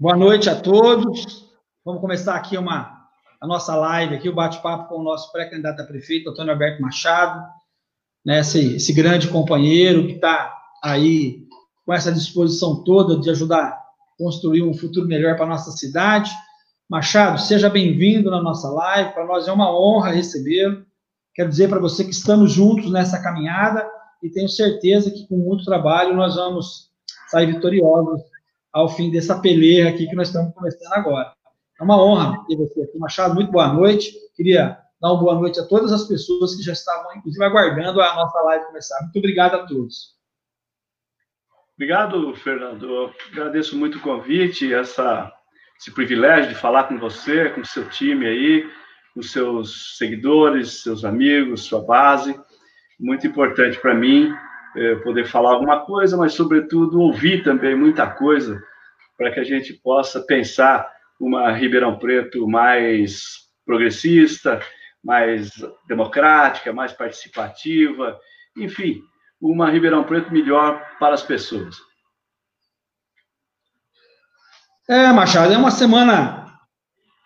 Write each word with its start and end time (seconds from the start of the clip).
Boa 0.00 0.16
noite 0.16 0.48
a 0.48 0.58
todos. 0.58 1.46
Vamos 1.84 2.00
começar 2.00 2.34
aqui 2.34 2.56
uma, 2.56 3.06
a 3.38 3.46
nossa 3.46 3.76
live, 3.76 4.14
aqui, 4.14 4.30
o 4.30 4.34
bate-papo 4.34 4.88
com 4.88 5.00
o 5.00 5.02
nosso 5.02 5.30
pré-candidato 5.30 5.82
a 5.82 5.84
prefeito, 5.84 6.30
Antônio 6.30 6.52
Alberto 6.52 6.80
Machado, 6.80 7.46
né, 8.24 8.40
esse, 8.40 8.76
esse 8.76 8.94
grande 8.94 9.28
companheiro 9.28 10.06
que 10.06 10.14
está 10.14 10.56
aí 10.82 11.46
com 11.84 11.92
essa 11.92 12.10
disposição 12.10 12.82
toda 12.82 13.20
de 13.20 13.28
ajudar 13.28 13.64
a 13.64 13.78
construir 14.16 14.62
um 14.62 14.72
futuro 14.72 15.06
melhor 15.06 15.36
para 15.36 15.44
a 15.44 15.50
nossa 15.50 15.70
cidade. 15.72 16.30
Machado, 16.88 17.38
seja 17.38 17.68
bem-vindo 17.68 18.30
na 18.30 18.40
nossa 18.40 18.70
live, 18.70 19.12
para 19.12 19.26
nós 19.26 19.48
é 19.48 19.52
uma 19.52 19.70
honra 19.70 20.12
recebê-lo. 20.12 20.82
Quero 21.34 21.50
dizer 21.50 21.68
para 21.68 21.78
você 21.78 22.04
que 22.04 22.10
estamos 22.10 22.50
juntos 22.50 22.90
nessa 22.90 23.22
caminhada 23.22 23.86
e 24.22 24.30
tenho 24.30 24.48
certeza 24.48 25.10
que 25.10 25.28
com 25.28 25.36
muito 25.36 25.62
trabalho 25.62 26.16
nós 26.16 26.36
vamos 26.36 26.88
sair 27.28 27.52
vitoriosos 27.52 28.29
ao 28.72 28.88
fim 28.88 29.10
dessa 29.10 29.40
peleia 29.40 29.88
aqui 29.88 30.06
que 30.06 30.14
nós 30.14 30.28
estamos 30.28 30.54
começando 30.54 30.92
agora. 30.92 31.32
É 31.80 31.82
uma 31.82 32.02
honra 32.02 32.44
ter 32.46 32.56
você 32.56 32.82
aqui, 32.82 32.98
Machado. 32.98 33.34
Muito 33.34 33.50
boa 33.50 33.72
noite. 33.72 34.12
Queria 34.36 34.78
dar 35.00 35.12
uma 35.12 35.20
boa 35.20 35.34
noite 35.34 35.58
a 35.58 35.66
todas 35.66 35.92
as 35.92 36.06
pessoas 36.06 36.54
que 36.54 36.62
já 36.62 36.72
estavam, 36.72 37.16
inclusive, 37.16 37.44
aguardando 37.44 38.00
a 38.00 38.14
nossa 38.14 38.40
live 38.42 38.66
começar. 38.66 39.00
Muito 39.02 39.18
obrigado 39.18 39.54
a 39.54 39.66
todos. 39.66 40.14
Obrigado, 41.74 42.34
Fernando. 42.36 42.84
Eu 42.84 43.14
agradeço 43.32 43.76
muito 43.76 43.98
o 43.98 44.02
convite, 44.02 44.72
essa, 44.72 45.32
esse 45.78 45.90
privilégio 45.90 46.50
de 46.50 46.54
falar 46.54 46.84
com 46.84 46.98
você, 46.98 47.48
com 47.48 47.64
seu 47.64 47.88
time 47.88 48.26
aí, 48.26 48.70
com 49.14 49.22
seus 49.22 49.96
seguidores, 49.96 50.82
seus 50.82 51.04
amigos, 51.04 51.62
sua 51.62 51.80
base. 51.80 52.38
Muito 52.98 53.26
importante 53.26 53.80
para 53.80 53.94
mim 53.94 54.30
é, 54.76 54.94
poder 54.96 55.26
falar 55.26 55.50
alguma 55.52 55.84
coisa, 55.84 56.16
mas, 56.16 56.34
sobretudo, 56.34 57.00
ouvir 57.00 57.42
também 57.42 57.74
muita 57.74 58.06
coisa 58.08 58.62
para 59.16 59.30
que 59.30 59.40
a 59.40 59.44
gente 59.44 59.74
possa 59.74 60.20
pensar 60.20 60.90
uma 61.20 61.52
Ribeirão 61.52 61.98
Preto 61.98 62.48
mais 62.48 63.48
progressista, 63.66 64.60
mais 65.04 65.50
democrática, 65.86 66.72
mais 66.72 66.92
participativa, 66.92 68.18
enfim, 68.56 69.02
uma 69.40 69.70
Ribeirão 69.70 70.04
Preto 70.04 70.32
melhor 70.32 70.82
para 70.98 71.14
as 71.14 71.22
pessoas. 71.22 71.76
É, 74.88 75.12
Machado, 75.12 75.52
é 75.52 75.56
uma 75.56 75.70
semana 75.70 76.40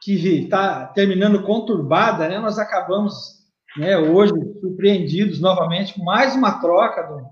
que 0.02 0.12
está 0.42 0.86
terminando 0.88 1.42
conturbada, 1.42 2.28
né? 2.28 2.38
Nós 2.38 2.58
acabamos 2.58 3.43
né, 3.76 3.98
hoje 3.98 4.32
surpreendidos 4.60 5.40
novamente 5.40 5.94
com 5.94 6.04
mais 6.04 6.34
uma 6.34 6.60
troca 6.60 7.02
do, 7.02 7.26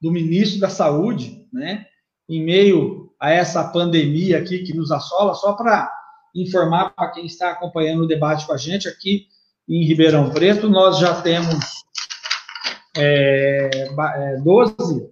do 0.00 0.12
ministro 0.12 0.60
da 0.60 0.68
Saúde, 0.68 1.46
né, 1.52 1.86
em 2.28 2.44
meio 2.44 3.14
a 3.20 3.30
essa 3.30 3.64
pandemia 3.64 4.38
aqui 4.38 4.58
que 4.60 4.74
nos 4.74 4.92
assola, 4.92 5.34
só 5.34 5.54
para 5.54 5.90
informar 6.34 6.90
para 6.90 7.10
quem 7.12 7.24
está 7.24 7.50
acompanhando 7.50 8.02
o 8.02 8.06
debate 8.06 8.46
com 8.46 8.52
a 8.52 8.58
gente 8.58 8.88
aqui 8.88 9.26
em 9.68 9.84
Ribeirão 9.84 10.30
Preto, 10.30 10.68
nós 10.68 10.98
já 10.98 11.20
temos 11.22 11.56
é, 12.96 13.88
12, 14.42 15.10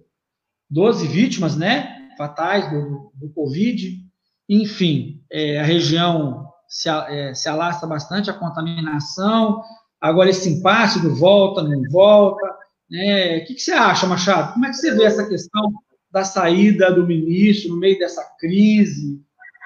12 0.69 1.05
é, 1.05 1.09
vítimas, 1.09 1.55
né, 1.55 2.09
fatais 2.17 2.69
do, 2.69 3.11
do 3.15 3.29
Covid, 3.33 4.05
enfim, 4.47 5.23
é, 5.31 5.59
a 5.59 5.63
região 5.63 6.47
se, 6.67 6.89
é, 6.89 7.33
se 7.33 7.49
alastra 7.49 7.87
bastante, 7.87 8.29
a 8.29 8.33
contaminação, 8.33 9.63
Agora, 10.05 10.29
esse 10.29 10.47
impasse 10.47 11.01
do 11.01 11.15
volta, 11.15 11.63
não 11.63 11.81
volta, 11.89 12.45
né? 12.91 13.37
O 13.37 13.45
que, 13.45 13.55
que 13.55 13.59
você 13.59 13.71
acha, 13.71 14.05
Machado? 14.05 14.53
Como 14.53 14.63
é 14.63 14.69
que 14.69 14.75
você 14.75 14.93
vê 14.93 15.03
essa 15.03 15.27
questão 15.27 15.73
da 16.11 16.23
saída 16.23 16.91
do 16.91 17.07
ministro 17.07 17.71
no 17.71 17.79
meio 17.79 17.97
dessa 17.97 18.23
crise? 18.39 19.19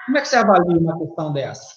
Como 0.06 0.16
é 0.16 0.22
que 0.22 0.28
você 0.28 0.36
avalia 0.36 0.78
uma 0.78 0.98
questão 0.98 1.30
dessa? 1.30 1.74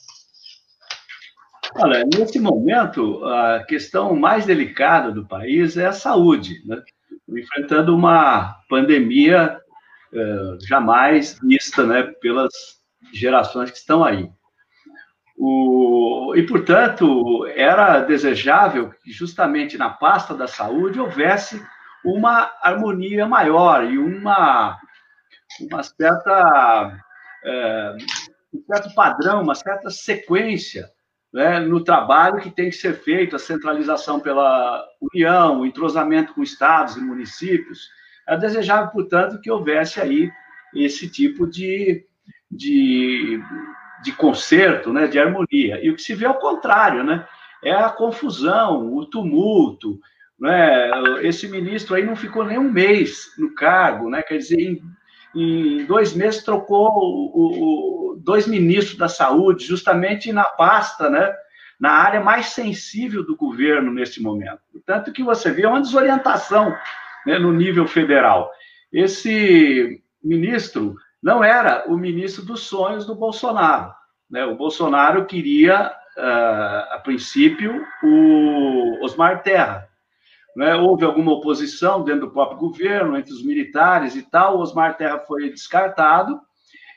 Olha, 1.75 2.05
nesse 2.05 2.39
momento, 2.39 3.21
a 3.25 3.65
questão 3.65 4.15
mais 4.15 4.45
delicada 4.45 5.11
do 5.11 5.27
país 5.27 5.75
é 5.75 5.87
a 5.87 5.91
saúde, 5.91 6.65
né? 6.65 6.81
enfrentando 7.27 7.93
uma 7.93 8.61
pandemia 8.69 9.59
eh, 10.13 10.57
jamais 10.65 11.37
vista 11.43 11.85
né, 11.85 12.03
pelas 12.21 12.53
gerações 13.13 13.71
que 13.71 13.77
estão 13.77 14.05
aí. 14.05 14.29
O, 15.35 16.33
e, 16.35 16.43
portanto, 16.43 17.47
era 17.55 18.01
desejável 18.01 18.91
que 19.03 19.11
justamente 19.11 19.77
na 19.77 19.89
pasta 19.89 20.33
da 20.33 20.47
saúde 20.47 20.99
houvesse 20.99 21.61
uma 22.03 22.51
harmonia 22.61 23.25
maior 23.25 23.83
e 23.85 23.97
uma, 23.97 24.77
uma 25.61 25.83
certa, 25.83 26.97
é, 27.43 27.95
um 28.53 28.63
certo 28.65 28.93
padrão, 28.93 29.41
uma 29.41 29.55
certa 29.55 29.89
sequência 29.89 30.89
né, 31.33 31.59
no 31.59 31.83
trabalho 31.83 32.41
que 32.41 32.51
tem 32.51 32.69
que 32.69 32.75
ser 32.75 32.93
feito, 32.93 33.35
a 33.35 33.39
centralização 33.39 34.19
pela 34.19 34.85
União, 35.01 35.61
o 35.61 35.65
entrosamento 35.65 36.33
com 36.33 36.43
estados 36.43 36.95
e 36.95 37.01
municípios. 37.01 37.89
É 38.27 38.37
desejável, 38.37 38.91
portanto, 38.91 39.41
que 39.41 39.49
houvesse 39.49 39.99
aí 39.99 40.31
esse 40.75 41.09
tipo 41.09 41.47
de, 41.47 42.05
de 42.51 43.41
de 44.03 44.11
conserto, 44.11 44.91
né, 44.91 45.07
de 45.07 45.17
harmonia. 45.17 45.79
E 45.83 45.89
o 45.89 45.95
que 45.95 46.01
se 46.01 46.13
vê 46.13 46.25
é 46.25 46.29
o 46.29 46.35
contrário, 46.35 47.03
né? 47.03 47.25
É 47.63 47.71
a 47.71 47.89
confusão, 47.89 48.93
o 48.93 49.05
tumulto. 49.05 49.99
Né? 50.39 50.91
Esse 51.21 51.47
ministro 51.47 51.95
aí 51.95 52.05
não 52.05 52.15
ficou 52.15 52.43
nem 52.43 52.59
um 52.59 52.69
mês 52.69 53.33
no 53.37 53.55
cargo, 53.55 54.09
né? 54.09 54.21
Quer 54.21 54.37
dizer, 54.37 54.59
em, 54.59 54.81
em 55.33 55.85
dois 55.85 56.13
meses 56.13 56.43
trocou 56.43 56.89
o, 56.91 58.11
o, 58.11 58.15
dois 58.17 58.45
ministros 58.45 58.97
da 58.97 59.07
saúde, 59.07 59.65
justamente 59.65 60.33
na 60.33 60.43
pasta, 60.43 61.09
né? 61.09 61.33
Na 61.79 61.91
área 61.91 62.19
mais 62.19 62.47
sensível 62.47 63.23
do 63.23 63.35
governo 63.35 63.93
nesse 63.93 64.21
momento. 64.21 64.59
Tanto 64.85 65.11
que 65.13 65.23
você 65.23 65.51
vê 65.51 65.65
uma 65.65 65.81
desorientação 65.81 66.75
né, 67.25 67.39
no 67.39 67.53
nível 67.53 67.87
federal. 67.87 68.51
Esse 68.91 70.01
ministro 70.23 70.95
não 71.23 71.41
era 71.41 71.85
o 71.87 71.97
ministro 71.97 72.43
dos 72.43 72.63
sonhos 72.63 73.05
do 73.05 73.15
Bolsonaro. 73.15 73.93
Né? 74.29 74.43
O 74.45 74.55
Bolsonaro 74.55 75.25
queria, 75.25 75.89
uh, 76.17 76.93
a 76.93 77.01
princípio, 77.01 77.81
o 78.03 79.03
Osmar 79.03 79.41
Terra. 79.41 79.87
Né? 80.53 80.75
Houve 80.75 81.05
alguma 81.05 81.31
oposição 81.31 82.03
dentro 82.03 82.27
do 82.27 82.31
próprio 82.31 82.59
governo, 82.59 83.17
entre 83.17 83.31
os 83.31 83.43
militares 83.43 84.17
e 84.17 84.23
tal, 84.23 84.57
o 84.57 84.59
Osmar 84.59 84.97
Terra 84.97 85.19
foi 85.19 85.49
descartado, 85.49 86.41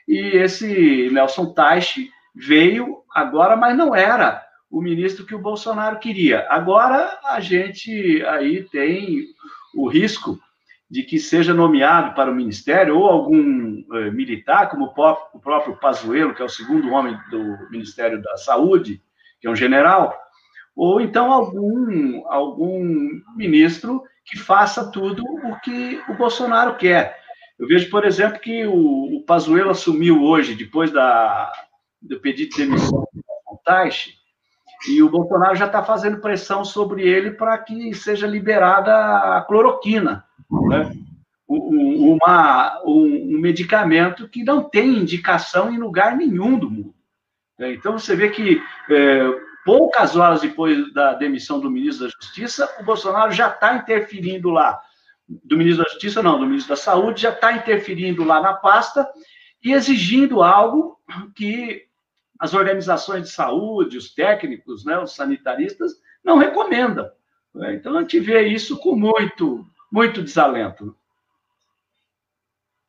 e 0.05 0.37
esse 0.37 1.09
Nelson 1.11 1.53
Teich 1.53 2.09
veio 2.35 3.03
agora, 3.13 3.55
mas 3.55 3.77
não 3.77 3.95
era 3.95 4.45
o 4.69 4.81
ministro 4.81 5.25
que 5.25 5.35
o 5.35 5.41
Bolsonaro 5.41 5.99
queria. 5.99 6.45
Agora 6.49 7.17
a 7.23 7.39
gente 7.39 8.23
aí 8.25 8.63
tem 8.69 9.25
o 9.73 9.87
risco 9.87 10.37
de 10.89 11.03
que 11.03 11.19
seja 11.19 11.53
nomeado 11.53 12.15
para 12.15 12.31
o 12.31 12.35
ministério 12.35 12.97
ou 12.97 13.07
algum 13.07 13.83
eh, 13.93 14.11
militar, 14.11 14.69
como 14.69 14.85
o 14.85 14.93
próprio, 14.93 15.41
próprio 15.41 15.75
Pazuello, 15.77 16.33
que 16.33 16.41
é 16.41 16.45
o 16.45 16.49
segundo 16.49 16.91
homem 16.91 17.17
do 17.29 17.69
Ministério 17.69 18.21
da 18.21 18.37
Saúde, 18.37 19.01
que 19.39 19.47
é 19.47 19.49
um 19.49 19.55
general, 19.55 20.17
ou 20.75 21.01
então 21.01 21.31
algum, 21.31 22.25
algum 22.27 23.21
ministro 23.35 24.01
que 24.25 24.37
faça 24.37 24.89
tudo 24.91 25.23
o 25.23 25.59
que 25.59 26.01
o 26.07 26.13
Bolsonaro 26.13 26.77
quer. 26.77 27.17
Eu 27.59 27.67
vejo, 27.67 27.89
por 27.89 28.05
exemplo, 28.05 28.39
que 28.39 28.65
o, 28.65 29.17
o 29.17 29.23
Pazuello 29.25 29.71
assumiu 29.71 30.21
hoje, 30.23 30.55
depois 30.55 30.91
da, 30.91 31.51
do 32.01 32.19
pedido 32.19 32.51
de 32.51 32.65
demissão 32.65 33.07
do 33.13 33.57
Taixe, 33.65 34.13
e 34.87 35.01
o 35.01 35.09
Bolsonaro 35.09 35.55
já 35.55 35.65
está 35.65 35.81
fazendo 35.83 36.19
pressão 36.19 36.63
sobre 36.63 37.07
ele 37.07 37.31
para 37.31 37.57
que 37.57 37.93
seja 37.93 38.27
liberada 38.27 39.37
a 39.37 39.41
cloroquina, 39.41 40.23
né? 40.49 40.91
uma, 41.47 42.81
um, 42.85 43.39
medicamento 43.39 44.27
que 44.27 44.43
não 44.43 44.63
tem 44.63 44.97
indicação 44.97 45.71
em 45.73 45.77
lugar 45.77 46.15
nenhum 46.15 46.59
do 46.59 46.69
mundo. 46.69 46.93
Né? 47.57 47.73
Então, 47.73 47.97
você 47.97 48.15
vê 48.15 48.29
que 48.29 48.61
é, 48.89 49.31
poucas 49.65 50.15
horas 50.15 50.41
depois 50.41 50.93
da 50.93 51.13
demissão 51.13 51.59
do 51.59 51.71
ministro 51.71 52.05
da 52.05 52.13
Justiça, 52.21 52.69
o 52.79 52.83
Bolsonaro 52.83 53.31
já 53.31 53.49
está 53.49 53.75
interferindo 53.75 54.49
lá. 54.49 54.79
Do 55.27 55.57
ministro 55.57 55.83
da 55.83 55.89
Justiça, 55.89 56.21
não, 56.21 56.39
do 56.39 56.45
ministro 56.45 56.75
da 56.75 56.81
Saúde, 56.81 57.21
já 57.21 57.31
está 57.31 57.53
interferindo 57.53 58.23
lá 58.23 58.41
na 58.41 58.53
pasta 58.53 59.07
e 59.63 59.73
exigindo 59.73 60.43
algo 60.43 60.97
que 61.35 61.86
as 62.39 62.53
organizações 62.53 63.23
de 63.23 63.29
saúde, 63.29 63.97
os 63.97 64.13
técnicos, 64.13 64.85
né, 64.85 64.97
os 64.99 65.15
sanitaristas, 65.15 65.93
não 66.23 66.37
recomendam. 66.37 67.09
Né? 67.53 67.75
Então, 67.75 67.97
a 67.97 68.01
gente 68.01 68.19
vê 68.19 68.47
isso 68.47 68.77
com 68.77 68.95
muito, 68.95 69.65
muito 69.91 70.21
desalento. 70.21 70.95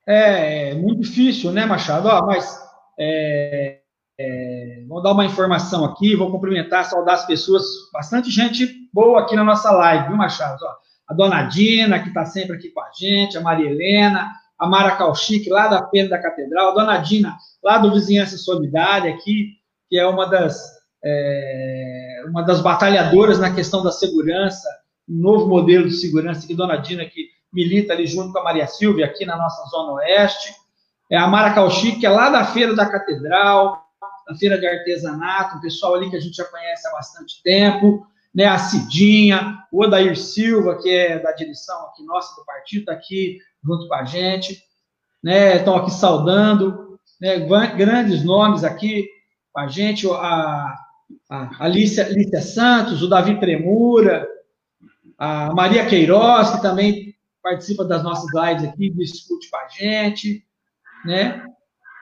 É, 0.06 0.70
é 0.70 0.74
muito 0.74 1.02
difícil, 1.02 1.52
né, 1.52 1.66
Machado? 1.66 2.08
Ó, 2.08 2.26
mas 2.26 2.60
é, 2.98 3.80
é, 4.18 4.84
vou 4.88 5.02
dar 5.02 5.12
uma 5.12 5.24
informação 5.24 5.84
aqui, 5.84 6.16
vou 6.16 6.30
cumprimentar, 6.30 6.84
saudar 6.84 7.14
as 7.14 7.26
pessoas, 7.26 7.64
bastante 7.92 8.30
gente 8.30 8.88
boa 8.92 9.20
aqui 9.20 9.36
na 9.36 9.44
nossa 9.44 9.70
live, 9.70 10.08
viu, 10.08 10.16
Machado? 10.16 10.58
Ó, 10.64 10.74
a 11.08 11.14
dona 11.14 11.42
Dina, 11.44 12.02
que 12.02 12.08
está 12.08 12.24
sempre 12.24 12.56
aqui 12.56 12.70
com 12.70 12.80
a 12.80 12.90
gente, 12.98 13.38
a 13.38 13.40
Maria 13.40 13.70
Helena, 13.70 14.32
a 14.58 14.66
Mara 14.66 14.96
Calchique, 14.96 15.49
lá 15.49 15.69
da 15.69 15.88
Feira 15.88 16.08
da 16.08 16.20
Catedral, 16.20 16.70
a 16.70 16.75
Dona 16.75 16.99
Dina, 16.99 17.37
lá 17.62 17.78
do 17.78 17.93
Vizinhança 17.93 18.37
Solidária, 18.37 19.14
aqui, 19.14 19.52
que 19.88 19.99
é 19.99 20.06
uma 20.06 20.26
das, 20.26 20.60
é, 21.05 22.25
uma 22.28 22.43
das 22.43 22.60
batalhadoras 22.60 23.38
na 23.38 23.55
questão 23.55 23.82
da 23.82 23.93
segurança, 23.93 24.69
um 25.08 25.20
novo 25.20 25.46
modelo 25.46 25.88
de 25.88 25.94
segurança, 25.94 26.46
que 26.46 26.55
Dona 26.55 26.76
Dina, 26.76 27.05
que 27.05 27.28
milita 27.52 27.93
ali 27.93 28.06
junto 28.06 28.32
com 28.32 28.40
a 28.40 28.44
Maria 28.44 28.66
Silvia, 28.66 29.06
aqui 29.06 29.25
na 29.25 29.37
nossa 29.37 29.64
Zona 29.70 29.93
Oeste. 29.93 30.52
É 31.10 31.16
a 31.16 31.26
Mara 31.26 31.55
Calchique, 31.55 32.00
que 32.00 32.06
é 32.06 32.10
lá 32.10 32.28
da 32.28 32.44
Feira 32.44 32.75
da 32.75 32.84
Catedral, 32.84 33.82
da 34.28 34.34
Feira 34.34 34.58
de 34.58 34.66
Artesanato, 34.66 35.56
um 35.56 35.60
pessoal 35.60 35.94
ali 35.94 36.10
que 36.10 36.16
a 36.16 36.20
gente 36.20 36.37
já 36.37 36.44
conhece 36.44 36.87
há 36.87 36.93
bastante 36.93 37.43
tempo 37.43 38.06
né, 38.34 38.44
a 38.44 38.58
Cidinha, 38.58 39.58
o 39.72 39.82
Odair 39.82 40.16
Silva, 40.16 40.81
que 40.81 40.88
é 40.88 41.19
da 41.19 41.32
direção 41.32 41.87
aqui 41.87 42.05
nossa 42.05 42.34
do 42.37 42.44
partido, 42.44 42.81
está 42.81 42.93
aqui 42.93 43.38
junto 43.64 43.88
com 43.88 43.94
a 43.94 44.05
gente, 44.05 44.58
né, 45.22 45.56
estão 45.56 45.76
aqui 45.76 45.90
saudando, 45.90 46.99
né, 47.20 47.38
grandes 47.76 48.25
nomes 48.25 48.64
aqui 48.64 49.08
com 49.52 49.60
a 49.60 49.69
gente, 49.69 50.08
a, 50.10 50.76
Alicia, 51.58 52.06
Alicia 52.06 52.40
Santos, 52.40 53.02
o 53.02 53.08
Davi 53.08 53.38
Tremura, 53.40 54.26
a 55.16 55.52
Maria 55.55 55.87
Queiroz, 55.87 56.50
que 56.50 56.62
também 56.62 57.14
participa 57.43 57.84
das 57.84 58.02
nossas 58.02 58.28
lives 58.34 58.69
aqui, 58.69 58.90
discute 58.90 59.50
com 59.50 59.56
a 59.56 59.69
gente, 59.69 60.44
né, 61.05 61.44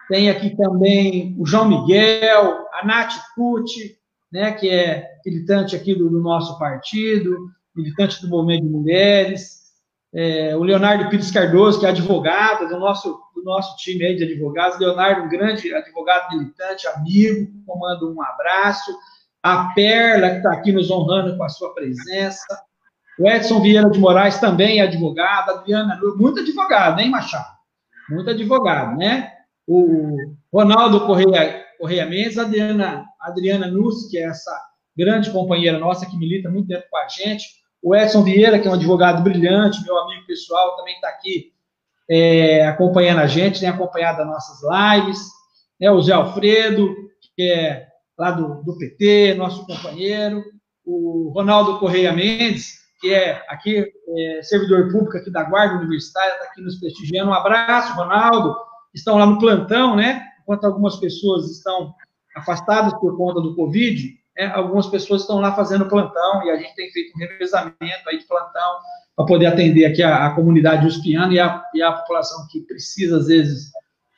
tem 0.08 0.30
aqui 0.30 0.56
também 0.56 1.34
o 1.38 1.46
João 1.46 1.68
Miguel, 1.68 2.66
a 2.72 2.86
Nath 2.86 3.14
Cucci, 3.34 3.98
né, 4.30 4.52
que 4.52 4.68
é 4.68 5.18
militante 5.24 5.74
aqui 5.74 5.94
do, 5.94 6.08
do 6.10 6.20
nosso 6.20 6.58
partido, 6.58 7.36
militante 7.74 8.20
do 8.22 8.28
movimento 8.28 8.64
de 8.64 8.70
mulheres, 8.70 9.65
é, 10.14 10.56
o 10.56 10.62
Leonardo 10.62 11.08
Pires 11.10 11.30
Cardoso, 11.30 11.80
que 11.80 11.86
é 11.86 11.90
advogado 11.90 12.68
do 12.68 12.78
nosso, 12.78 13.20
do 13.34 13.42
nosso 13.42 13.76
time 13.76 14.04
aí 14.04 14.16
de 14.16 14.24
advogados, 14.24 14.78
Leonardo, 14.78 15.22
um 15.22 15.28
grande 15.28 15.72
advogado 15.74 16.36
militante, 16.36 16.86
amigo, 16.88 17.50
comando 17.66 18.12
um 18.12 18.22
abraço, 18.22 18.90
a 19.42 19.72
Perla, 19.74 20.30
que 20.30 20.36
está 20.38 20.52
aqui 20.52 20.72
nos 20.72 20.90
honrando 20.90 21.36
com 21.36 21.44
a 21.44 21.48
sua 21.48 21.72
presença, 21.74 22.60
o 23.18 23.28
Edson 23.28 23.60
Vieira 23.60 23.88
de 23.88 23.98
Moraes 23.98 24.38
também 24.38 24.80
é 24.80 24.82
advogado, 24.82 25.50
Adriana, 25.50 25.98
muito 26.16 26.40
advogado, 26.40 27.00
hein, 27.00 27.10
Machado? 27.10 27.56
Muito 28.10 28.28
advogado, 28.28 28.96
né? 28.98 29.32
O 29.66 30.34
Ronaldo 30.52 31.06
Correia 31.06 31.64
Correia 31.78 32.06
Mendes, 32.06 32.38
a 32.38 32.42
Adriana, 32.42 33.04
Adriana 33.20 33.66
Nuss, 33.66 34.08
que 34.10 34.18
é 34.18 34.22
essa 34.22 34.52
grande 34.96 35.30
companheira 35.30 35.78
nossa 35.78 36.06
que 36.06 36.16
milita 36.16 36.50
muito 36.50 36.68
tempo 36.68 36.86
com 36.90 36.96
a 36.96 37.08
gente, 37.08 37.46
o 37.86 37.94
Edson 37.94 38.24
Vieira, 38.24 38.58
que 38.58 38.66
é 38.66 38.70
um 38.70 38.74
advogado 38.74 39.22
brilhante, 39.22 39.84
meu 39.84 39.96
amigo 39.96 40.26
pessoal, 40.26 40.74
também 40.74 40.96
está 40.96 41.08
aqui 41.08 41.52
é, 42.10 42.66
acompanhando 42.66 43.20
a 43.20 43.28
gente, 43.28 43.60
tem 43.60 43.68
acompanhado 43.68 44.22
as 44.22 44.26
nossas 44.26 44.58
lives, 44.60 45.20
né, 45.80 45.88
o 45.88 46.02
Zé 46.02 46.12
Alfredo, 46.12 46.92
que 47.36 47.48
é 47.48 47.86
lá 48.18 48.32
do, 48.32 48.60
do 48.64 48.76
PT, 48.76 49.34
nosso 49.34 49.64
companheiro, 49.64 50.42
o 50.84 51.30
Ronaldo 51.32 51.78
Correia 51.78 52.12
Mendes, 52.12 52.72
que 53.00 53.14
é 53.14 53.44
aqui 53.48 53.86
é, 54.18 54.42
servidor 54.42 54.90
público 54.90 55.16
aqui 55.16 55.30
da 55.30 55.44
Guarda 55.44 55.76
Universitária, 55.76 56.32
está 56.32 56.46
aqui 56.46 56.62
nos 56.62 56.80
prestigiando. 56.80 57.30
Um 57.30 57.34
abraço, 57.34 57.94
Ronaldo. 57.94 58.56
Estão 58.92 59.16
lá 59.16 59.26
no 59.26 59.38
plantão, 59.38 59.94
né? 59.94 60.26
enquanto 60.42 60.64
algumas 60.64 60.96
pessoas 60.96 61.48
estão 61.52 61.94
afastadas 62.36 62.94
por 62.94 63.16
conta 63.16 63.40
do 63.40 63.54
Covid, 63.54 64.12
é, 64.36 64.46
algumas 64.46 64.86
pessoas 64.86 65.22
estão 65.22 65.40
lá 65.40 65.54
fazendo 65.54 65.88
plantão 65.88 66.44
e 66.44 66.50
a 66.50 66.56
gente 66.56 66.74
tem 66.74 66.90
feito 66.90 67.12
um 67.16 67.18
revezamento 67.18 68.08
aí 68.08 68.18
de 68.18 68.26
plantão 68.26 68.78
para 69.16 69.26
poder 69.26 69.46
atender 69.46 69.86
aqui 69.86 70.02
a, 70.02 70.26
a 70.26 70.34
comunidade 70.34 70.86
uspiana 70.86 71.32
e 71.32 71.40
a, 71.40 71.62
e 71.74 71.82
a 71.82 71.92
população 71.92 72.46
que 72.50 72.60
precisa, 72.60 73.18
às 73.18 73.26
vezes, 73.28 73.70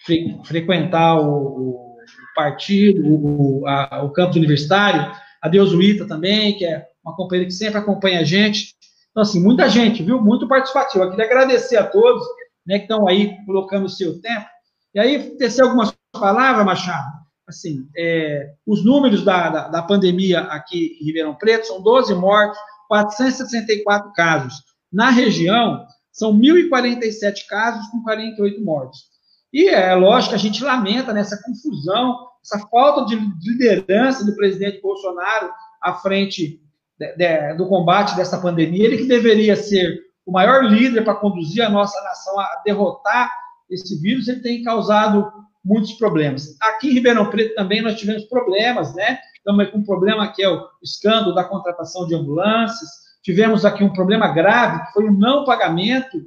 fre, 0.04 0.40
frequentar 0.44 1.20
o, 1.20 1.24
o 1.24 1.96
partido, 2.34 3.02
o, 3.06 3.66
a, 3.66 4.02
o 4.02 4.10
campus 4.10 4.36
universitário, 4.36 5.12
a 5.40 5.48
Deusuíta 5.48 6.06
também, 6.06 6.56
que 6.56 6.64
é 6.64 6.84
uma 7.04 7.14
companheira 7.14 7.48
que 7.48 7.54
sempre 7.54 7.78
acompanha 7.78 8.20
a 8.20 8.24
gente. 8.24 8.74
Então, 9.10 9.22
assim, 9.22 9.40
muita 9.40 9.68
gente, 9.68 10.02
viu? 10.02 10.20
Muito 10.20 10.48
participativo. 10.48 11.04
Eu 11.04 11.10
queria 11.10 11.26
agradecer 11.26 11.76
a 11.76 11.86
todos 11.86 12.24
né, 12.66 12.78
que 12.78 12.84
estão 12.84 13.06
aí 13.06 13.36
colocando 13.46 13.86
o 13.86 13.88
seu 13.88 14.20
tempo. 14.20 14.46
E 14.94 14.98
aí, 14.98 15.36
tecer 15.36 15.62
algumas 15.62 15.96
palavra, 16.12 16.64
Machado, 16.64 17.06
assim, 17.48 17.88
é, 17.96 18.52
os 18.66 18.84
números 18.84 19.24
da, 19.24 19.48
da, 19.48 19.68
da, 19.68 19.82
pandemia 19.82 20.40
aqui 20.40 20.98
em 21.00 21.06
Ribeirão 21.06 21.34
Preto 21.34 21.66
são 21.66 21.82
12 21.82 22.14
mortos, 22.14 22.58
464 22.88 24.12
casos. 24.12 24.54
Na 24.92 25.10
região, 25.10 25.86
são 26.12 26.32
1.047 26.32 27.46
casos 27.48 27.86
com 27.88 28.02
48 28.02 28.62
mortos. 28.62 29.06
E 29.52 29.68
é 29.68 29.94
lógico 29.94 30.30
que 30.30 30.34
a 30.34 30.38
gente 30.38 30.62
lamenta 30.62 31.12
nessa 31.12 31.40
confusão, 31.42 32.18
essa 32.42 32.58
falta 32.68 33.06
de 33.06 33.16
liderança 33.42 34.24
do 34.24 34.34
presidente 34.34 34.80
Bolsonaro 34.82 35.50
à 35.82 35.94
frente 35.94 36.60
de, 36.98 37.16
de, 37.16 37.54
do 37.54 37.66
combate 37.66 38.14
dessa 38.14 38.38
pandemia. 38.38 38.84
Ele 38.84 38.98
que 38.98 39.06
deveria 39.06 39.56
ser 39.56 40.00
o 40.26 40.32
maior 40.32 40.64
líder 40.64 41.02
para 41.02 41.14
conduzir 41.14 41.64
a 41.64 41.70
nossa 41.70 41.98
nação 42.02 42.38
a 42.38 42.62
derrotar 42.64 43.30
esse 43.70 43.98
vírus, 44.00 44.28
ele 44.28 44.40
tem 44.40 44.62
causado 44.62 45.30
muitos 45.64 45.92
problemas. 45.94 46.56
Aqui 46.60 46.88
em 46.88 46.94
Ribeirão 46.94 47.30
Preto 47.30 47.54
também 47.54 47.82
nós 47.82 47.98
tivemos 47.98 48.24
problemas, 48.24 48.94
né? 48.94 49.18
Estamos 49.36 49.70
com 49.70 49.78
um 49.78 49.84
problema 49.84 50.32
que 50.32 50.42
é 50.42 50.48
o 50.48 50.66
escândalo 50.82 51.34
da 51.34 51.44
contratação 51.44 52.06
de 52.06 52.14
ambulâncias. 52.14 52.88
Tivemos 53.22 53.64
aqui 53.64 53.82
um 53.82 53.92
problema 53.92 54.28
grave, 54.28 54.84
que 54.86 54.92
foi 54.92 55.04
o 55.04 55.12
não 55.12 55.44
pagamento 55.44 56.18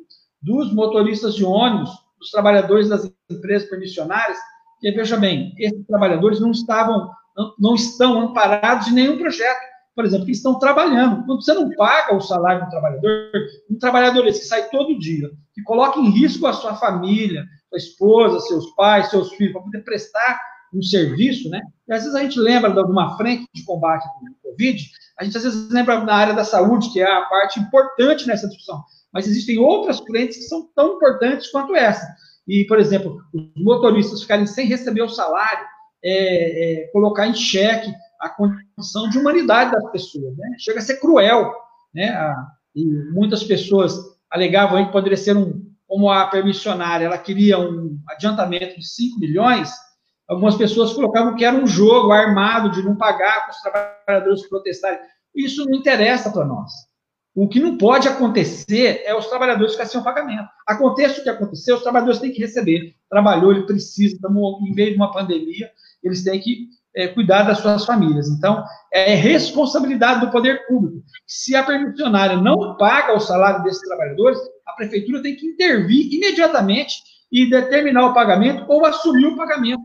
dos 0.41 0.73
motoristas 0.73 1.35
de 1.35 1.43
ônibus, 1.43 1.91
dos 2.19 2.31
trabalhadores 2.31 2.89
das 2.89 3.11
empresas 3.29 3.69
permissionárias, 3.69 4.37
que, 4.79 4.91
veja 4.91 5.17
bem, 5.17 5.53
esses 5.57 5.85
trabalhadores 5.85 6.39
não 6.39 6.51
estavam, 6.51 7.09
não, 7.35 7.53
não 7.59 7.75
estão 7.75 8.19
amparados 8.19 8.87
em 8.87 8.93
nenhum 8.93 9.17
projeto 9.17 9.71
por 9.95 10.05
exemplo, 10.05 10.25
que 10.25 10.31
estão 10.31 10.57
trabalhando. 10.57 11.25
Quando 11.25 11.43
você 11.43 11.53
não 11.53 11.69
paga 11.71 12.15
o 12.15 12.21
salário 12.21 12.65
do 12.65 12.69
trabalhador, 12.69 13.31
um 13.69 13.77
trabalhador 13.77 14.25
esse 14.27 14.41
que 14.41 14.45
sai 14.45 14.69
todo 14.69 14.97
dia, 14.97 15.29
que 15.53 15.61
coloca 15.63 15.99
em 15.99 16.09
risco 16.09 16.47
a 16.47 16.53
sua 16.53 16.75
família, 16.75 17.45
sua 17.71 17.77
esposa, 17.77 18.39
seus 18.41 18.71
pais, 18.75 19.09
seus 19.09 19.33
filhos, 19.33 19.53
para 19.53 19.61
poder 19.61 19.83
prestar 19.83 20.39
um 20.73 20.81
serviço, 20.81 21.49
né? 21.49 21.61
E 21.87 21.93
às 21.93 22.03
vezes 22.03 22.15
a 22.15 22.21
gente 22.21 22.39
lembra 22.39 22.71
de 22.71 22.79
uma 22.81 23.17
frente 23.17 23.47
de 23.53 23.63
combate 23.63 24.05
com 24.19 24.25
o 24.25 24.51
Covid, 24.51 24.89
a 25.19 25.23
gente 25.23 25.37
às 25.37 25.43
vezes 25.43 25.69
lembra 25.69 26.03
na 26.03 26.13
área 26.13 26.33
da 26.33 26.43
saúde, 26.43 26.91
que 26.91 27.01
é 27.01 27.11
a 27.11 27.21
parte 27.21 27.59
importante 27.59 28.27
nessa 28.27 28.47
discussão, 28.47 28.83
mas 29.13 29.27
existem 29.27 29.59
outras 29.59 29.99
frentes 29.99 30.37
que 30.37 30.43
são 30.43 30.69
tão 30.75 30.95
importantes 30.95 31.51
quanto 31.51 31.75
essa. 31.75 32.07
E, 32.47 32.65
por 32.65 32.79
exemplo, 32.79 33.21
os 33.33 33.63
motoristas 33.63 34.21
ficarem 34.21 34.45
sem 34.45 34.65
receber 34.65 35.01
o 35.01 35.09
salário, 35.09 35.65
é, 36.03 36.83
é, 36.83 36.87
colocar 36.87 37.27
em 37.27 37.35
xeque 37.35 37.93
a 38.19 38.29
condição 38.29 39.09
de 39.09 39.17
humanidade 39.17 39.71
das 39.71 39.91
pessoas, 39.91 40.35
né? 40.37 40.55
Chega 40.59 40.79
a 40.79 40.81
ser 40.81 40.99
cruel, 40.99 41.53
né? 41.93 42.09
A, 42.09 42.47
e 42.75 42.85
muitas 43.11 43.43
pessoas 43.43 43.93
alegavam 44.31 44.83
que 44.85 44.91
poderia 44.91 45.17
ser 45.17 45.35
um, 45.35 45.70
como 45.91 46.09
a 46.09 46.25
permissionária, 46.27 47.03
ela 47.03 47.17
queria 47.17 47.59
um 47.59 47.99
adiantamento 48.07 48.79
de 48.79 48.87
5 48.87 49.19
milhões, 49.19 49.69
algumas 50.25 50.55
pessoas 50.55 50.93
colocavam 50.93 51.35
que 51.35 51.43
era 51.43 51.53
um 51.53 51.67
jogo 51.67 52.13
armado 52.13 52.71
de 52.71 52.81
não 52.81 52.95
pagar 52.95 53.41
para 53.41 53.51
os 53.51 53.57
trabalhadores 53.57 54.47
protestarem. 54.47 54.99
Isso 55.35 55.65
não 55.65 55.77
interessa 55.77 56.31
para 56.31 56.45
nós. 56.45 56.71
O 57.35 57.45
que 57.45 57.59
não 57.59 57.77
pode 57.77 58.07
acontecer 58.07 59.03
é 59.05 59.13
os 59.13 59.27
trabalhadores 59.27 59.73
ficarem 59.73 59.91
sem 59.91 60.01
pagamento. 60.01 60.47
Aconteça 60.65 61.19
o 61.19 61.23
que 61.23 61.29
acontecer, 61.29 61.73
os 61.73 61.83
trabalhadores 61.83 62.21
têm 62.21 62.31
que 62.31 62.39
receber. 62.39 62.95
Trabalhou, 63.09 63.51
ele 63.51 63.65
precisa, 63.65 64.17
em 64.25 64.73
meio 64.73 64.91
de 64.91 64.95
uma 64.95 65.11
pandemia, 65.11 65.69
eles 66.01 66.23
têm 66.23 66.39
que 66.39 66.69
é, 66.95 67.09
cuidar 67.09 67.43
das 67.43 67.57
suas 67.57 67.85
famílias. 67.85 68.29
Então, 68.29 68.63
é 68.93 69.13
responsabilidade 69.13 70.21
do 70.21 70.31
poder 70.31 70.65
público. 70.67 71.03
Se 71.27 71.53
a 71.53 71.63
permissionária 71.63 72.37
não 72.37 72.77
paga 72.77 73.13
o 73.13 73.19
salário 73.19 73.61
desses 73.63 73.85
trabalhadores, 73.85 74.39
a 74.71 74.75
prefeitura 74.75 75.21
tem 75.21 75.35
que 75.35 75.45
intervir 75.45 76.13
imediatamente 76.13 76.95
e 77.31 77.49
determinar 77.49 78.07
o 78.07 78.13
pagamento 78.13 78.65
ou 78.67 78.85
assumir 78.85 79.25
o 79.27 79.35
pagamento 79.35 79.81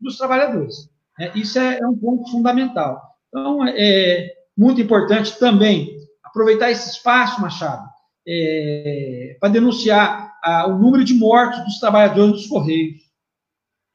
dos 0.00 0.16
trabalhadores. 0.16 0.88
É, 1.18 1.36
isso 1.38 1.58
é, 1.58 1.78
é, 1.78 1.86
um 1.86 1.96
ponto 1.96 2.30
fundamental. 2.30 3.00
Então, 3.28 3.66
é 3.66 4.32
muito 4.56 4.80
importante 4.80 5.38
também 5.38 5.96
aproveitar 6.24 6.70
esse 6.70 6.90
espaço, 6.90 7.40
Machado, 7.40 7.86
é, 8.26 9.36
para 9.40 9.50
denunciar 9.50 10.34
a, 10.42 10.66
o 10.66 10.78
número 10.78 11.04
de 11.04 11.14
mortos 11.14 11.64
dos 11.64 11.78
trabalhadores 11.78 12.32
dos 12.32 12.46
Correios. 12.46 13.00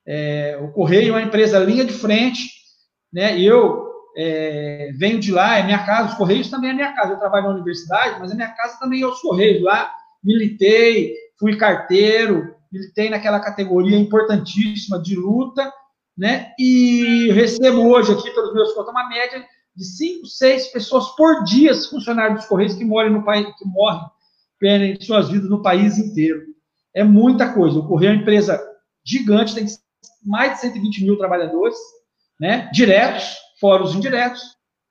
É, 0.08 0.60
o 0.62 0.72
Correio 0.72 1.10
é 1.10 1.12
uma 1.12 1.22
empresa 1.22 1.60
linha 1.60 1.86
de 1.86 1.94
frente, 1.94 2.50
né? 3.14 3.40
Eu 3.40 3.88
é, 4.18 4.92
venho 4.98 5.20
de 5.20 5.32
lá, 5.32 5.58
é 5.58 5.64
minha 5.64 5.86
casa, 5.86 6.10
os 6.10 6.16
Correios 6.16 6.50
também 6.50 6.72
é 6.72 6.74
minha 6.74 6.94
casa. 6.94 7.14
Eu 7.14 7.20
trabalho 7.20 7.46
na 7.46 7.54
universidade, 7.54 8.20
mas 8.20 8.32
a 8.32 8.36
minha 8.36 8.50
casa 8.50 8.80
também 8.80 9.02
é 9.02 9.08
os 9.08 9.22
Correios. 9.22 9.62
Lá 9.62 9.92
militei, 10.24 11.16
fui 11.40 11.58
carteiro, 11.58 12.56
militei 12.72 13.10
naquela 13.10 13.40
categoria 13.40 13.98
importantíssima 13.98 15.02
de 15.02 15.16
luta, 15.16 15.72
né? 16.18 16.54
E 16.58 17.32
recebo 17.32 17.88
hoje 17.88 18.12
aqui, 18.12 18.30
pelos 18.32 18.54
meus 18.54 18.74
contos, 18.74 18.92
uma 18.92 19.10
média 19.10 19.46
de 19.76 19.86
5, 19.86 20.26
6 20.26 20.68
pessoas 20.68 21.16
por 21.16 21.44
dia, 21.44 21.74
funcionários 21.90 22.40
dos 22.40 22.48
Correios 22.48 22.76
que 22.76 22.86
morrem 22.86 23.12
no 23.12 23.24
país, 23.24 23.48
que 23.58 23.66
morrem, 23.66 24.04
perdem 24.60 25.00
suas 25.02 25.30
vidas 25.30 25.50
no 25.50 25.62
país 25.62 25.98
inteiro. 25.98 26.46
é 26.94 27.04
muita 27.04 27.54
coisa. 27.54 27.80
O 27.80 27.88
Correio 27.88 28.12
é 28.12 28.14
uma 28.16 28.22
empresa 28.22 28.62
gigante, 29.04 29.56
tem 29.56 29.66
mais 30.24 30.56
de 30.56 30.62
120 30.62 31.04
mil 31.04 31.18
trabalhadores, 31.18 31.78
né, 32.40 32.70
diretos, 32.74 33.38
fora 33.60 33.84
os 33.84 33.96
indiretos, 33.96 34.42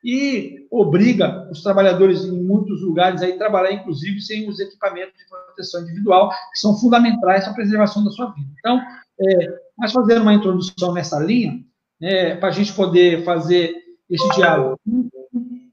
e 0.03 0.67
obriga 0.71 1.49
os 1.51 1.63
trabalhadores 1.63 2.25
em 2.25 2.43
muitos 2.43 2.83
lugares 2.83 3.23
a 3.23 3.37
trabalhar, 3.37 3.73
inclusive, 3.73 4.21
sem 4.21 4.49
os 4.49 4.59
equipamentos 4.59 5.17
de 5.17 5.29
proteção 5.29 5.83
individual, 5.83 6.31
que 6.31 6.59
são 6.59 6.77
fundamentais 6.79 7.45
para 7.45 7.53
a 7.53 7.57
preservação 7.57 8.05
da 8.05 8.11
sua 8.11 8.31
vida. 8.33 8.49
Então, 8.59 8.81
é, 9.21 9.61
mas 9.77 9.93
fazendo 9.93 10.23
uma 10.23 10.35
introdução 10.35 10.93
nessa 10.93 11.19
linha, 11.19 11.61
né, 12.01 12.37
para 12.37 12.49
a 12.49 12.53
gente 12.53 12.73
poder 12.73 13.25
fazer 13.25 13.75
esse 14.09 14.29
diálogo. 14.35 14.79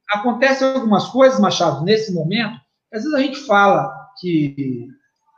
Acontecem 0.10 0.68
algumas 0.68 1.08
coisas, 1.08 1.40
Machado, 1.40 1.84
nesse 1.84 2.14
momento, 2.14 2.60
às 2.94 3.04
vezes 3.04 3.14
a 3.14 3.20
gente 3.20 3.40
fala 3.46 3.94
que, 4.20 4.88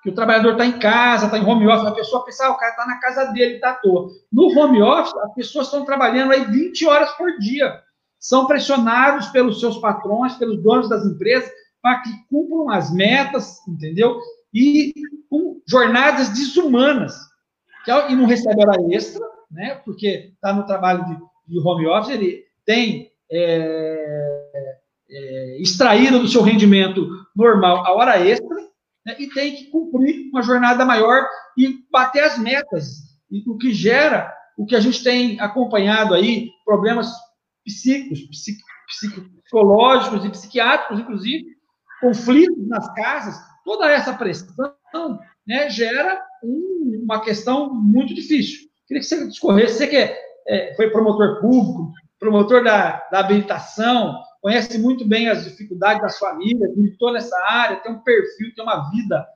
que 0.03 0.09
o 0.09 0.15
trabalhador 0.15 0.53
está 0.53 0.65
em 0.65 0.79
casa, 0.79 1.25
está 1.25 1.37
em 1.37 1.45
home 1.45 1.67
office, 1.67 1.87
a 1.87 1.91
pessoa 1.91 2.25
pensa, 2.25 2.45
ah, 2.45 2.51
o 2.51 2.57
cara 2.57 2.71
está 2.71 2.85
na 2.85 2.99
casa 2.99 3.25
dele, 3.31 3.55
está 3.55 3.71
à 3.71 3.75
toa. 3.75 4.09
No 4.31 4.47
home 4.57 4.81
office, 4.81 5.15
as 5.17 5.33
pessoas 5.33 5.67
estão 5.67 5.85
trabalhando 5.85 6.31
aí 6.31 6.43
20 6.45 6.85
horas 6.87 7.11
por 7.11 7.37
dia. 7.39 7.81
São 8.19 8.45
pressionados 8.45 9.27
pelos 9.27 9.59
seus 9.59 9.77
patrões, 9.77 10.35
pelos 10.35 10.61
donos 10.61 10.89
das 10.89 11.05
empresas, 11.05 11.49
para 11.81 12.01
que 12.01 12.09
cumpram 12.29 12.69
as 12.69 12.91
metas, 12.93 13.65
entendeu? 13.67 14.19
E 14.53 14.93
com 15.29 15.61
jornadas 15.65 16.29
desumanas. 16.29 17.15
É 17.87 18.11
e 18.11 18.15
não 18.15 18.25
recebe 18.25 18.61
hora 18.61 18.77
extra, 18.93 19.25
né? 19.49 19.75
Porque 19.85 20.31
está 20.33 20.53
no 20.53 20.65
trabalho 20.65 21.05
de, 21.05 21.17
de, 21.47 21.67
home 21.67 21.87
office, 21.87 22.13
ele 22.13 22.43
tem 22.65 23.11
é, 23.31 24.77
é, 25.09 25.61
extraído 25.61 26.19
do 26.19 26.27
seu 26.27 26.41
rendimento 26.41 27.07
normal 27.35 27.85
a 27.85 27.93
hora 27.93 28.19
extra 28.23 28.55
né? 29.05 29.15
e 29.17 29.27
tem 29.27 29.55
que 29.55 29.65
cumprir 29.65 30.29
uma 30.29 30.43
jornada 30.43 30.85
maior 30.85 31.25
e 31.57 31.79
bater 31.91 32.23
as 32.23 32.37
metas. 32.37 33.09
E 33.31 33.43
o 33.49 33.57
que 33.57 33.73
gera 33.73 34.31
o 34.57 34.65
que 34.65 34.75
a 34.75 34.79
gente 34.79 35.01
tem 35.03 35.39
acompanhado 35.39 36.13
aí, 36.13 36.49
problemas 36.65 37.11
psíquicos, 37.69 38.19
psicológicos 38.87 40.25
e 40.25 40.29
psiquiátricos, 40.29 40.99
inclusive, 40.99 41.45
conflitos 42.01 42.67
nas 42.67 42.93
casas, 42.93 43.39
toda 43.63 43.89
essa 43.89 44.13
pressão 44.13 45.19
né, 45.45 45.69
gera 45.69 46.21
um, 46.43 47.01
uma 47.03 47.21
questão 47.21 47.73
muito 47.73 48.13
difícil. 48.13 48.67
Queria 48.87 49.01
que 49.01 49.07
você 49.07 49.27
discorresse, 49.27 49.75
você 49.75 49.87
que 49.87 49.97
é, 49.97 50.17
é, 50.47 50.75
foi 50.75 50.89
promotor 50.89 51.39
público, 51.39 51.91
promotor 52.19 52.63
da, 52.63 53.07
da 53.11 53.19
habilitação, 53.19 54.19
conhece 54.41 54.77
muito 54.79 55.05
bem 55.05 55.27
as 55.27 55.43
dificuldades 55.43 56.01
das 56.01 56.17
famílias, 56.17 56.75
militou 56.75 57.11
nessa 57.11 57.37
área, 57.49 57.77
tem 57.77 57.91
um 57.91 57.99
perfil, 57.99 58.53
tem 58.55 58.63
uma 58.63 58.89
vida 58.89 59.27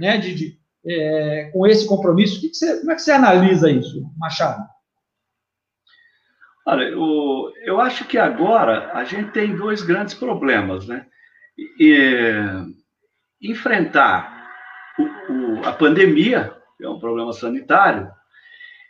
né, 0.00 0.18
de, 0.18 0.34
de 0.34 0.58
é, 0.86 1.50
com 1.52 1.66
esse 1.66 1.86
compromisso. 1.86 2.40
Que 2.40 2.48
que 2.48 2.56
você, 2.56 2.78
como 2.78 2.92
é 2.92 2.94
que 2.94 3.02
você 3.02 3.12
analisa 3.12 3.70
isso, 3.70 4.10
Machado? 4.16 4.66
Olha, 6.68 6.82
eu, 6.82 7.52
eu 7.62 7.80
acho 7.80 8.04
que 8.06 8.18
agora 8.18 8.90
a 8.92 9.04
gente 9.04 9.30
tem 9.30 9.54
dois 9.54 9.82
grandes 9.82 10.14
problemas, 10.14 10.88
né? 10.88 11.06
E, 11.78 12.34
enfrentar 13.40 14.50
o, 14.98 15.02
o, 15.32 15.64
a 15.64 15.72
pandemia, 15.72 16.52
que 16.76 16.84
é 16.84 16.88
um 16.88 16.98
problema 16.98 17.32
sanitário, 17.32 18.10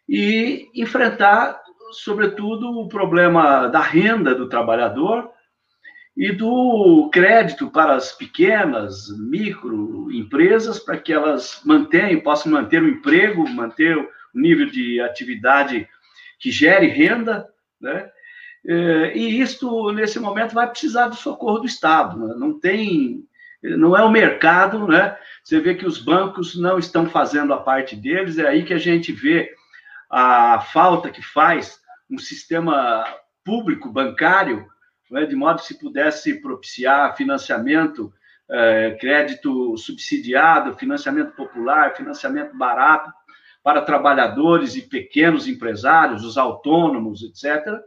e 0.09 0.71
enfrentar, 0.75 1.61
sobretudo, 1.93 2.81
o 2.81 2.89
problema 2.89 3.67
da 3.69 3.81
renda 3.81 4.35
do 4.35 4.49
trabalhador 4.49 5.31
e 6.17 6.33
do 6.33 7.11
crédito 7.13 7.71
para 7.71 7.95
as 7.95 8.11
pequenas, 8.11 9.09
microempresas, 9.19 10.79
para 10.79 10.97
que 10.97 11.13
elas 11.13 11.61
mantenham, 11.63 12.21
possam 12.21 12.53
manter 12.53 12.83
o 12.83 12.89
emprego, 12.89 13.47
manter 13.51 13.99
o 13.99 14.09
nível 14.35 14.71
de 14.71 14.99
atividade 14.99 15.87
que 16.41 16.51
gere 16.51 16.87
renda, 16.87 17.47
né? 17.81 18.11
É, 18.67 19.17
e 19.17 19.41
isto, 19.41 19.93
nesse 19.93 20.19
momento, 20.19 20.55
vai 20.55 20.69
precisar 20.69 21.09
do 21.09 21.15
socorro 21.15 21.61
do 21.61 21.67
Estado. 21.67 22.19
Né? 22.19 22.35
Não 22.37 22.59
tem, 22.59 23.25
não 23.63 23.97
é 23.97 24.03
o 24.03 24.11
mercado, 24.11 24.89
né? 24.89 25.17
Você 25.45 25.61
vê 25.61 25.75
que 25.75 25.87
os 25.87 25.99
bancos 25.99 26.57
não 26.57 26.79
estão 26.79 27.07
fazendo 27.07 27.55
a 27.55 27.59
parte 27.59 27.95
deles, 27.95 28.39
é 28.39 28.49
aí 28.49 28.65
que 28.65 28.75
a 28.75 28.79
gente 28.79 29.13
vê 29.13 29.55
a 30.11 30.61
falta 30.61 31.11
que 31.11 31.23
faz 31.23 31.79
um 32.11 32.19
sistema 32.19 33.05
público 33.45 33.89
bancário, 33.89 34.67
né? 35.11 35.25
de 35.25 35.37
modo 35.37 35.61
que 35.61 35.67
se 35.67 35.79
pudesse 35.79 36.41
propiciar 36.41 37.17
financiamento, 37.17 38.13
é, 38.51 38.97
crédito 39.01 39.77
subsidiado, 39.77 40.77
financiamento 40.77 41.33
popular, 41.33 41.95
financiamento 41.97 42.57
barato, 42.57 43.13
para 43.67 43.83
trabalhadores 43.83 44.77
e 44.77 44.83
pequenos 44.83 45.49
empresários, 45.49 46.23
os 46.23 46.39
autônomos, 46.39 47.25
etc., 47.25 47.81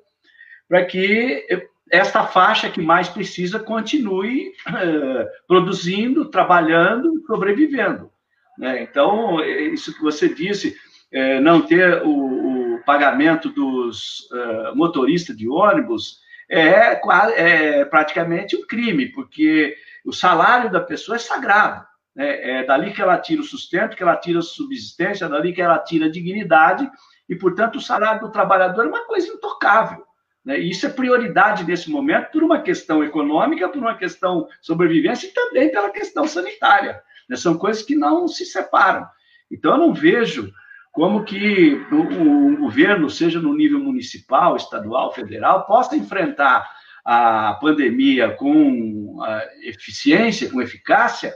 para 0.67 0.83
que 0.83 1.48
esta 1.89 2.27
faixa 2.27 2.69
que 2.69 2.81
mais 2.81 3.07
precisa 3.07 3.57
continue 3.59 4.51
eh, 4.67 5.27
produzindo, 5.48 6.25
trabalhando, 6.25 7.24
sobrevivendo. 7.25 8.12
Né? 8.57 8.83
Então, 8.83 9.41
isso 9.41 9.95
que 9.95 10.01
você 10.01 10.27
disse, 10.27 10.75
eh, 11.13 11.39
não 11.39 11.62
ter 11.62 12.03
o, 12.03 12.75
o 12.75 12.83
pagamento 12.83 13.48
dos 13.48 14.29
uh, 14.31 14.75
motoristas 14.75 15.38
de 15.38 15.48
ônibus 15.48 16.19
é, 16.50 17.00
é 17.38 17.86
praticamente 17.86 18.57
um 18.57 18.67
crime, 18.67 19.05
porque 19.13 19.77
o 20.03 20.12
salário 20.12 20.69
da 20.69 20.81
pessoa 20.81 21.15
é 21.15 21.19
sagrado. 21.19 21.88
Né? 22.15 22.59
É 22.59 22.63
dali 22.65 22.91
que 22.91 23.01
ela 23.01 23.17
tira 23.17 23.41
o 23.41 23.45
sustento, 23.45 23.95
que 23.95 24.03
ela 24.03 24.15
tira 24.15 24.39
a 24.39 24.43
subsistência, 24.43 25.25
é 25.25 25.29
dali 25.29 25.53
que 25.53 25.61
ela 25.61 25.79
tira 25.79 26.05
a 26.05 26.11
dignidade, 26.11 26.89
e, 27.27 27.35
portanto, 27.35 27.75
o 27.75 27.81
salário 27.81 28.21
do 28.21 28.31
trabalhador 28.31 28.85
é 28.85 28.89
uma 28.89 29.05
coisa 29.05 29.27
intocável. 29.27 30.03
Né? 30.43 30.59
E 30.59 30.71
isso 30.71 30.85
é 30.85 30.89
prioridade 30.89 31.63
nesse 31.63 31.89
momento 31.89 32.31
por 32.31 32.43
uma 32.43 32.61
questão 32.61 33.03
econômica, 33.03 33.69
por 33.69 33.77
uma 33.77 33.95
questão 33.95 34.47
sobrevivência 34.61 35.27
e 35.27 35.31
também 35.31 35.71
pela 35.71 35.91
questão 35.91 36.27
sanitária. 36.27 37.01
Né? 37.29 37.35
São 37.35 37.57
coisas 37.57 37.83
que 37.83 37.95
não 37.95 38.27
se 38.27 38.45
separam. 38.45 39.07
Então, 39.51 39.73
eu 39.73 39.77
não 39.77 39.93
vejo 39.93 40.51
como 40.91 41.23
que 41.23 41.75
o, 41.91 42.57
governo, 42.57 43.09
seja 43.09 43.39
no 43.39 43.53
nível 43.53 43.79
municipal, 43.79 44.55
estadual, 44.55 45.13
federal, 45.13 45.65
possa 45.65 45.95
enfrentar 45.95 46.67
a 47.05 47.53
pandemia 47.61 48.31
com 48.35 49.19
eficiência, 49.63 50.49
com 50.49 50.61
eficácia, 50.61 51.33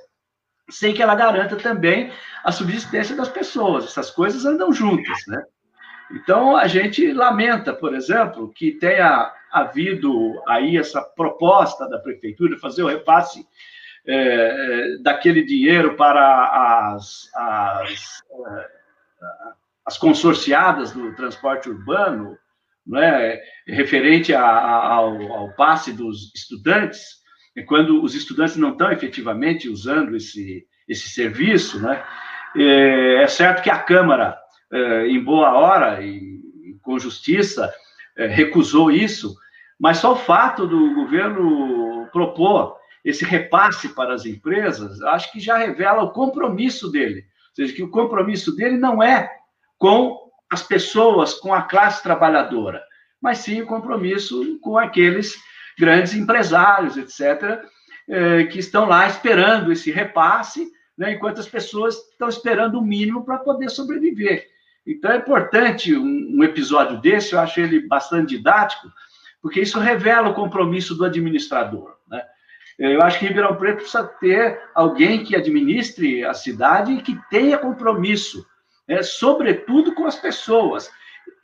sem 0.70 0.93
que 0.93 1.01
ela 1.01 1.15
garanta 1.15 1.55
também 1.55 2.12
a 2.43 2.51
subsistência 2.51 3.15
das 3.15 3.29
pessoas. 3.29 3.86
Essas 3.86 4.10
coisas 4.10 4.46
andam 4.46 4.72
juntas, 4.72 5.20
né? 5.27 5.43
Então, 6.12 6.55
a 6.55 6.67
gente 6.67 7.12
lamenta, 7.12 7.74
por 7.74 7.96
exemplo, 7.96 8.51
que 8.53 8.72
tenha 8.74 9.34
havido 9.51 10.41
aí 10.48 10.77
essa 10.77 11.01
proposta 11.01 11.88
da 11.89 12.00
prefeitura 12.00 12.55
de 12.55 12.62
fazer 12.62 12.84
o 12.84 12.88
repasse 12.88 13.48
é, 14.05 14.98
daquele 15.01 15.43
dinheiro 15.43 15.96
para 15.96 16.93
as, 16.93 17.29
as, 17.34 18.24
é, 18.32 18.67
as 19.86 19.98
consorciadas 19.98 20.91
do 20.91 21.15
transporte 21.15 21.70
urbano, 21.70 22.38
não 22.86 23.01
é? 23.01 23.41
referente 23.65 24.34
a, 24.34 24.46
a, 24.46 24.93
ao, 24.93 25.32
ao 25.32 25.53
passe 25.53 25.93
dos 25.93 26.34
estudantes, 26.36 27.23
é 27.56 27.62
quando 27.62 28.02
os 28.04 28.16
estudantes 28.16 28.56
não 28.58 28.72
estão 28.72 28.92
efetivamente 28.92 29.70
usando 29.70 30.16
esse, 30.16 30.66
esse 30.88 31.10
serviço, 31.10 31.80
né? 31.80 32.04
É, 32.56 33.24
é 33.24 33.28
certo 33.28 33.64
que 33.64 33.70
a 33.70 33.80
Câmara, 33.80 34.38
é, 34.72 35.08
em 35.08 35.24
boa 35.24 35.54
hora 35.54 36.04
e 36.04 36.42
com 36.82 37.00
justiça, 37.00 37.74
é, 38.18 38.28
recusou 38.28 38.92
isso, 38.92 39.36
mas 39.80 39.98
só 39.98 40.14
o 40.14 40.18
fato 40.18 40.68
do 40.68 40.94
governo 40.94 42.08
propor 42.12 42.78
esse 43.04 43.26
repasse 43.26 43.90
para 43.90 44.14
as 44.14 44.26
empresas, 44.26 45.02
acho 45.02 45.32
que 45.32 45.40
já 45.40 45.58
revela 45.58 46.04
o 46.04 46.12
compromisso 46.12 46.90
dele. 46.90 47.26
Ou 47.50 47.56
seja, 47.56 47.74
que 47.74 47.84
o 47.84 47.92
compromisso 47.92 48.56
dele 48.56 48.78
não 48.78 49.04
é 49.04 49.30
com 49.78 50.30
as 50.50 50.64
pessoas, 50.64 51.34
com 51.34 51.54
a 51.54 51.64
classe 51.64 52.02
trabalhadora, 52.02 52.82
mas 53.22 53.40
sim 53.40 53.62
o 53.62 53.66
compromisso 53.66 54.58
com 54.60 54.78
aqueles 54.78 55.36
grandes 55.77 56.13
empresários, 56.13 56.98
etc., 56.98 57.63
eh, 58.08 58.44
que 58.46 58.60
estão 58.60 58.86
lá 58.86 59.08
esperando 59.08 59.72
esse 59.72 59.92
repasse, 59.92 60.72
né, 60.98 61.13
enquanto 61.13 61.39
as 61.39 61.48
pessoas 61.48 61.96
estão 62.12 62.27
esperando 62.27 62.77
o 62.77 62.86
mínimo 62.86 63.24
para 63.24 63.38
poder 63.38 63.70
sobreviver. 63.70 64.48
Então 64.86 65.12
é 65.12 65.18
importante 65.18 65.96
um, 65.96 66.38
um, 66.38 66.44
episódio 66.44 67.00
desse, 67.00 67.34
eu 67.34 67.39
acho 67.39 67.60
ele 67.60 67.88
bastante 67.88 68.36
didático, 68.38 68.92
porque 69.42 69.62
isso 69.62 69.80
revela 69.80 70.30
o 70.30 70.34
compromisso 70.34 70.96
do 70.96 71.06
administrador. 71.06 71.96
Né? 72.08 72.22
Eu 72.77 73.01
acho 73.01 73.20
que 73.20 73.25
Ribeirão 73.25 73.56
Preto 73.56 73.77
precisa 73.77 74.03
ter 74.03 74.60
alguém 74.75 75.24
que 75.24 75.36
administre 75.36 76.25
a 76.25 76.34
cidade 76.34 76.92
e 76.92 77.01
que 77.01 77.18
tenha 77.30 77.58
compromisso, 77.58 78.46
né, 78.88 79.01
sobretudo 79.01 79.96
com 79.96 80.06
as 80.06 80.18
pessoas 80.18 80.92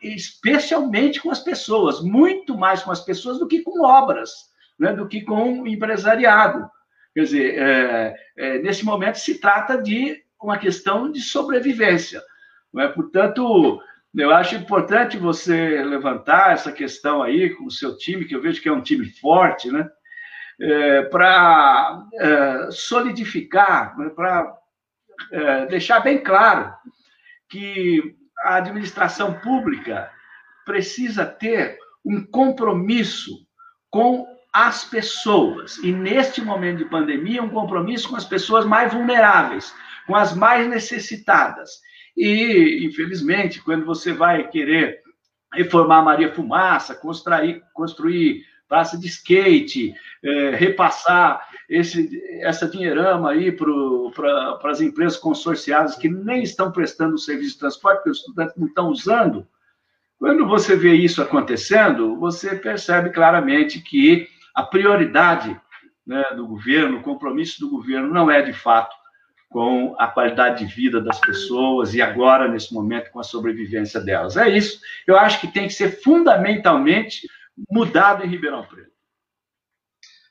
especialmente 0.02 1.22
com 1.22 1.30
as 1.30 1.40
pessoas, 1.40 2.02
muito 2.02 2.58
mais 2.58 2.82
com 2.82 2.92
as 2.92 3.02
pessoas 3.02 3.40
do 3.40 3.48
que 3.48 3.62
com 3.62 3.84
obras, 3.84 4.32
né, 4.78 4.94
do 4.94 5.08
que 5.08 5.22
com 5.22 5.68
empresariado. 5.68 6.70
Quer 7.14 7.24
dizer, 7.24 7.60
é, 7.60 8.16
é, 8.38 8.60
nesse 8.60 8.86
momento 8.86 9.16
se 9.16 9.40
trata 9.40 9.82
de 9.82 10.24
uma 10.42 10.58
questão 10.58 11.12
de 11.12 11.22
sobrevivência. 11.22 12.22
Não 12.72 12.84
é? 12.84 12.88
Portanto, 12.88 13.82
eu 14.16 14.32
acho 14.32 14.56
importante 14.56 15.18
você 15.18 15.84
levantar 15.84 16.54
essa 16.54 16.72
questão 16.72 17.22
aí 17.22 17.50
com 17.52 17.66
o 17.66 17.72
seu 17.72 17.98
time, 17.98 18.26
que 18.26 18.36
eu 18.36 18.42
vejo 18.42 18.62
que 18.62 18.70
é 18.70 18.72
um 18.72 18.82
time 18.82 19.06
forte, 19.06 19.72
né? 19.72 19.90
É, 20.62 21.04
para 21.04 22.06
é, 22.20 22.72
solidificar, 22.72 23.98
né? 23.98 24.10
para 24.10 24.58
é, 25.32 25.66
deixar 25.68 26.02
bem 26.02 26.22
claro 26.22 26.74
que 27.48 28.19
a 28.44 28.56
administração 28.56 29.34
pública 29.40 30.10
precisa 30.66 31.26
ter 31.26 31.78
um 32.06 32.24
compromisso 32.24 33.32
com 33.90 34.28
as 34.54 34.84
pessoas. 34.84 35.78
E 35.78 35.92
neste 35.92 36.42
momento 36.42 36.80
de 36.80 36.86
pandemia, 36.86 37.44
um 37.44 37.50
compromisso 37.50 38.10
com 38.10 38.16
as 38.16 38.26
pessoas 38.26 38.66
mais 38.66 38.94
vulneráveis, 38.94 39.74
com 40.08 40.16
as 40.16 40.34
mais 40.34 40.68
necessitadas. 40.68 41.70
E, 42.16 42.86
infelizmente, 42.86 43.62
quando 43.62 43.86
você 43.86 44.12
vai 44.12 44.48
querer 44.48 45.00
reformar 45.54 46.04
Maria 46.04 46.34
Fumaça, 46.34 46.96
construir, 46.96 47.64
construir 47.74 48.44
praça 48.70 48.98
de 48.98 49.08
skate, 49.08 49.94
é, 50.24 50.52
repassar 50.52 51.46
esse, 51.68 52.22
essa 52.42 52.68
dinheirama 52.68 53.32
aí 53.32 53.52
para 53.52 54.60
as 54.66 54.80
empresas 54.80 55.18
consorciadas 55.18 55.96
que 55.96 56.08
nem 56.08 56.44
estão 56.44 56.72
prestando 56.72 57.16
o 57.16 57.20
serviço 57.20 57.54
de 57.54 57.60
transporte, 57.60 57.98
porque 57.98 58.12
os 58.12 58.20
estudantes 58.20 58.56
não 58.56 58.68
estão 58.68 58.90
usando. 58.90 59.48
Quando 60.20 60.48
você 60.48 60.76
vê 60.76 60.94
isso 60.94 61.22
acontecendo, 61.22 62.18
você 62.18 62.56
percebe 62.56 63.10
claramente 63.10 63.82
que 63.82 64.28
a 64.54 64.64
prioridade 64.64 65.60
né, 66.06 66.24
do 66.36 66.46
governo, 66.46 66.98
o 66.98 67.04
compromisso 67.04 67.60
do 67.60 67.70
governo 67.70 68.14
não 68.14 68.30
é 68.30 68.42
de 68.42 68.54
fato 68.54 68.96
com 69.50 69.96
a 69.98 70.08
qualidade 70.08 70.66
de 70.66 70.74
vida 70.74 71.02
das 71.02 71.20
pessoas 71.20 71.96
e 71.96 72.02
agora, 72.02 72.48
nesse 72.48 72.74
momento, 72.74 73.10
com 73.12 73.20
a 73.20 73.24
sobrevivência 73.24 74.00
delas. 74.00 74.38
É 74.38 74.48
isso. 74.48 74.80
Eu 75.08 75.18
acho 75.18 75.42
que 75.42 75.48
tem 75.48 75.68
que 75.68 75.74
ser 75.74 76.02
fundamentalmente 76.04 77.28
mudado 77.70 78.24
em 78.24 78.30
Ribeirão 78.30 78.66
Preto. 78.66 78.90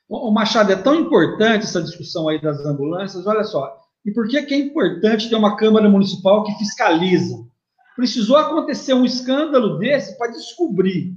O 0.07 0.31
Machado, 0.31 0.71
é 0.71 0.75
tão 0.75 0.95
importante 0.95 1.65
essa 1.65 1.81
discussão 1.81 2.27
aí 2.27 2.41
das 2.41 2.65
ambulâncias, 2.65 3.27
olha 3.27 3.43
só. 3.43 3.77
E 4.03 4.11
por 4.11 4.27
que, 4.27 4.37
é 4.37 4.57
importante 4.57 5.29
ter 5.29 5.35
uma 5.35 5.55
Câmara 5.55 5.87
Municipal 5.87 6.43
que 6.43 6.57
fiscaliza? 6.57 7.35
Precisou 7.95 8.37
acontecer 8.37 8.93
um 8.93 9.05
escândalo 9.05 9.77
desse 9.77 10.17
para 10.17 10.31
descobrir 10.31 11.13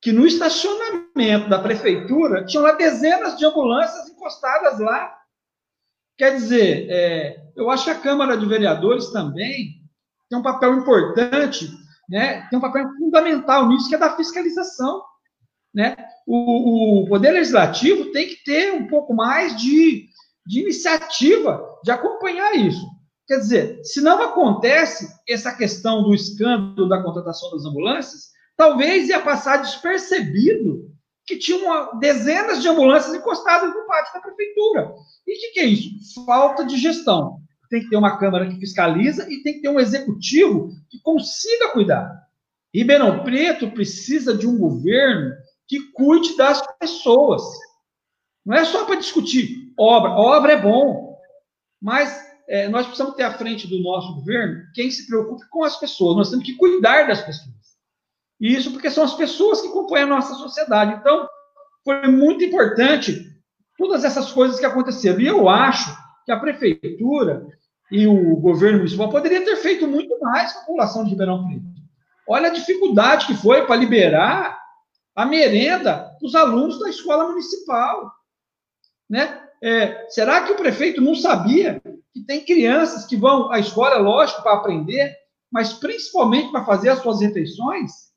que 0.00 0.12
no 0.12 0.26
estacionamento 0.26 1.48
da 1.48 1.58
prefeitura 1.58 2.44
tinham 2.46 2.64
lá 2.64 2.72
dezenas 2.72 3.36
de 3.36 3.44
ambulâncias 3.44 4.08
encostadas 4.08 4.80
lá 4.80 5.20
Quer 6.20 6.34
dizer, 6.34 6.86
é, 6.90 7.46
eu 7.56 7.70
acho 7.70 7.84
que 7.84 7.90
a 7.90 7.98
Câmara 7.98 8.36
de 8.36 8.44
Vereadores 8.44 9.10
também 9.10 9.80
tem 10.28 10.38
um 10.38 10.42
papel 10.42 10.74
importante, 10.74 11.66
né, 12.10 12.46
tem 12.50 12.58
um 12.58 12.60
papel 12.60 12.86
fundamental 12.98 13.66
nisso, 13.66 13.88
que 13.88 13.94
é 13.94 13.98
da 13.98 14.14
fiscalização. 14.14 15.02
Né? 15.74 15.96
O, 16.26 17.02
o 17.02 17.08
Poder 17.08 17.30
Legislativo 17.30 18.12
tem 18.12 18.28
que 18.28 18.42
ter 18.44 18.72
um 18.72 18.86
pouco 18.86 19.14
mais 19.14 19.56
de, 19.56 20.08
de 20.46 20.60
iniciativa 20.60 21.64
de 21.84 21.90
acompanhar 21.90 22.54
isso. 22.56 22.84
Quer 23.26 23.38
dizer, 23.38 23.80
se 23.84 24.00
não 24.00 24.20
acontece 24.20 25.08
essa 25.28 25.54
questão 25.54 26.02
do 26.02 26.12
escândalo 26.12 26.88
da 26.88 27.00
contratação 27.00 27.50
das 27.52 27.64
ambulâncias, 27.64 28.30
talvez 28.56 29.08
ia 29.08 29.20
passar 29.20 29.58
despercebido 29.58 30.90
que 31.24 31.36
tinham 31.36 31.96
dezenas 32.00 32.60
de 32.60 32.68
ambulâncias 32.68 33.14
encostadas 33.14 33.72
no 33.72 33.86
pátio 33.86 34.14
da 34.14 34.20
prefeitura. 34.20 34.92
E 35.24 35.36
o 35.36 35.40
que, 35.40 35.52
que 35.52 35.60
é 35.60 35.64
isso? 35.64 36.24
Falta 36.26 36.64
de 36.64 36.76
gestão. 36.76 37.38
Tem 37.70 37.82
que 37.82 37.88
ter 37.88 37.96
uma 37.96 38.18
Câmara 38.18 38.48
que 38.48 38.58
fiscaliza 38.58 39.30
e 39.30 39.40
tem 39.44 39.54
que 39.54 39.60
ter 39.60 39.68
um 39.68 39.78
executivo 39.78 40.72
que 40.90 41.00
consiga 41.00 41.68
cuidar. 41.68 42.10
Ribeirão 42.74 43.22
Preto 43.22 43.70
precisa 43.70 44.36
de 44.36 44.48
um 44.48 44.58
governo 44.58 45.32
que 45.70 45.78
cuide 45.92 46.36
das 46.36 46.60
pessoas. 46.80 47.44
Não 48.44 48.56
é 48.56 48.64
só 48.64 48.84
para 48.84 48.96
discutir 48.96 49.72
obra. 49.78 50.10
Obra 50.10 50.54
é 50.54 50.60
bom, 50.60 51.16
mas 51.80 52.12
é, 52.48 52.68
nós 52.68 52.86
precisamos 52.86 53.14
ter 53.14 53.22
à 53.22 53.32
frente 53.32 53.68
do 53.68 53.80
nosso 53.80 54.12
governo 54.16 54.64
quem 54.74 54.90
se 54.90 55.06
preocupe 55.06 55.48
com 55.48 55.62
as 55.62 55.78
pessoas. 55.78 56.16
Nós 56.16 56.30
temos 56.30 56.44
que 56.44 56.56
cuidar 56.56 57.06
das 57.06 57.20
pessoas. 57.20 57.54
E 58.40 58.52
isso 58.52 58.72
porque 58.72 58.90
são 58.90 59.04
as 59.04 59.14
pessoas 59.14 59.60
que 59.60 59.68
compõem 59.68 60.02
a 60.02 60.06
nossa 60.06 60.34
sociedade. 60.34 60.94
Então, 60.94 61.28
foi 61.84 62.08
muito 62.08 62.42
importante 62.42 63.30
todas 63.78 64.02
essas 64.02 64.32
coisas 64.32 64.58
que 64.58 64.66
aconteceram. 64.66 65.20
E 65.20 65.26
eu 65.28 65.48
acho 65.48 65.96
que 66.26 66.32
a 66.32 66.40
prefeitura 66.40 67.46
e 67.92 68.08
o 68.08 68.36
governo 68.38 68.78
municipal 68.78 69.08
poderiam 69.08 69.44
ter 69.44 69.56
feito 69.56 69.86
muito 69.86 70.18
mais 70.18 70.52
com 70.52 70.58
a 70.58 70.62
população 70.62 71.04
de 71.04 71.10
Ribeirão 71.10 71.46
Preto. 71.46 71.62
Olha 72.26 72.48
a 72.48 72.52
dificuldade 72.52 73.26
que 73.26 73.34
foi 73.34 73.64
para 73.66 73.76
liberar 73.76 74.59
a 75.14 75.26
merenda 75.26 76.16
para 76.18 76.26
os 76.26 76.34
alunos 76.34 76.78
da 76.78 76.88
escola 76.88 77.28
municipal. 77.28 78.10
Né? 79.08 79.42
É, 79.62 80.06
será 80.08 80.42
que 80.42 80.52
o 80.52 80.56
prefeito 80.56 81.00
não 81.00 81.14
sabia 81.14 81.80
que 82.12 82.24
tem 82.24 82.44
crianças 82.44 83.04
que 83.04 83.16
vão 83.16 83.50
à 83.52 83.58
escola, 83.58 83.96
lógico, 83.96 84.42
para 84.42 84.54
aprender, 84.54 85.16
mas 85.50 85.72
principalmente 85.72 86.50
para 86.50 86.64
fazer 86.64 86.90
as 86.90 87.00
suas 87.00 87.20
refeições? 87.20 88.10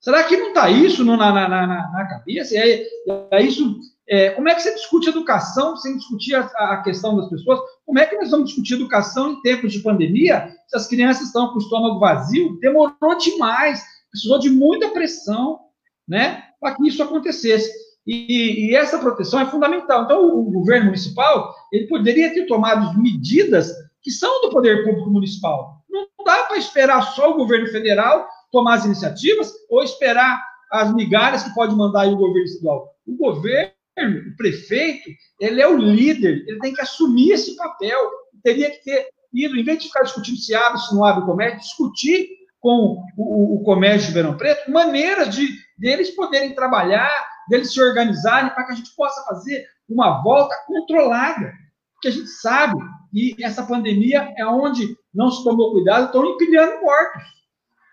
Será 0.00 0.24
que 0.24 0.36
não 0.36 0.48
está 0.48 0.68
isso 0.68 1.04
no, 1.04 1.16
na, 1.16 1.32
na, 1.32 1.48
na, 1.48 1.66
na, 1.66 2.08
cabeça? 2.08 2.56
É, 2.56 2.84
é 3.30 3.42
isso, 3.42 3.78
é, 4.08 4.30
como 4.30 4.48
é 4.48 4.54
que 4.54 4.62
você 4.62 4.74
discute 4.74 5.08
educação 5.08 5.76
sem 5.76 5.96
discutir 5.96 6.34
a, 6.34 6.40
a, 6.40 6.82
questão 6.82 7.16
das 7.16 7.28
pessoas? 7.28 7.60
Como 7.86 7.98
é 8.00 8.06
que 8.06 8.16
nós 8.16 8.30
vamos 8.30 8.46
discutir 8.46 8.74
educação 8.74 9.32
em 9.32 9.42
tempos 9.42 9.72
de 9.72 9.80
pandemia 9.80 10.52
se 10.66 10.76
as 10.76 10.88
crianças 10.88 11.26
estão 11.26 11.48
com 11.48 11.56
o 11.56 11.62
estômago 11.62 12.00
vazio? 12.00 12.58
Demorou 12.58 13.16
demais, 13.16 13.84
precisou 14.10 14.40
de 14.40 14.50
muita 14.50 14.88
pressão 14.88 15.60
né, 16.08 16.42
para 16.60 16.74
que 16.74 16.86
isso 16.86 17.02
acontecesse. 17.02 17.70
E, 18.06 18.70
e, 18.70 18.74
essa 18.74 18.98
proteção 18.98 19.40
é 19.40 19.46
fundamental. 19.46 20.04
Então, 20.04 20.26
o, 20.26 20.50
governo 20.50 20.86
municipal 20.86 21.54
ele 21.72 21.86
poderia 21.86 22.32
ter 22.34 22.46
tomado 22.46 23.00
medidas 23.00 23.72
que 24.02 24.10
são 24.10 24.42
do 24.42 24.50
poder 24.50 24.84
público 24.84 25.08
municipal. 25.08 25.80
Não 25.88 26.06
dá 26.24 26.44
para 26.44 26.58
esperar 26.58 27.02
só 27.14 27.30
o 27.30 27.36
governo 27.36 27.68
federal 27.68 28.26
tomar 28.50 28.74
as 28.74 28.84
iniciativas 28.84 29.52
ou 29.70 29.82
esperar 29.82 30.44
as 30.70 30.92
migalhas 30.94 31.44
que 31.44 31.54
pode 31.54 31.74
mandar 31.76 32.08
o 32.08 32.16
governo 32.16 32.44
estadual? 32.44 32.92
O 33.06 33.16
governo, 33.16 33.72
o 33.98 34.36
prefeito, 34.36 35.08
ele 35.38 35.60
é 35.60 35.68
o 35.68 35.76
líder, 35.76 36.44
ele 36.48 36.58
tem 36.58 36.74
que 36.74 36.80
assumir 36.80 37.32
esse 37.32 37.54
papel. 37.56 37.98
Teria 38.42 38.70
que 38.70 38.82
ter 38.82 39.08
ido, 39.32 39.56
em 39.56 39.64
vez 39.64 39.78
de 39.78 39.86
ficar 39.86 40.02
discutindo 40.02 40.38
se 40.38 40.54
abre, 40.54 40.80
se 40.80 40.94
não 40.94 41.04
abre 41.04 41.22
o 41.22 41.26
comércio, 41.26 41.60
discutir 41.60 42.28
com 42.62 43.04
o, 43.16 43.56
o 43.56 43.64
comércio 43.64 44.02
de 44.02 44.06
Ribeirão 44.06 44.36
Preto 44.36 44.70
maneiras 44.70 45.34
de 45.34 45.48
deles 45.76 46.10
poderem 46.12 46.54
trabalhar, 46.54 47.10
deles 47.48 47.72
se 47.72 47.82
organizarem 47.82 48.50
para 48.50 48.64
que 48.64 48.72
a 48.72 48.76
gente 48.76 48.94
possa 48.94 49.20
fazer 49.24 49.66
uma 49.88 50.22
volta 50.22 50.54
controlada. 50.66 51.52
Porque 51.94 52.08
a 52.08 52.12
gente 52.12 52.28
sabe 52.28 52.74
que 53.12 53.36
essa 53.42 53.64
pandemia 53.64 54.32
é 54.36 54.46
onde 54.46 54.96
não 55.12 55.30
se 55.30 55.42
tomou 55.42 55.72
cuidado, 55.72 56.06
estão 56.06 56.24
empilhando 56.24 56.80
mortos. 56.80 57.22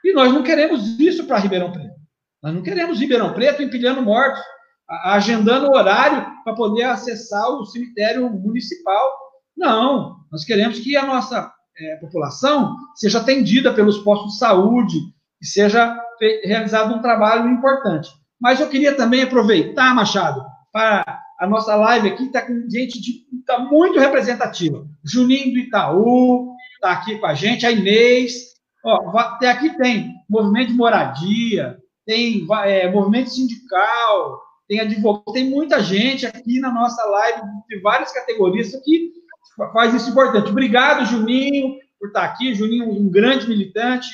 E 0.03 0.13
nós 0.13 0.31
não 0.31 0.43
queremos 0.43 0.99
isso 0.99 1.25
para 1.25 1.39
Ribeirão 1.39 1.71
Preto. 1.71 1.95
Nós 2.41 2.53
não 2.53 2.61
queremos 2.61 2.99
Ribeirão 2.99 3.33
Preto 3.33 3.63
empilhando 3.63 4.03
mortos, 4.03 4.39
agendando 5.03 5.71
horário 5.71 6.25
para 6.43 6.53
poder 6.53 6.83
acessar 6.83 7.49
o 7.49 7.65
cemitério 7.65 8.29
municipal. 8.29 9.11
Não, 9.57 10.15
nós 10.31 10.45
queremos 10.45 10.79
que 10.79 10.95
a 10.95 11.05
nossa 11.05 11.51
é, 11.79 11.95
população 11.97 12.75
seja 12.95 13.19
atendida 13.19 13.73
pelos 13.73 13.99
postos 13.99 14.33
de 14.33 14.39
saúde 14.39 14.97
e 15.41 15.45
seja 15.45 15.97
realizado 16.43 16.93
um 16.93 17.01
trabalho 17.01 17.49
importante. 17.49 18.09
Mas 18.39 18.59
eu 18.59 18.69
queria 18.69 18.95
também 18.95 19.21
aproveitar, 19.21 19.95
Machado, 19.95 20.43
para 20.71 21.03
a 21.39 21.47
nossa 21.47 21.75
live 21.75 22.09
aqui 22.09 22.25
está 22.25 22.41
com 22.41 22.69
gente 22.69 23.01
de, 23.01 23.23
tá 23.45 23.59
muito 23.59 23.99
representativa. 23.99 24.85
Juninho 25.03 25.53
do 25.53 25.59
Itaú 25.59 26.53
está 26.75 26.91
aqui 26.91 27.17
com 27.17 27.25
a 27.25 27.33
gente, 27.33 27.65
a 27.65 27.71
Inês, 27.71 28.49
Ó, 28.83 29.17
até 29.17 29.49
aqui 29.49 29.77
tem 29.77 30.13
movimento 30.29 30.69
de 30.69 30.77
moradia, 30.77 31.77
tem 32.05 32.47
é, 32.65 32.89
movimento 32.89 33.29
sindical, 33.29 34.41
tem 34.67 34.79
advogado, 34.79 35.33
tem 35.33 35.49
muita 35.49 35.81
gente 35.81 36.25
aqui 36.25 36.59
na 36.59 36.71
nossa 36.71 37.03
live 37.03 37.41
de 37.67 37.79
várias 37.81 38.11
categorias 38.11 38.71
que 38.83 39.11
faz 39.73 39.93
isso 39.93 40.09
importante. 40.09 40.49
Obrigado, 40.49 41.05
Juninho, 41.05 41.77
por 41.99 42.07
estar 42.07 42.23
aqui. 42.23 42.53
Juninho, 42.55 42.89
um 42.89 43.09
grande 43.09 43.47
militante 43.47 44.07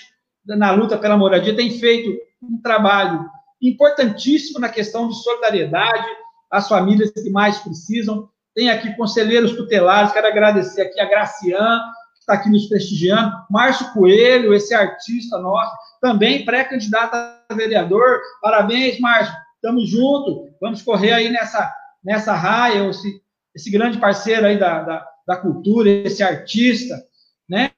na 0.45 0.71
luta 0.71 0.97
pela 0.97 1.17
moradia, 1.17 1.55
tem 1.55 1.71
feito 1.71 2.15
um 2.41 2.61
trabalho 2.61 3.29
importantíssimo 3.61 4.59
na 4.59 4.69
questão 4.69 5.07
de 5.07 5.15
solidariedade 5.15 6.05
às 6.51 6.67
famílias 6.67 7.11
que 7.11 7.29
mais 7.29 7.57
precisam. 7.59 8.29
Tem 8.53 8.69
aqui 8.69 8.95
conselheiros 8.95 9.53
tutelares, 9.53 10.13
quero 10.13 10.27
agradecer 10.27 10.81
aqui 10.81 10.99
a 10.99 11.05
Graciane, 11.05 11.81
está 12.19 12.33
aqui 12.33 12.49
nos 12.49 12.67
prestigiando. 12.67 13.35
Márcio 13.49 13.91
Coelho, 13.91 14.53
esse 14.53 14.73
artista 14.73 15.37
nosso, 15.39 15.71
também 16.01 16.45
pré-candidato 16.45 17.15
a 17.15 17.53
vereador. 17.53 18.19
Parabéns, 18.41 18.99
Márcio. 18.99 19.35
Estamos 19.55 19.89
juntos. 19.89 20.51
Vamos 20.61 20.81
correr 20.81 21.11
aí 21.11 21.29
nessa, 21.29 21.73
nessa 22.03 22.33
raia, 22.33 22.87
esse, 22.89 23.21
esse 23.53 23.71
grande 23.71 23.97
parceiro 23.97 24.45
aí 24.45 24.59
da, 24.59 24.83
da, 24.83 25.07
da 25.25 25.35
cultura, 25.35 25.89
esse 25.89 26.23
artista, 26.23 27.03
né? 27.49 27.71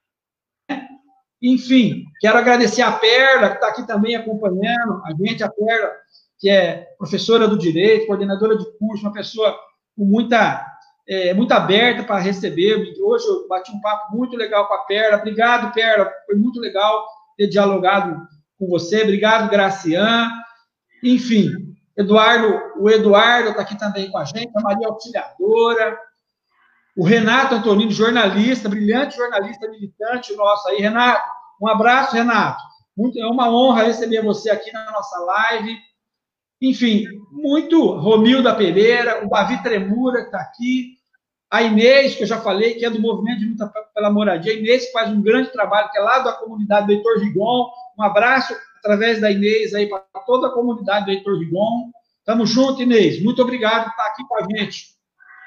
Enfim, 1.41 2.05
quero 2.19 2.37
agradecer 2.37 2.81
a 2.81 2.91
Perla, 2.91 3.49
que 3.49 3.55
está 3.55 3.67
aqui 3.67 3.85
também 3.85 4.15
acompanhando 4.15 5.01
a 5.05 5.11
gente, 5.13 5.43
a 5.43 5.49
Perla, 5.49 5.91
que 6.39 6.49
é 6.49 6.87
professora 6.97 7.47
do 7.47 7.57
direito, 7.57 8.07
coordenadora 8.07 8.57
de 8.57 8.65
curso, 8.77 9.03
uma 9.03 9.13
pessoa 9.13 9.55
com 9.95 10.03
muita, 10.03 10.65
é, 11.07 11.33
muito 11.33 11.51
aberta 11.51 12.03
para 12.03 12.19
receber. 12.19 12.93
Hoje 13.01 13.27
eu 13.27 13.47
bati 13.47 13.71
um 13.71 13.81
papo 13.81 14.15
muito 14.15 14.35
legal 14.35 14.67
com 14.67 14.73
a 14.73 14.79
Perla. 14.79 15.17
Obrigado, 15.17 15.73
Perla, 15.73 16.11
foi 16.25 16.35
muito 16.35 16.59
legal 16.59 17.07
ter 17.37 17.47
dialogado 17.47 18.27
com 18.57 18.67
você. 18.67 19.03
Obrigado, 19.03 19.49
Gracian. 19.49 20.31
Enfim, 21.03 21.51
Eduardo, 21.95 22.59
o 22.79 22.89
Eduardo 22.89 23.49
está 23.49 23.61
aqui 23.61 23.77
também 23.77 24.09
com 24.09 24.17
a 24.17 24.25
gente, 24.25 24.51
a 24.55 24.61
Maria 24.61 24.87
Auxiliadora, 24.87 25.97
o 26.97 27.03
Renato 27.03 27.53
Antonino, 27.53 27.91
jornalista, 27.91 28.67
brilhante 28.67 29.15
jornalista 29.15 29.69
militante 29.69 30.35
nosso 30.35 30.67
aí. 30.67 30.79
Renato, 30.79 31.29
um 31.61 31.67
abraço, 31.67 32.15
Renato. 32.15 32.59
Muito, 32.97 33.19
é 33.19 33.27
uma 33.27 33.51
honra 33.51 33.83
receber 33.83 34.23
você 34.23 34.49
aqui 34.49 34.73
na 34.73 34.91
nossa 34.91 35.19
live. 35.19 35.77
Enfim, 36.59 37.05
muito 37.31 37.91
Romilda 37.97 38.55
Pereira, 38.55 39.23
o 39.23 39.29
Davi 39.29 39.61
Tremura, 39.61 40.21
que 40.21 40.25
está 40.25 40.39
aqui, 40.39 40.97
a 41.51 41.61
Inês, 41.61 42.15
que 42.15 42.23
eu 42.23 42.27
já 42.27 42.41
falei, 42.41 42.73
que 42.73 42.83
é 42.83 42.89
do 42.89 42.99
Movimento 42.99 43.41
de 43.41 43.45
Luta 43.45 43.71
pela 43.93 44.09
Moradia, 44.09 44.51
a 44.51 44.55
Inês 44.55 44.87
que 44.87 44.91
faz 44.91 45.11
um 45.11 45.21
grande 45.21 45.51
trabalho, 45.51 45.91
que 45.91 45.99
é 45.99 46.01
lá 46.01 46.17
da 46.19 46.33
comunidade 46.33 46.87
do 46.87 46.93
Heitor 46.93 47.19
Rigon. 47.19 47.69
Um 47.95 48.01
abraço 48.01 48.55
através 48.79 49.21
da 49.21 49.29
Inês 49.29 49.75
aí 49.75 49.87
para 49.87 50.01
toda 50.25 50.47
a 50.47 50.51
comunidade 50.51 51.05
do 51.05 51.11
Heitor 51.11 51.37
Rigon. 51.37 51.91
Tamo 52.25 52.43
junto, 52.47 52.81
Inês. 52.81 53.23
Muito 53.23 53.39
obrigado 53.39 53.83
por 53.83 53.91
estar 53.91 54.05
aqui 54.07 54.27
com 54.27 54.35
a 54.35 54.47
gente. 54.49 54.96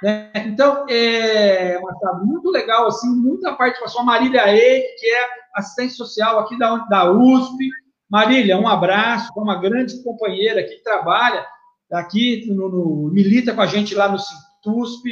Né? 0.03 0.31
Então, 0.35 0.87
é, 0.89 1.79
Marcelo, 1.81 2.27
muito 2.27 2.51
legal, 2.51 2.87
assim, 2.87 3.09
muita 3.09 3.55
participação. 3.55 4.03
A 4.03 4.05
Marília 4.05 4.49
Eide, 4.49 4.87
que 4.99 5.07
é 5.07 5.29
assistente 5.55 5.95
social 5.95 6.39
aqui 6.39 6.59
da, 6.59 6.77
da 6.77 7.11
USP. 7.11 7.69
Marília, 8.09 8.59
um 8.59 8.67
abraço, 8.67 9.31
é 9.37 9.41
uma 9.41 9.61
grande 9.61 10.03
companheira 10.03 10.65
que 10.65 10.83
trabalha 10.83 11.47
aqui, 11.93 12.47
no, 12.53 12.69
no, 12.69 13.11
milita 13.13 13.55
com 13.55 13.61
a 13.61 13.67
gente 13.67 13.95
lá 13.95 14.09
no 14.09 14.19
Cintusp, 14.19 15.05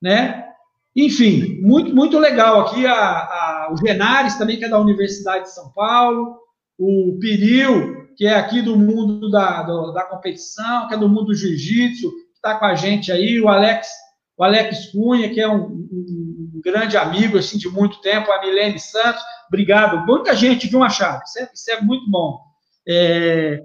né? 0.00 0.48
Enfim, 0.94 1.60
muito, 1.60 1.94
muito 1.94 2.18
legal 2.18 2.60
aqui 2.60 2.86
a, 2.86 2.94
a, 2.94 3.68
o 3.72 3.76
Genares 3.76 4.36
também, 4.36 4.58
que 4.58 4.64
é 4.64 4.68
da 4.68 4.78
Universidade 4.78 5.44
de 5.44 5.54
São 5.54 5.72
Paulo, 5.72 6.38
o 6.78 7.18
Piril, 7.20 8.08
que 8.16 8.26
é 8.26 8.34
aqui 8.34 8.62
do 8.62 8.76
mundo 8.76 9.28
da, 9.28 9.62
do, 9.62 9.92
da 9.92 10.04
competição, 10.04 10.86
que 10.86 10.94
é 10.94 10.96
do 10.96 11.08
mundo 11.08 11.26
do 11.26 11.34
jiu-jitsu, 11.34 12.12
está 12.44 12.58
com 12.58 12.66
a 12.66 12.74
gente 12.74 13.10
aí, 13.10 13.40
o 13.40 13.48
Alex, 13.48 13.88
o 14.36 14.44
Alex 14.44 14.92
Cunha, 14.92 15.32
que 15.32 15.40
é 15.40 15.48
um, 15.48 15.64
um, 15.64 16.60
grande 16.62 16.96
amigo 16.96 17.38
assim 17.38 17.56
de 17.56 17.68
muito 17.68 18.00
tempo, 18.02 18.30
a 18.30 18.40
Milene 18.40 18.78
Santos, 18.78 19.22
obrigado. 19.48 20.06
Muita 20.06 20.36
gente, 20.36 20.66
viu, 20.66 20.78
Machado? 20.78 21.22
Isso 21.24 21.38
é, 21.38 21.50
isso 21.52 21.70
é 21.70 21.80
muito 21.80 22.10
bom. 22.10 22.40
É, 22.86 23.62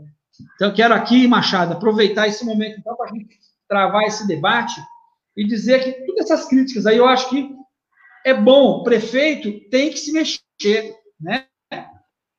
então, 0.56 0.74
quero 0.74 0.94
aqui, 0.94 1.28
Machado, 1.28 1.74
aproveitar 1.74 2.28
esse 2.28 2.46
momento 2.46 2.80
então, 2.80 2.96
para 2.96 3.10
a 3.10 3.13
gente 3.13 3.38
travar 3.68 4.04
esse 4.04 4.26
debate 4.26 4.82
e 5.36 5.46
dizer 5.46 5.84
que 5.84 6.06
todas 6.06 6.32
essas 6.32 6.48
críticas 6.48 6.86
aí 6.86 6.98
eu 6.98 7.06
acho 7.06 7.30
que 7.30 7.54
é 8.26 8.34
bom, 8.34 8.80
o 8.80 8.84
prefeito 8.84 9.70
tem 9.70 9.89
que 9.89 9.98
se 9.98 10.12
mexer, 10.12 10.96
né? 11.20 11.46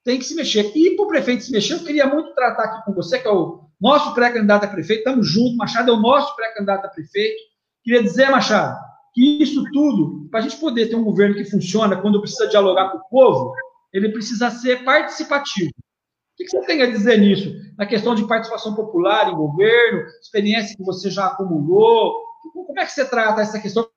Tem 0.04 0.18
que 0.18 0.24
se 0.24 0.34
mexer. 0.34 0.72
E 0.74 0.96
para 0.96 1.04
o 1.04 1.08
prefeito 1.08 1.44
se 1.44 1.52
mexer, 1.52 1.74
eu 1.74 1.84
queria 1.84 2.06
muito 2.06 2.34
tratar 2.34 2.64
aqui 2.64 2.84
com 2.84 2.94
você, 2.94 3.18
que 3.18 3.28
é 3.28 3.30
o 3.30 3.69
nosso 3.80 4.14
pré-candidato 4.14 4.64
a 4.64 4.68
prefeito, 4.68 4.98
estamos 4.98 5.28
juntos, 5.28 5.56
Machado 5.56 5.90
é 5.90 5.94
o 5.94 6.00
nosso 6.00 6.34
pré-candidato 6.36 6.86
a 6.86 6.88
prefeito. 6.88 7.40
Queria 7.82 8.02
dizer, 8.02 8.30
Machado, 8.30 8.78
que 9.14 9.42
isso 9.42 9.64
tudo, 9.72 10.28
para 10.30 10.40
a 10.40 10.42
gente 10.42 10.58
poder 10.58 10.88
ter 10.88 10.96
um 10.96 11.04
governo 11.04 11.34
que 11.34 11.44
funciona 11.44 11.96
quando 11.96 12.20
precisa 12.20 12.48
dialogar 12.48 12.90
com 12.90 12.98
o 12.98 13.08
povo, 13.08 13.54
ele 13.92 14.10
precisa 14.10 14.50
ser 14.50 14.84
participativo. 14.84 15.70
O 15.70 16.36
que 16.36 16.48
você 16.48 16.64
tem 16.66 16.82
a 16.82 16.90
dizer 16.90 17.18
nisso? 17.18 17.52
Na 17.76 17.86
questão 17.86 18.14
de 18.14 18.26
participação 18.26 18.74
popular 18.74 19.28
em 19.28 19.34
governo, 19.34 20.06
experiência 20.20 20.76
que 20.76 20.84
você 20.84 21.10
já 21.10 21.26
acumulou, 21.26 22.14
como 22.52 22.78
é 22.78 22.84
que 22.84 22.92
você 22.92 23.04
trata 23.04 23.42
essa 23.42 23.58
questão? 23.58 23.88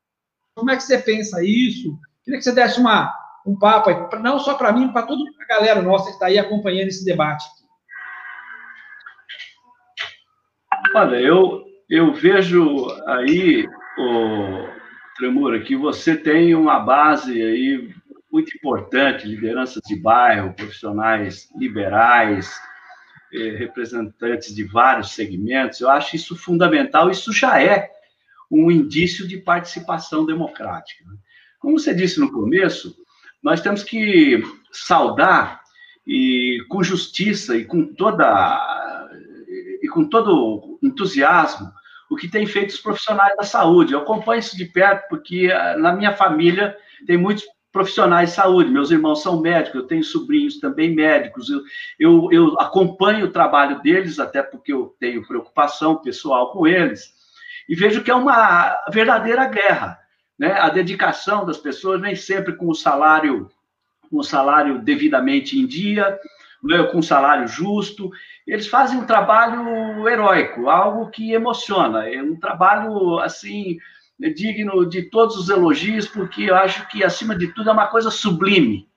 Como 0.56 0.69
é 0.69 0.76
que 0.76 0.84
você 0.84 0.98
pensa 0.98 1.43
isso? 1.43 1.98
Queria 2.24 2.39
que 2.39 2.43
você 2.43 2.52
desse 2.52 2.80
uma, 2.80 3.13
um 3.46 3.58
papo 3.58 3.89
não 4.19 4.39
só 4.39 4.56
para 4.56 4.72
mim, 4.72 4.91
para 4.91 5.06
toda 5.06 5.22
a 5.22 5.46
galera 5.46 5.82
nossa 5.82 6.06
que 6.06 6.12
está 6.12 6.28
aí 6.28 6.38
acompanhando 6.38 6.88
esse 6.88 7.06
debate. 7.06 7.46
Olha, 10.95 11.15
eu, 11.15 11.65
eu 11.89 12.13
vejo 12.13 12.88
aí, 13.08 13.67
o 13.97 14.67
Tremura, 15.17 15.60
que 15.60 15.75
você 15.75 16.15
tem 16.15 16.53
uma 16.53 16.79
base 16.79 17.32
aí 17.41 17.91
muito 18.32 18.56
importante, 18.56 19.27
lideranças 19.27 19.82
de 19.88 19.95
bairro, 19.95 20.53
profissionais 20.53 21.49
liberais, 21.56 22.53
eh, 23.34 23.56
representantes 23.58 24.53
de 24.53 24.63
vários 24.63 25.13
segmentos. 25.15 25.82
Eu 25.82 25.89
acho 25.89 26.15
isso 26.15 26.36
fundamental. 26.36 27.10
Isso 27.10 27.34
já 27.34 27.60
é 27.60 27.89
um 28.51 28.69
indício 28.69 29.27
de 29.27 29.38
participação 29.38 30.27
democrática. 30.27 31.03
Né? 31.06 31.15
Como 31.58 31.79
você 31.79 31.91
disse 31.91 32.19
no 32.19 32.32
começo, 32.32 32.95
nós 33.41 33.62
temos 33.62 33.84
que 33.84 34.43
saudar 34.71 35.60
e 36.06 36.63
com 36.69 36.84
justiça 36.84 37.58
e 37.58 37.65
com 37.65 37.84
toda 37.84 38.83
com 39.93 40.08
todo 40.08 40.79
entusiasmo 40.82 41.71
o 42.10 42.15
que 42.15 42.27
tem 42.27 42.45
feito 42.45 42.69
os 42.69 42.79
profissionais 42.79 43.36
da 43.36 43.43
saúde. 43.43 43.93
Eu 43.93 43.99
acompanho 43.99 44.39
isso 44.39 44.56
de 44.56 44.65
perto 44.65 45.08
porque 45.10 45.51
ah, 45.51 45.77
na 45.77 45.93
minha 45.93 46.13
família 46.13 46.77
tem 47.08 47.17
muitos 47.17 47.43
profissionais 47.71 48.29
de 48.29 48.36
saúde. 48.36 48.69
Meus 48.69 48.91
irmãos 48.91 49.23
são 49.23 49.41
médicos, 49.41 49.82
eu 49.82 49.88
tenho 49.88 50.03
sobrinhos 50.03 50.60
também 50.60 50.93
médicos. 50.93 51.49
Eu, 51.49 51.62
eu, 51.99 52.29
eu 52.32 52.60
acompanho 52.60 53.25
o 53.25 53.32
trabalho 53.32 53.82
deles, 53.82 54.19
até 54.19 54.43
porque 54.43 54.71
eu 54.71 54.95
tenho 54.99 55.25
preocupação 55.25 55.95
pessoal 55.95 56.51
com 56.51 56.67
eles 56.67 57.13
e 57.67 57.75
vejo 57.75 58.03
que 58.03 58.12
é 58.12 58.15
uma 58.15 58.77
verdadeira 58.91 59.45
guerra, 59.45 59.97
né? 60.38 60.53
A 60.60 60.69
dedicação 60.69 61.45
das 61.45 61.58
pessoas 61.58 62.01
nem 62.01 62.15
sempre 62.15 62.56
com 62.56 62.67
o 62.67 62.75
salário, 62.75 63.49
com 64.10 64.17
o 64.17 64.23
salário 64.23 64.79
devidamente 64.79 65.58
em 65.58 65.65
dia, 65.65 66.19
né? 66.63 66.84
com 66.84 66.99
o 66.99 67.04
salário 67.04 67.47
justo. 67.47 68.12
Eles 68.47 68.67
fazem 68.67 68.97
um 68.99 69.06
trabalho 69.06 70.08
heróico, 70.08 70.69
algo 70.69 71.10
que 71.10 71.34
emociona, 71.34 72.08
é 72.10 72.21
um 72.21 72.39
trabalho 72.39 73.19
assim 73.19 73.78
digno 74.36 74.88
de 74.88 75.04
todos 75.04 75.36
os 75.36 75.49
elogios, 75.49 76.08
porque 76.08 76.43
eu 76.43 76.56
acho 76.56 76.88
que 76.88 77.04
acima 77.04 77.36
de 77.36 77.47
tudo 77.47 77.69
é 77.69 77.73
uma 77.73 77.88
coisa 77.88 78.10
sublime 78.10 78.88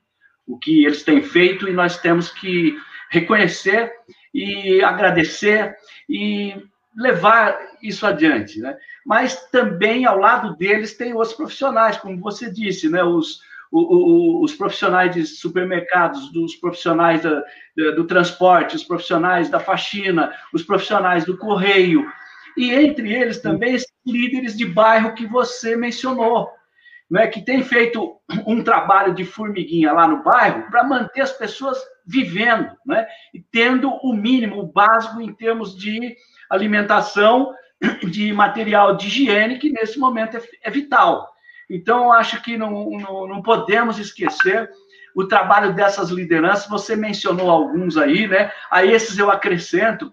o 0.47 0.59
que 0.59 0.85
eles 0.85 1.03
têm 1.03 1.23
feito 1.23 1.69
e 1.69 1.73
nós 1.73 1.99
temos 1.99 2.31
que 2.31 2.79
reconhecer 3.11 3.93
e 4.33 4.83
agradecer 4.83 5.75
e 6.09 6.55
levar 6.97 7.59
isso 7.83 8.07
adiante, 8.07 8.61
né? 8.61 8.77
Mas 9.05 9.49
também 9.51 10.07
ao 10.07 10.19
lado 10.19 10.57
deles 10.57 10.97
tem 10.97 11.13
outros 11.13 11.35
profissionais, 11.35 11.97
como 11.97 12.21
você 12.21 12.51
disse, 12.51 12.89
né? 12.89 13.03
Os, 13.03 13.41
o, 13.71 13.81
o, 13.81 14.45
os 14.45 14.55
profissionais 14.55 15.15
de 15.15 15.27
supermercados, 15.27 16.31
dos 16.33 16.55
profissionais 16.57 17.23
da, 17.23 17.43
do 17.95 18.05
transporte, 18.05 18.77
os 18.77 18.85
profissionais 18.85 19.49
da 19.49 19.61
faxina, 19.61 20.33
os 20.53 20.63
profissionais 20.63 21.25
do 21.25 21.37
correio, 21.37 22.07
e 22.57 22.73
entre 22.73 23.13
eles 23.13 23.41
também 23.41 23.75
esses 23.75 23.93
líderes 24.07 24.57
de 24.57 24.65
bairro 24.65 25.15
que 25.15 25.27
você 25.27 25.77
mencionou, 25.77 26.49
né, 27.11 27.27
que 27.27 27.45
tem 27.45 27.63
feito 27.63 28.17
um 28.47 28.63
trabalho 28.63 29.15
de 29.15 29.25
formiguinha 29.25 29.93
lá 29.93 30.09
no 30.09 30.23
bairro 30.23 30.69
para 30.71 30.83
manter 30.83 31.21
as 31.21 31.33
pessoas 31.33 31.79
vivendo, 32.07 32.71
né, 32.85 33.07
e 33.35 33.41
tendo 33.41 33.91
o 34.03 34.13
mínimo, 34.13 34.59
o 34.59 34.67
básico 34.67 35.21
em 35.21 35.33
termos 35.33 35.77
de 35.77 36.17
alimentação, 36.51 37.53
de 38.09 38.33
material 38.33 38.97
de 38.97 39.07
higiene, 39.07 39.59
que 39.59 39.71
nesse 39.71 39.99
momento 39.99 40.37
é, 40.37 40.43
é 40.63 40.71
vital. 40.71 41.29
Então, 41.69 42.13
acho 42.13 42.43
que 42.43 42.57
não, 42.57 42.91
não, 42.91 43.27
não, 43.27 43.43
podemos 43.43 43.99
esquecer 43.99 44.71
o 45.15 45.27
trabalho 45.27 45.75
dessas 45.75 46.11
lideranças. 46.11 46.69
Você 46.69 46.95
mencionou 46.95 47.51
alguns 47.51 47.97
aí, 47.97 48.29
né? 48.29 48.53
A 48.71 48.85
esses 48.85 49.19
eu 49.19 49.31
acrescento. 49.31 50.13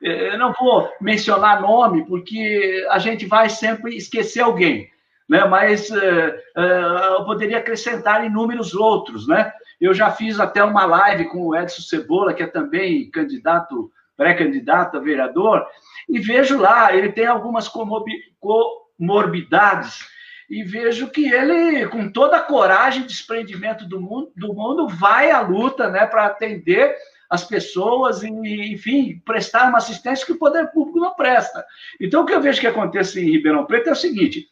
Eu 0.00 0.38
não 0.38 0.54
vou 0.58 0.90
mencionar 1.00 1.60
nome, 1.60 2.06
porque 2.06 2.86
a 2.90 2.98
gente 2.98 3.26
vai 3.26 3.50
sempre 3.50 3.96
esquecer 3.96 4.40
alguém, 4.40 4.88
né? 5.28 5.44
Mas 5.44 5.90
uh, 5.90 5.96
uh, 5.96 7.18
eu 7.18 7.24
poderia 7.24 7.58
acrescentar 7.58 8.24
inúmeros 8.24 8.74
outros, 8.74 9.28
né? 9.28 9.52
Eu 9.80 9.92
já 9.92 10.10
fiz 10.10 10.38
até 10.38 10.62
uma 10.62 10.86
live 10.86 11.26
com 11.26 11.48
o 11.48 11.56
Edson 11.56 11.82
Cebola, 11.82 12.32
que 12.32 12.42
é 12.42 12.46
também 12.46 13.10
candidato 13.10 13.90
pré-candidato 14.20 14.98
a 14.98 15.00
vereador, 15.00 15.66
e 16.06 16.18
vejo 16.18 16.60
lá, 16.60 16.94
ele 16.94 17.10
tem 17.10 17.24
algumas 17.24 17.66
comorbidades, 17.68 20.06
e 20.50 20.64
vejo 20.64 21.08
que 21.08 21.32
ele, 21.32 21.86
com 21.86 22.10
toda 22.10 22.38
a 22.38 22.42
coragem 22.42 23.04
e 23.04 23.06
desprendimento 23.06 23.86
do 23.86 24.00
mundo, 24.00 24.32
do 24.36 24.52
mundo 24.52 24.88
vai 24.88 25.30
à 25.30 25.40
luta 25.40 25.88
né, 25.88 26.04
para 26.04 26.26
atender 26.26 26.96
as 27.30 27.44
pessoas 27.44 28.24
e, 28.24 28.28
enfim, 28.72 29.22
prestar 29.24 29.68
uma 29.68 29.78
assistência 29.78 30.26
que 30.26 30.32
o 30.32 30.38
poder 30.38 30.72
público 30.72 30.98
não 30.98 31.14
presta. 31.14 31.64
Então, 32.00 32.22
o 32.22 32.26
que 32.26 32.34
eu 32.34 32.40
vejo 32.40 32.60
que 32.60 32.66
acontece 32.66 33.20
em 33.20 33.30
Ribeirão 33.30 33.64
Preto 33.64 33.90
é 33.90 33.92
o 33.92 33.96
seguinte: 33.96 34.48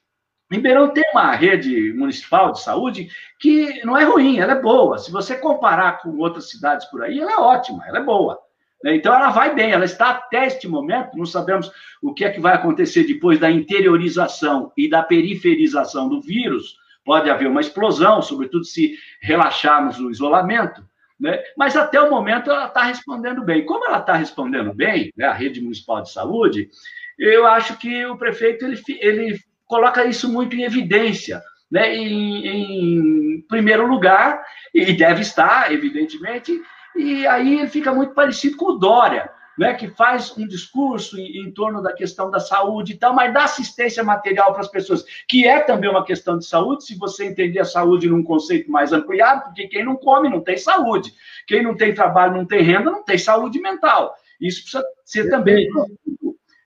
Ribeirão 0.49 0.89
tem 0.95 1.03
uma 1.11 1.35
rede 1.35 1.93
municipal 1.93 2.53
de 2.53 2.63
saúde 2.63 3.09
que 3.41 3.85
não 3.85 3.99
é 3.99 4.05
ruim, 4.05 4.39
ela 4.39 4.53
é 4.53 4.63
boa. 4.63 4.99
Se 4.99 5.11
você 5.11 5.37
comparar 5.37 6.01
com 6.01 6.17
outras 6.19 6.49
cidades 6.49 6.87
por 6.87 7.03
aí, 7.03 7.19
ela 7.19 7.33
é 7.33 7.37
ótima, 7.37 7.85
ela 7.89 7.99
é 7.99 8.05
boa. 8.05 8.39
Né? 8.83 8.97
Então, 8.97 9.15
ela 9.15 9.31
vai 9.31 9.55
bem, 9.55 9.73
ela 9.73 9.85
está 9.85 10.11
até 10.11 10.47
este 10.47 10.69
momento, 10.69 11.17
não 11.17 11.27
sabemos 11.27 11.71
o 12.03 12.15
que 12.15 12.25
é 12.25 12.31
que 12.31 12.41
vai 12.41 12.55
acontecer 12.55 13.05
depois 13.05 13.39
da 13.39 13.51
interiorização 13.51 14.73
e 14.77 14.89
da 14.89 15.03
periferização 15.03 16.09
do 16.09 16.21
vírus, 16.21 16.77
pode 17.05 17.31
haver 17.31 17.49
uma 17.49 17.61
explosão, 17.61 18.21
sobretudo 18.21 18.65
se 18.65 18.97
relaxarmos 19.23 19.99
no 19.99 20.11
isolamento, 20.11 20.83
né? 21.19 21.43
mas 21.57 21.75
até 21.75 22.01
o 22.01 22.11
momento 22.11 22.51
ela 22.51 22.67
está 22.67 22.83
respondendo 22.83 23.43
bem. 23.43 23.65
Como 23.65 23.85
ela 23.87 23.99
está 23.99 24.15
respondendo 24.15 24.73
bem, 24.75 25.13
né, 25.17 25.27
a 25.27 25.33
rede 25.33 25.61
municipal 25.61 26.03
de 26.03 26.13
saúde, 26.13 26.69
eu 27.19 27.47
acho 27.47 27.77
que 27.79 28.05
o 28.07 28.17
prefeito 28.17 28.65
ele, 28.65 28.81
ele 29.01 29.41
coloca 29.67 30.05
isso 30.05 30.31
muito 30.31 30.55
em 30.55 30.63
evidência. 30.63 31.43
Né, 31.71 31.95
em, 31.95 32.47
em 32.47 33.43
primeiro 33.43 33.87
lugar, 33.87 34.43
e 34.73 34.91
deve 34.95 35.21
estar, 35.21 35.71
evidentemente, 35.71 36.59
e 36.99 37.27
aí 37.27 37.61
ele 37.61 37.69
fica 37.69 37.93
muito 37.93 38.13
parecido 38.13 38.57
com 38.57 38.73
o 38.73 38.79
Dória, 38.79 39.31
né, 39.59 39.75
que 39.75 39.89
faz 39.89 40.37
um 40.37 40.47
discurso 40.47 41.19
em, 41.19 41.39
em, 41.43 41.51
torno 41.51 41.83
da 41.83 41.93
questão 41.93 42.31
da 42.31 42.39
saúde 42.39 42.93
e 42.93 42.97
tal, 42.97 43.13
mas 43.13 43.35
dá 43.35 43.45
assistência 43.45 44.05
material 44.05 44.53
para 44.53 44.61
as 44.61 44.69
pessoas, 44.69 45.05
que 45.29 45.47
é 45.47 45.59
também 45.61 45.91
uma 45.91 46.05
questão 46.05 46.39
de 46.39 46.47
saúde, 46.47 46.85
se 46.85 46.97
você 46.97 47.25
entender 47.25 47.59
a 47.59 47.65
saúde 47.65 48.09
num 48.09 48.23
conceito 48.23 48.71
mais 48.71 48.93
ampliado, 48.93 49.45
porque 49.45 49.67
quem 49.67 49.85
não 49.85 49.97
come 49.97 50.29
não 50.29 50.41
tem 50.41 50.57
saúde, 50.57 51.13
quem 51.47 51.63
não 51.63 51.77
tem 51.77 51.93
trabalho, 51.93 52.37
não 52.37 52.47
tem 52.47 52.63
renda, 52.63 52.91
não 52.91 53.03
tem 53.03 53.19
saúde 53.19 53.61
mental. 53.61 54.15
Isso 54.41 54.63
precisa 54.63 54.85
ser 55.05 55.29
também 55.29 55.69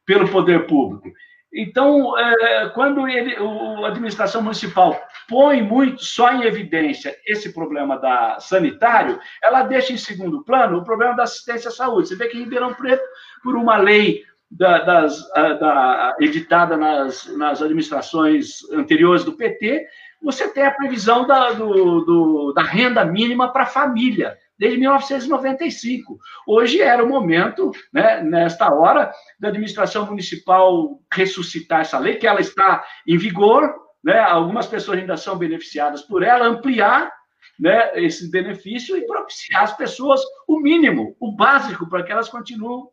pelo 0.05 0.29
poder 0.29 0.67
público. 0.67 1.11
Então, 1.55 2.19
é, 2.19 2.71
quando 2.71 3.07
ele, 3.07 3.37
a 3.37 3.89
administração 3.89 4.41
municipal 4.41 4.99
põe 5.29 5.63
muito 5.63 6.03
só 6.03 6.33
em 6.33 6.45
evidência 6.45 7.15
esse 7.27 7.53
problema 7.53 7.99
da 7.99 8.39
sanitário, 8.41 9.21
ela 9.43 9.63
deixa 9.63 9.93
em 9.93 9.99
segundo 9.99 10.43
plano 10.45 10.79
o 10.79 10.85
problema 10.85 11.15
da 11.15 11.25
assistência 11.25 11.69
à 11.69 11.73
saúde. 11.73 12.09
Você 12.09 12.17
vê 12.17 12.29
que 12.29 12.39
em 12.39 12.45
Ribeirão 12.45 12.73
Preto, 12.73 13.05
por 13.43 13.55
uma 13.55 13.77
lei 13.77 14.23
da, 14.51 14.79
das, 14.79 15.29
da, 15.31 16.17
editada 16.21 16.77
nas, 16.77 17.27
nas 17.37 17.61
administrações 17.61 18.63
anteriores 18.73 19.25
do 19.25 19.33
PT, 19.33 19.87
você 20.23 20.49
tem 20.49 20.65
a 20.65 20.71
previsão 20.71 21.27
da, 21.27 21.53
do, 21.53 22.01
do, 22.01 22.53
da 22.55 22.63
renda 22.63 23.05
mínima 23.05 23.53
para 23.53 23.65
a 23.65 23.67
família 23.67 24.39
desde 24.63 24.79
1995. 24.79 26.19
Hoje 26.47 26.81
era 26.81 27.03
o 27.03 27.09
momento, 27.09 27.73
né, 27.93 28.23
nesta 28.23 28.73
hora, 28.73 29.13
da 29.41 29.49
administração 29.49 30.07
municipal 30.07 31.01
ressuscitar 31.13 31.81
essa 31.81 31.99
lei, 31.99 32.15
que 32.15 32.29
ela 32.29 32.41
está 32.41 32.85
em 33.05 33.17
vigor, 33.17 33.75
né, 34.05 34.21
algumas 34.21 34.69
pessoas 34.69 35.01
ainda 35.01 35.17
são 35.17 35.37
beneficiadas 35.37 36.03
por 36.03 36.23
ela, 36.23 36.47
ampliar 36.47 37.13
né, 37.59 37.91
esse 38.05 38.31
benefício 38.31 38.97
e 38.97 39.05
propiciar 39.05 39.65
às 39.65 39.77
pessoas 39.77 40.21
o 40.47 40.61
mínimo, 40.61 41.17
o 41.19 41.35
básico, 41.35 41.89
para 41.91 42.05
que 42.05 42.13
elas 42.13 42.29
continuem 42.29 42.85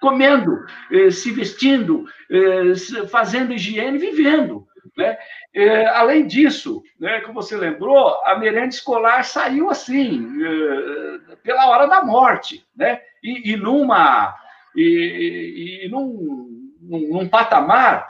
comendo, 0.00 0.64
eh, 0.90 1.10
se 1.10 1.30
vestindo, 1.30 2.06
eh, 2.28 3.06
fazendo 3.06 3.52
higiene, 3.52 3.98
vivendo. 3.98 4.66
Né? 4.96 5.16
É, 5.54 5.86
além 5.86 6.26
disso, 6.26 6.82
né, 7.00 7.20
como 7.20 7.34
você 7.34 7.56
lembrou, 7.56 8.14
a 8.24 8.36
merenda 8.38 8.68
escolar 8.68 9.24
saiu 9.24 9.70
assim, 9.70 10.26
é, 10.44 11.36
pela 11.36 11.66
hora 11.68 11.86
da 11.86 12.04
morte, 12.04 12.64
né? 12.76 13.00
e, 13.22 13.52
e 13.52 13.56
numa 13.56 14.34
e, 14.74 15.84
e 15.84 15.88
num, 15.88 16.70
num, 16.80 17.08
num, 17.08 17.28
patamar 17.28 18.08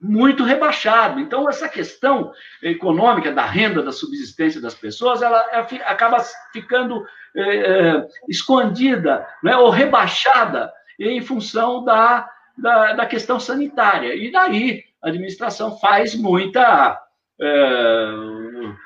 muito 0.00 0.42
rebaixado. 0.42 1.20
Então, 1.20 1.48
essa 1.48 1.68
questão 1.68 2.32
econômica 2.62 3.32
da 3.32 3.44
renda, 3.44 3.82
da 3.82 3.92
subsistência 3.92 4.60
das 4.60 4.74
pessoas, 4.74 5.22
ela, 5.22 5.38
acaba 5.86 6.18
ficando 6.52 7.06
é, 7.36 7.42
é, 7.42 8.08
escondida 8.28 9.26
né, 9.42 9.56
ou 9.56 9.70
rebaixada 9.70 10.72
em 10.98 11.20
função 11.20 11.84
da, 11.84 12.28
da, 12.58 12.92
da 12.94 13.06
questão 13.06 13.38
sanitária. 13.38 14.14
E 14.14 14.30
daí 14.30 14.84
a 15.02 15.08
administração 15.08 15.78
faz 15.78 16.14
muita, 16.14 17.00
é, 17.40 18.06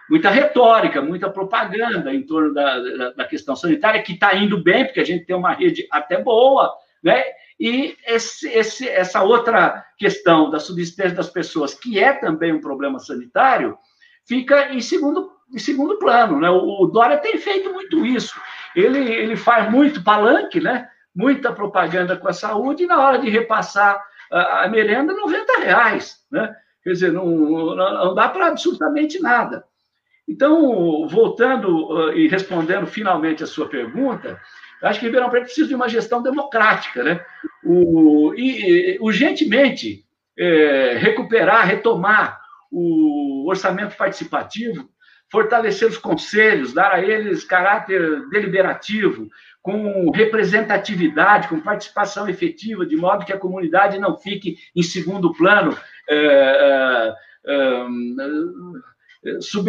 muita 0.08 0.30
retórica, 0.30 1.02
muita 1.02 1.28
propaganda 1.28 2.12
em 2.14 2.22
torno 2.22 2.54
da, 2.54 2.78
da, 2.78 3.10
da 3.10 3.24
questão 3.24 3.54
sanitária, 3.54 4.02
que 4.02 4.14
está 4.14 4.34
indo 4.34 4.62
bem, 4.62 4.84
porque 4.84 5.00
a 5.00 5.04
gente 5.04 5.26
tem 5.26 5.36
uma 5.36 5.52
rede 5.52 5.86
até 5.90 6.20
boa, 6.20 6.72
né? 7.02 7.22
E 7.58 7.96
esse, 8.06 8.48
esse, 8.48 8.88
essa 8.88 9.22
outra 9.22 9.84
questão 9.98 10.50
da 10.50 10.58
subsistência 10.58 11.14
das 11.14 11.30
pessoas, 11.30 11.74
que 11.74 11.98
é 11.98 12.12
também 12.12 12.52
um 12.52 12.60
problema 12.60 12.98
sanitário, 12.98 13.78
fica 14.26 14.74
em 14.74 14.80
segundo, 14.80 15.30
em 15.52 15.58
segundo 15.58 15.98
plano. 15.98 16.38
Né? 16.38 16.50
O, 16.50 16.82
o 16.82 16.86
Dória 16.86 17.16
tem 17.16 17.38
feito 17.38 17.72
muito 17.72 18.04
isso. 18.04 18.38
Ele, 18.74 18.98
ele 18.98 19.36
faz 19.36 19.70
muito 19.70 20.04
palanque, 20.04 20.60
né? 20.60 20.86
muita 21.14 21.50
propaganda 21.50 22.14
com 22.14 22.28
a 22.28 22.32
saúde, 22.34 22.84
e 22.84 22.86
na 22.86 23.00
hora 23.00 23.18
de 23.18 23.30
repassar 23.30 23.98
a, 24.30 24.68
merenda 24.68 25.12
90 25.12 25.60
reais, 25.60 26.16
né? 26.30 26.54
Quer 26.82 26.92
dizer, 26.92 27.12
não, 27.12 27.26
não 27.26 28.14
dá 28.14 28.28
para 28.28 28.48
absolutamente 28.48 29.20
nada. 29.20 29.64
Então, 30.28 31.06
voltando 31.08 31.88
uh, 31.88 32.12
e 32.12 32.28
respondendo 32.28 32.86
finalmente 32.86 33.42
a 33.42 33.46
sua 33.46 33.68
pergunta, 33.68 34.40
acho 34.82 35.00
que 35.00 35.06
Ribeirão 35.06 35.30
Preto 35.30 35.44
precisa 35.44 35.68
de 35.68 35.74
uma 35.74 35.88
gestão 35.88 36.22
democrática, 36.22 37.02
né? 37.02 37.24
O, 37.64 38.34
e 38.36 38.98
urgentemente 39.00 40.04
é, 40.38 40.96
recuperar, 40.98 41.66
retomar 41.66 42.40
o 42.70 43.48
orçamento 43.48 43.96
participativo, 43.96 44.88
fortalecer 45.30 45.88
os 45.88 45.98
conselhos, 45.98 46.72
dar 46.72 46.92
a 46.92 47.02
eles 47.02 47.44
caráter 47.44 48.28
deliberativo, 48.28 49.28
com 49.66 50.12
representatividade, 50.12 51.48
com 51.48 51.60
participação 51.60 52.28
efetiva, 52.28 52.86
de 52.86 52.96
modo 52.96 53.24
que 53.24 53.32
a 53.32 53.38
comunidade 53.38 53.98
não 53.98 54.16
fique 54.16 54.58
em 54.76 54.82
segundo 54.82 55.34
plano, 55.34 55.76
é, 56.08 57.14
é, 57.44 57.86
é, 59.24 59.40
sub, 59.40 59.68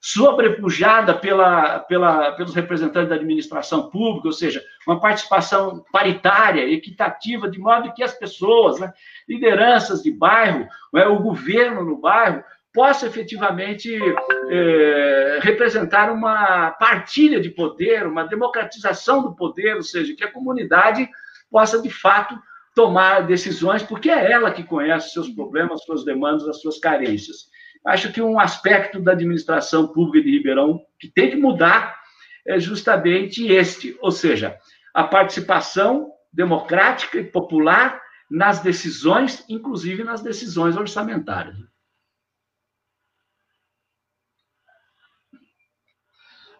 sobrepujada 0.00 1.12
pela, 1.12 1.80
pela, 1.80 2.32
pelos 2.32 2.54
representantes 2.54 3.10
da 3.10 3.16
administração 3.16 3.90
pública, 3.90 4.28
ou 4.28 4.32
seja, 4.32 4.64
uma 4.86 4.98
participação 4.98 5.84
paritária, 5.92 6.66
equitativa, 6.72 7.50
de 7.50 7.58
modo 7.58 7.92
que 7.92 8.02
as 8.02 8.14
pessoas, 8.14 8.80
né, 8.80 8.90
lideranças 9.28 10.02
de 10.02 10.10
bairro, 10.10 10.66
né, 10.90 11.06
o 11.06 11.20
governo 11.20 11.84
no 11.84 11.98
bairro, 11.98 12.42
possa 12.72 13.06
efetivamente 13.06 13.98
é, 14.48 15.38
representar 15.42 16.10
uma 16.12 16.70
partilha 16.72 17.40
de 17.40 17.50
poder, 17.50 18.06
uma 18.06 18.24
democratização 18.24 19.22
do 19.22 19.34
poder, 19.34 19.76
ou 19.76 19.82
seja, 19.82 20.14
que 20.14 20.24
a 20.24 20.30
comunidade 20.30 21.08
possa, 21.50 21.82
de 21.82 21.90
fato, 21.90 22.38
tomar 22.74 23.26
decisões, 23.26 23.82
porque 23.82 24.08
é 24.08 24.30
ela 24.30 24.52
que 24.52 24.62
conhece 24.62 25.12
seus 25.12 25.28
problemas, 25.30 25.82
suas 25.82 26.04
demandas, 26.04 26.46
as 26.46 26.60
suas 26.60 26.78
carências. 26.78 27.48
Acho 27.84 28.12
que 28.12 28.22
um 28.22 28.38
aspecto 28.38 29.00
da 29.00 29.12
administração 29.12 29.88
pública 29.88 30.24
de 30.24 30.36
Ribeirão 30.36 30.80
que 30.98 31.08
tem 31.08 31.30
que 31.30 31.36
mudar 31.36 31.98
é 32.46 32.58
justamente 32.58 33.50
este, 33.50 33.96
ou 34.00 34.10
seja, 34.10 34.56
a 34.94 35.04
participação 35.04 36.10
democrática 36.32 37.18
e 37.18 37.24
popular 37.24 38.00
nas 38.30 38.60
decisões, 38.60 39.44
inclusive 39.48 40.04
nas 40.04 40.22
decisões 40.22 40.76
orçamentárias. 40.76 41.56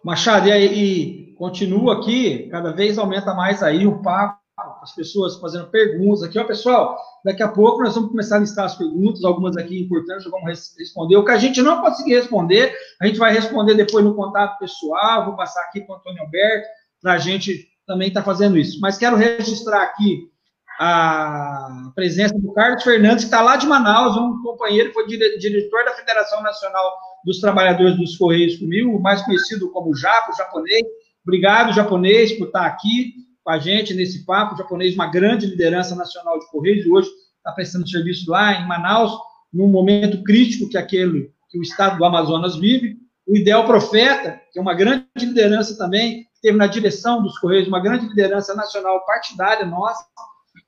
Machado, 0.02 0.48
e, 0.48 0.52
e 0.52 1.34
continua 1.34 1.98
aqui, 1.98 2.48
cada 2.50 2.72
vez 2.72 2.98
aumenta 2.98 3.34
mais 3.34 3.62
aí 3.62 3.86
o 3.86 4.02
papo, 4.02 4.40
as 4.82 4.94
pessoas 4.94 5.36
fazendo 5.36 5.68
perguntas 5.68 6.22
aqui. 6.22 6.38
Ó, 6.38 6.44
pessoal, 6.44 6.98
daqui 7.24 7.42
a 7.42 7.48
pouco 7.48 7.82
nós 7.82 7.94
vamos 7.94 8.10
começar 8.10 8.36
a 8.36 8.40
listar 8.40 8.64
as 8.64 8.76
perguntas, 8.76 9.24
algumas 9.24 9.56
aqui 9.56 9.80
importantes, 9.82 10.30
vamos 10.30 10.74
responder. 10.78 11.16
O 11.16 11.24
que 11.24 11.30
a 11.30 11.38
gente 11.38 11.62
não 11.62 11.80
conseguir 11.80 12.14
responder, 12.14 12.74
a 13.00 13.06
gente 13.06 13.18
vai 13.18 13.32
responder 13.32 13.74
depois 13.74 14.04
no 14.04 14.14
contato 14.14 14.58
pessoal, 14.58 15.26
vou 15.26 15.36
passar 15.36 15.62
aqui 15.62 15.80
para 15.80 15.94
o 15.94 15.98
Antônio 15.98 16.22
Alberto, 16.22 16.68
para 17.02 17.14
a 17.14 17.18
gente 17.18 17.68
também 17.86 18.08
estar 18.08 18.20
tá 18.20 18.26
fazendo 18.26 18.56
isso. 18.56 18.78
Mas 18.80 18.98
quero 18.98 19.16
registrar 19.16 19.82
aqui 19.82 20.30
a 20.78 21.90
presença 21.94 22.34
do 22.38 22.52
Carlos 22.54 22.82
Fernandes, 22.82 23.24
que 23.24 23.30
está 23.30 23.42
lá 23.42 23.56
de 23.56 23.66
Manaus, 23.66 24.16
um 24.16 24.42
companheiro, 24.42 24.92
foi 24.94 25.06
diretor 25.06 25.84
da 25.84 25.92
Federação 25.92 26.42
Nacional 26.42 26.90
dos 27.24 27.40
Trabalhadores 27.40 27.96
dos 27.96 28.16
Correios 28.16 28.56
comigo, 28.56 29.00
mais 29.00 29.22
conhecido 29.22 29.70
como 29.70 29.94
Japo, 29.94 30.36
japonês. 30.36 30.84
Obrigado, 31.22 31.74
japonês, 31.74 32.32
por 32.32 32.46
estar 32.46 32.66
aqui 32.66 33.14
com 33.44 33.50
a 33.50 33.58
gente 33.58 33.94
nesse 33.94 34.24
papo. 34.24 34.54
O 34.54 34.58
japonês, 34.58 34.94
uma 34.94 35.06
grande 35.06 35.46
liderança 35.46 35.94
nacional 35.94 36.38
de 36.38 36.48
Correios, 36.50 36.86
hoje 36.86 37.08
está 37.36 37.52
prestando 37.52 37.88
serviço 37.88 38.30
lá 38.30 38.60
em 38.60 38.66
Manaus, 38.66 39.12
num 39.52 39.68
momento 39.68 40.22
crítico 40.22 40.68
que 40.68 40.78
aquele 40.78 41.32
que 41.50 41.58
o 41.58 41.62
estado 41.62 41.98
do 41.98 42.04
Amazonas 42.04 42.56
vive. 42.56 42.96
O 43.26 43.36
Ideal 43.36 43.66
Profeta, 43.66 44.40
que 44.52 44.58
é 44.58 44.62
uma 44.62 44.74
grande 44.74 45.04
liderança 45.18 45.76
também, 45.76 46.26
esteve 46.34 46.56
na 46.56 46.66
direção 46.66 47.22
dos 47.22 47.38
Correios, 47.38 47.68
uma 47.68 47.80
grande 47.80 48.06
liderança 48.06 48.54
nacional 48.54 49.04
partidária 49.04 49.66
nossa, 49.66 50.04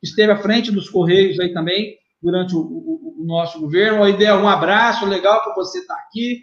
esteve 0.03 0.33
à 0.33 0.37
frente 0.37 0.71
dos 0.71 0.91
Correios 0.91 1.39
aí 1.41 1.53
também, 1.53 1.97
durante 2.23 2.55
o, 2.55 2.61
o, 2.61 3.23
o 3.23 3.27
nosso 3.27 3.61
governo. 3.61 4.03
A 4.03 4.11
ideia, 4.11 4.37
um 4.37 4.49
abraço, 4.49 5.07
legal 5.07 5.43
que 5.43 5.55
você 5.55 5.81
está 5.81 5.95
aqui. 5.95 6.43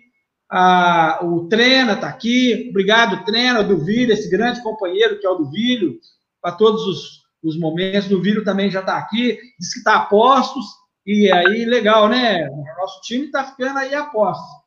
Ah, 0.51 1.19
o 1.23 1.47
Trena 1.47 1.93
está 1.93 2.07
aqui. 2.07 2.67
Obrigado, 2.69 3.23
Trena, 3.23 3.63
do 3.63 3.77
Vílio, 3.77 4.13
esse 4.13 4.29
grande 4.29 4.61
companheiro 4.61 5.19
que 5.19 5.25
é 5.25 5.29
o 5.29 5.35
do 5.35 5.49
Vílio, 5.49 5.99
para 6.41 6.53
todos 6.53 6.85
os, 6.85 7.21
os 7.43 7.59
momentos. 7.59 8.09
Do 8.09 8.21
Vílio 8.21 8.43
também 8.43 8.69
já 8.69 8.81
está 8.81 8.97
aqui. 8.97 9.37
Diz 9.59 9.73
que 9.73 9.79
está 9.79 9.95
a 9.95 10.05
postos. 10.05 10.65
E 11.05 11.31
aí, 11.31 11.65
legal, 11.65 12.09
né? 12.09 12.47
O 12.49 12.63
nosso 12.79 13.01
time 13.01 13.25
está 13.25 13.43
ficando 13.43 13.79
aí 13.79 13.95
a 13.95 14.05
postos. 14.05 14.59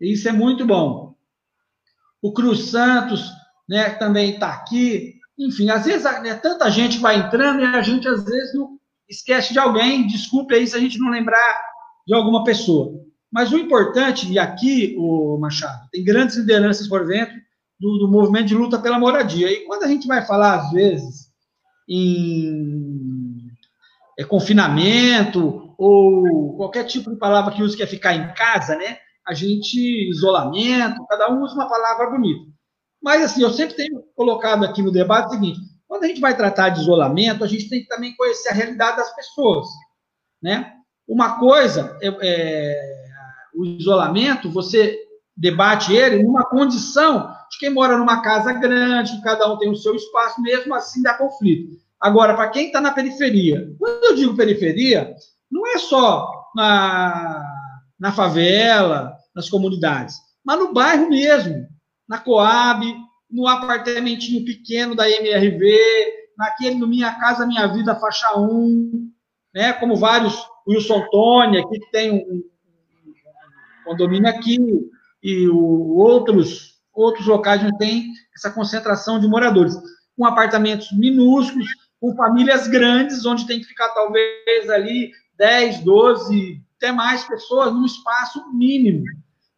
Isso 0.00 0.28
é 0.28 0.32
muito 0.32 0.66
bom. 0.66 1.14
O 2.20 2.32
Cruz 2.32 2.66
Santos, 2.66 3.30
né, 3.68 3.90
também 3.90 4.34
está 4.34 4.52
aqui. 4.52 5.14
Enfim, 5.38 5.70
às 5.70 5.84
vezes 5.84 6.04
né, 6.22 6.34
tanta 6.34 6.70
gente 6.70 6.98
vai 6.98 7.16
entrando 7.16 7.60
e 7.60 7.64
a 7.64 7.82
gente 7.82 8.06
às 8.06 8.24
vezes 8.24 8.54
não 8.54 8.71
esquece 9.12 9.52
de 9.52 9.58
alguém. 9.58 10.06
Desculpe 10.06 10.54
aí 10.54 10.66
se 10.66 10.76
a 10.76 10.80
gente 10.80 10.98
não 10.98 11.10
lembrar 11.10 11.60
de 12.06 12.14
alguma 12.14 12.44
pessoa. 12.44 13.00
Mas 13.30 13.52
o 13.52 13.58
importante, 13.58 14.30
e 14.30 14.38
aqui, 14.38 14.94
o 14.98 15.38
Machado, 15.38 15.88
tem 15.90 16.04
grandes 16.04 16.36
lideranças 16.36 16.88
por 16.88 17.06
dentro 17.06 17.34
do, 17.80 17.98
do 17.98 18.08
movimento 18.10 18.46
de 18.46 18.54
luta 18.54 18.78
pela 18.78 18.98
moradia. 18.98 19.50
E 19.50 19.64
quando 19.64 19.84
a 19.84 19.88
gente 19.88 20.06
vai 20.06 20.24
falar, 20.26 20.54
às 20.56 20.70
vezes, 20.70 21.30
em 21.88 23.48
é, 24.18 24.24
confinamento 24.24 25.74
ou 25.78 26.56
qualquer 26.56 26.84
tipo 26.84 27.10
de 27.10 27.16
palavra 27.16 27.54
que 27.54 27.62
use 27.62 27.76
que 27.76 27.82
é 27.82 27.86
ficar 27.86 28.14
em 28.14 28.34
casa, 28.34 28.76
né? 28.76 28.98
A 29.26 29.34
gente, 29.34 29.78
isolamento, 30.10 31.06
cada 31.06 31.30
um 31.32 31.42
usa 31.42 31.54
uma 31.54 31.68
palavra 31.68 32.10
bonita. 32.10 32.52
Mas, 33.02 33.22
assim, 33.22 33.42
eu 33.42 33.50
sempre 33.50 33.76
tenho 33.76 34.02
colocado 34.14 34.64
aqui 34.64 34.82
no 34.82 34.92
debate 34.92 35.28
o 35.28 35.30
seguinte: 35.30 35.60
quando 35.92 36.04
a 36.04 36.06
gente 36.06 36.22
vai 36.22 36.34
tratar 36.34 36.70
de 36.70 36.80
isolamento, 36.80 37.44
a 37.44 37.46
gente 37.46 37.68
tem 37.68 37.82
que 37.82 37.86
também 37.86 38.16
conhecer 38.16 38.48
a 38.48 38.54
realidade 38.54 38.96
das 38.96 39.14
pessoas, 39.14 39.68
né? 40.42 40.72
Uma 41.06 41.38
coisa 41.38 41.98
é, 42.00 42.08
é 42.22 43.04
o 43.54 43.62
isolamento, 43.62 44.48
você 44.48 44.98
debate 45.36 45.92
ele 45.92 46.22
numa 46.22 46.46
condição 46.46 47.30
de 47.50 47.58
quem 47.58 47.68
mora 47.68 47.98
numa 47.98 48.22
casa 48.22 48.54
grande, 48.54 49.20
cada 49.20 49.52
um 49.52 49.58
tem 49.58 49.68
o 49.68 49.76
seu 49.76 49.94
espaço, 49.94 50.40
mesmo 50.40 50.74
assim 50.74 51.02
dá 51.02 51.12
conflito. 51.12 51.76
Agora, 52.00 52.32
para 52.32 52.48
quem 52.48 52.68
está 52.68 52.80
na 52.80 52.92
periferia, 52.92 53.76
quando 53.78 54.02
eu 54.02 54.14
digo 54.14 54.34
periferia, 54.34 55.14
não 55.50 55.66
é 55.66 55.76
só 55.76 56.26
na, 56.56 57.44
na 58.00 58.12
favela, 58.12 59.14
nas 59.36 59.50
comunidades, 59.50 60.16
mas 60.42 60.58
no 60.58 60.72
bairro 60.72 61.10
mesmo, 61.10 61.66
na 62.08 62.16
Coab, 62.16 62.82
no 63.32 63.48
apartamentinho 63.48 64.44
pequeno 64.44 64.94
da 64.94 65.10
MRV, 65.10 65.74
naquele 66.36 66.76
no 66.76 66.86
Minha 66.86 67.12
Casa 67.18 67.46
Minha 67.46 67.66
Vida 67.66 67.96
faixa 67.96 68.38
1, 68.38 69.10
né, 69.54 69.72
como 69.74 69.96
vários, 69.96 70.34
Wilson 70.68 71.04
Tony, 71.10 71.58
aqui 71.58 71.80
que 71.80 71.90
tem 71.90 72.12
um, 72.12 72.44
condomínio 73.84 74.28
aqui 74.28 74.58
e 75.22 75.48
o, 75.48 75.96
outros, 75.96 76.74
outros 76.92 77.26
locais 77.26 77.62
onde 77.62 77.76
tem 77.78 78.12
essa 78.34 78.50
concentração 78.50 79.18
de 79.18 79.26
moradores, 79.26 79.74
com 80.16 80.24
apartamentos 80.24 80.92
minúsculos, 80.92 81.66
com 82.00 82.14
famílias 82.14 82.68
grandes, 82.68 83.24
onde 83.24 83.46
tem 83.46 83.60
que 83.60 83.66
ficar 83.66 83.88
talvez 83.90 84.68
ali 84.70 85.10
10, 85.38 85.80
12, 85.80 86.60
até 86.76 86.92
mais 86.92 87.24
pessoas 87.24 87.72
num 87.72 87.86
espaço 87.86 88.44
mínimo. 88.52 89.04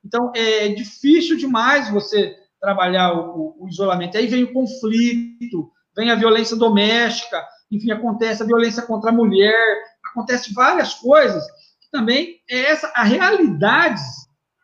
Então, 0.04 0.30
é 0.34 0.68
difícil 0.68 1.36
demais 1.36 1.90
você 1.90 2.36
trabalhar 2.64 3.12
o, 3.12 3.54
o, 3.60 3.68
isolamento. 3.68 4.16
Aí 4.16 4.26
vem 4.26 4.44
o 4.44 4.52
conflito, 4.52 5.70
vem 5.94 6.10
a 6.10 6.14
violência 6.14 6.56
doméstica, 6.56 7.44
enfim, 7.70 7.90
acontece 7.90 8.42
a 8.42 8.46
violência 8.46 8.82
contra 8.82 9.10
a 9.10 9.12
mulher, 9.12 9.76
acontece 10.10 10.52
várias 10.54 10.94
coisas 10.94 11.44
também 11.94 12.40
é 12.50 12.72
essa 12.72 12.90
a 12.92 13.04
realidade 13.04 14.02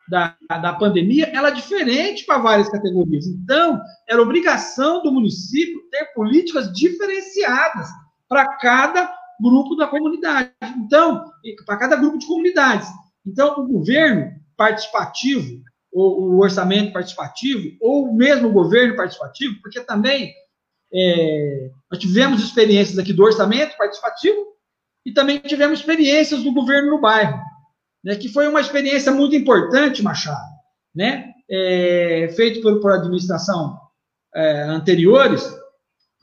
da, 0.09 0.35
da 0.49 0.73
pandemia, 0.73 1.31
ela 1.33 1.47
é 1.47 1.51
diferente 1.51 2.25
para 2.25 2.39
várias 2.39 2.67
categorias. 2.67 3.25
Então, 3.25 3.79
era 4.09 4.21
obrigação 4.21 5.01
do 5.01 5.13
município 5.13 5.79
ter 5.89 6.11
políticas 6.13 6.73
diferenciadas 6.73 7.87
para 8.27 8.57
cada 8.57 9.09
grupo 9.39 9.77
da 9.77 9.87
comunidade. 9.87 10.51
Então, 10.77 11.23
para 11.65 11.77
cada 11.77 11.95
grupo 11.95 12.17
de 12.17 12.27
comunidades. 12.27 12.89
Então, 13.25 13.53
o 13.57 13.67
governo 13.67 14.33
participativo, 14.57 15.63
ou 15.91 16.21
o 16.21 16.39
orçamento 16.39 16.93
participativo, 16.93 17.75
ou 17.81 18.13
mesmo 18.13 18.47
o 18.47 18.53
governo 18.53 18.95
participativo, 18.95 19.59
porque 19.61 19.81
também 19.81 20.33
é, 20.93 21.69
nós 21.91 21.99
tivemos 21.99 22.41
experiências 22.41 22.97
aqui 22.97 23.13
do 23.13 23.23
orçamento 23.23 23.77
participativo, 23.77 24.51
e 25.05 25.11
também 25.11 25.39
tivemos 25.39 25.79
experiências 25.79 26.43
do 26.43 26.53
governo 26.53 26.91
no 26.91 27.01
bairro, 27.01 27.39
né, 28.03 28.15
que 28.15 28.29
foi 28.29 28.47
uma 28.47 28.61
experiência 28.61 29.11
muito 29.11 29.35
importante, 29.35 30.03
Machado, 30.03 30.49
né, 30.93 31.31
é, 31.49 32.31
feito 32.35 32.61
por, 32.61 32.79
por 32.79 32.91
administração 32.91 33.79
é, 34.33 34.63
anteriores, 34.63 35.43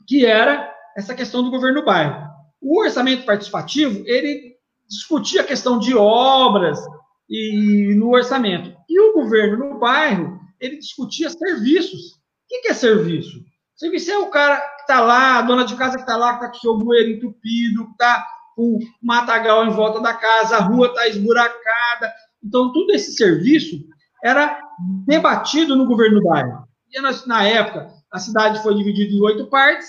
que 0.07 0.25
era 0.25 0.73
essa 0.97 1.13
questão 1.13 1.43
do 1.43 1.51
governo 1.51 1.81
no 1.81 1.85
bairro. 1.85 2.27
O 2.61 2.81
orçamento 2.81 3.25
participativo, 3.25 4.03
ele 4.05 4.55
discutia 4.89 5.41
a 5.41 5.45
questão 5.45 5.77
de 5.77 5.95
obras 5.95 6.79
e 7.29 7.93
no 7.95 8.09
orçamento. 8.09 8.75
E 8.99 9.01
o 9.01 9.13
governo 9.13 9.57
no 9.57 9.79
bairro, 9.79 10.41
ele 10.59 10.77
discutia 10.77 11.29
serviços. 11.29 12.11
O 12.11 12.61
que 12.61 12.67
é 12.67 12.73
serviço? 12.73 13.41
Serviço 13.77 14.11
é 14.11 14.17
o 14.17 14.29
cara 14.29 14.59
que 14.59 14.81
está 14.81 14.99
lá, 14.99 15.37
a 15.37 15.41
dona 15.41 15.63
de 15.63 15.73
casa 15.77 15.95
que 15.95 16.01
está 16.01 16.17
lá, 16.17 16.31
que 16.31 16.35
está 16.35 16.49
com 16.49 16.57
o 16.57 16.59
seu 16.59 16.77
bueiro 16.77 17.11
entupido, 17.11 17.85
que 17.85 17.91
está 17.93 18.27
com 18.57 18.77
matagal 19.01 19.65
em 19.65 19.69
volta 19.69 20.01
da 20.01 20.13
casa, 20.13 20.57
a 20.57 20.61
rua 20.61 20.87
está 20.87 21.07
esburacada. 21.07 22.13
Então, 22.43 22.73
todo 22.73 22.91
esse 22.91 23.13
serviço 23.13 23.77
era 24.21 24.59
debatido 25.07 25.77
no 25.77 25.85
governo 25.85 26.19
do 26.19 26.27
bairro. 26.27 26.67
E 26.91 26.99
na 27.25 27.47
época, 27.47 27.89
a 28.11 28.19
cidade 28.19 28.61
foi 28.61 28.75
dividida 28.75 29.13
em 29.13 29.21
oito 29.21 29.47
partes, 29.47 29.87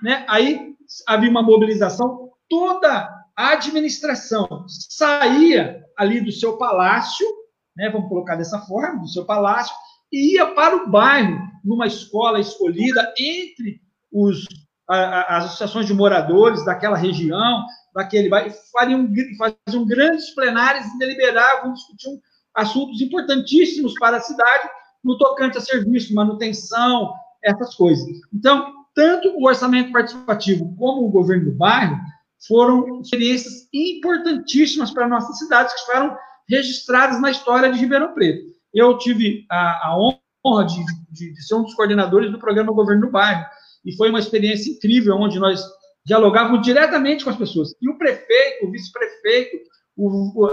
né? 0.00 0.24
aí 0.28 0.76
havia 1.08 1.30
uma 1.30 1.42
mobilização, 1.42 2.30
toda 2.48 3.10
a 3.36 3.48
administração 3.48 4.64
saía 4.68 5.82
ali 5.98 6.20
do 6.20 6.30
seu 6.30 6.56
palácio, 6.56 7.26
né? 7.76 7.90
vamos 7.90 8.08
colocar 8.08 8.36
dessa 8.36 8.60
forma, 8.60 9.00
do 9.00 9.08
seu 9.08 9.24
palácio, 9.24 9.74
e 10.12 10.34
ia 10.34 10.46
para 10.54 10.76
o 10.76 10.90
bairro, 10.90 11.38
numa 11.64 11.86
escola 11.86 12.38
escolhida 12.38 13.12
entre 13.18 13.80
os, 14.12 14.44
a, 14.88 15.38
as 15.38 15.44
associações 15.46 15.86
de 15.86 15.94
moradores 15.94 16.64
daquela 16.64 16.96
região, 16.96 17.64
daquele 17.94 18.30
fariam, 18.72 19.08
faziam 19.38 19.84
grandes 19.84 20.30
plenários 20.30 20.86
e 20.86 20.98
deliberavam, 20.98 21.72
discutiam 21.72 22.20
assuntos 22.54 23.00
importantíssimos 23.00 23.94
para 23.94 24.18
a 24.18 24.20
cidade 24.20 24.68
no 25.02 25.18
tocante 25.18 25.58
a 25.58 25.60
serviço, 25.60 26.14
manutenção, 26.14 27.12
essas 27.42 27.74
coisas. 27.74 28.06
Então, 28.32 28.72
tanto 28.94 29.28
o 29.36 29.46
orçamento 29.46 29.92
participativo 29.92 30.74
como 30.76 31.06
o 31.06 31.10
governo 31.10 31.46
do 31.46 31.56
bairro 31.56 31.98
foram 32.46 33.00
experiências 33.00 33.68
importantíssimas 33.72 34.90
para 34.92 35.08
nossas 35.08 35.38
cidades 35.38 35.74
que 35.74 35.92
foram 35.92 36.16
registradas 36.48 37.20
na 37.20 37.30
história 37.30 37.70
de 37.70 37.78
Ribeirão 37.78 38.12
Preto. 38.12 38.52
Eu 38.72 38.98
tive 38.98 39.46
a, 39.50 39.88
a 39.88 39.98
honra 39.98 40.66
de, 40.66 40.84
de, 41.10 41.32
de 41.32 41.46
ser 41.46 41.54
um 41.54 41.62
dos 41.62 41.74
coordenadores 41.74 42.30
do 42.30 42.38
programa 42.38 42.72
Governo 42.72 43.06
do 43.06 43.12
Bairro 43.12 43.44
e 43.84 43.96
foi 43.96 44.10
uma 44.10 44.18
experiência 44.18 44.70
incrível 44.70 45.16
onde 45.16 45.38
nós 45.38 45.62
dialogavam 46.04 46.60
diretamente 46.60 47.24
com 47.24 47.30
as 47.30 47.36
pessoas. 47.36 47.74
E 47.80 47.88
o 47.88 47.96
prefeito, 47.96 48.66
o 48.66 48.70
vice-prefeito, 48.70 49.58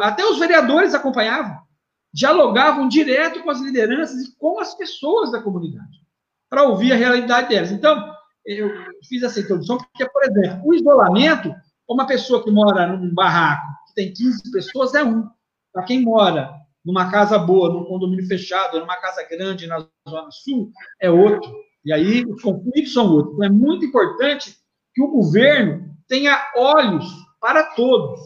até 0.01 0.25
os 0.25 0.39
vereadores 0.39 0.93
acompanhavam, 0.93 1.58
dialogavam 2.13 2.88
direto 2.88 3.41
com 3.41 3.49
as 3.49 3.60
lideranças 3.60 4.21
e 4.21 4.36
com 4.38 4.60
as 4.60 4.75
pessoas 4.75 5.32
da 5.32 5.41
comunidade, 5.41 5.99
para 6.49 6.63
ouvir 6.63 6.93
a 6.93 6.95
realidade 6.95 7.49
delas. 7.49 7.71
Então, 7.71 8.13
eu 8.45 8.69
fiz 9.08 9.23
essa 9.23 9.39
introdução 9.39 9.77
porque, 9.77 10.08
por 10.10 10.23
exemplo, 10.23 10.62
o 10.65 10.73
isolamento, 10.73 11.54
uma 11.88 12.08
pessoa 12.08 12.43
que 12.43 12.51
mora 12.51 12.88
num 12.88 13.13
barraco 13.13 13.67
que 13.88 13.95
tem 13.95 14.13
15 14.13 14.51
pessoas 14.51 14.93
é 14.93 15.04
um. 15.04 15.27
Para 15.74 15.84
quem 15.84 16.01
mora 16.01 16.61
numa 16.84 17.11
casa 17.11 17.38
boa, 17.38 17.69
num 17.69 17.86
condomínio 17.86 18.28
fechado, 18.28 18.80
numa 18.80 18.97
casa 18.97 19.26
grande 19.30 19.67
na 19.67 19.86
Zona 20.09 20.32
Sul, 20.32 20.72
é 20.99 21.09
outro. 21.09 21.51
E 21.86 21.93
aí 21.93 22.26
os 22.26 22.41
conflitos 22.41 22.93
são 22.93 23.11
outros. 23.11 23.36
Então, 23.36 23.45
é 23.45 23.49
muito 23.49 23.86
importante 23.86 24.55
que 24.93 25.01
o 25.01 25.07
governo 25.07 25.95
tenha 26.07 26.39
olhos 26.55 27.05
para 27.39 27.63
todos. 27.63 28.19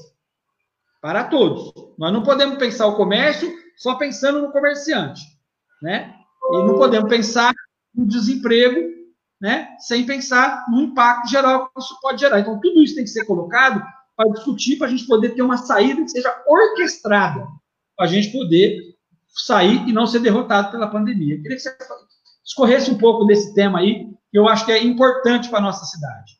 Para 1.01 1.25
todos. 1.25 1.71
Nós 1.97 2.11
não 2.11 2.23
podemos 2.23 2.57
pensar 2.57 2.87
o 2.87 2.95
comércio 2.95 3.53
só 3.77 3.95
pensando 3.95 4.41
no 4.41 4.51
comerciante, 4.51 5.21
né? 5.81 6.15
E 6.49 6.57
não 6.63 6.75
podemos 6.75 7.09
pensar 7.09 7.53
no 7.93 8.07
desemprego, 8.07 8.79
né? 9.39 9.75
Sem 9.79 10.05
pensar 10.05 10.65
no 10.69 10.81
impacto 10.81 11.29
geral 11.29 11.69
que 11.69 11.79
isso 11.79 11.99
pode 12.01 12.19
gerar. 12.19 12.39
Então, 12.39 12.59
tudo 12.59 12.81
isso 12.81 12.95
tem 12.95 13.03
que 13.03 13.09
ser 13.09 13.25
colocado 13.25 13.83
para 14.15 14.29
discutir, 14.29 14.77
para 14.77 14.87
a 14.87 14.89
gente 14.89 15.05
poder 15.05 15.29
ter 15.29 15.41
uma 15.41 15.57
saída 15.57 16.01
que 16.01 16.09
seja 16.09 16.33
orquestrada, 16.47 17.45
para 17.95 18.05
a 18.05 18.09
gente 18.09 18.31
poder 18.31 18.95
sair 19.27 19.87
e 19.87 19.91
não 19.91 20.07
ser 20.07 20.19
derrotado 20.19 20.71
pela 20.71 20.87
pandemia. 20.87 21.35
Eu 21.35 21.41
queria 21.41 21.57
que 21.57 21.63
você 21.63 21.75
escorresse 22.43 22.89
um 22.89 22.97
pouco 22.97 23.25
desse 23.25 23.53
tema 23.53 23.79
aí, 23.79 24.05
que 24.31 24.37
eu 24.37 24.47
acho 24.47 24.65
que 24.65 24.71
é 24.71 24.81
importante 24.81 25.49
para 25.49 25.59
a 25.59 25.63
nossa 25.63 25.85
cidade. 25.85 26.33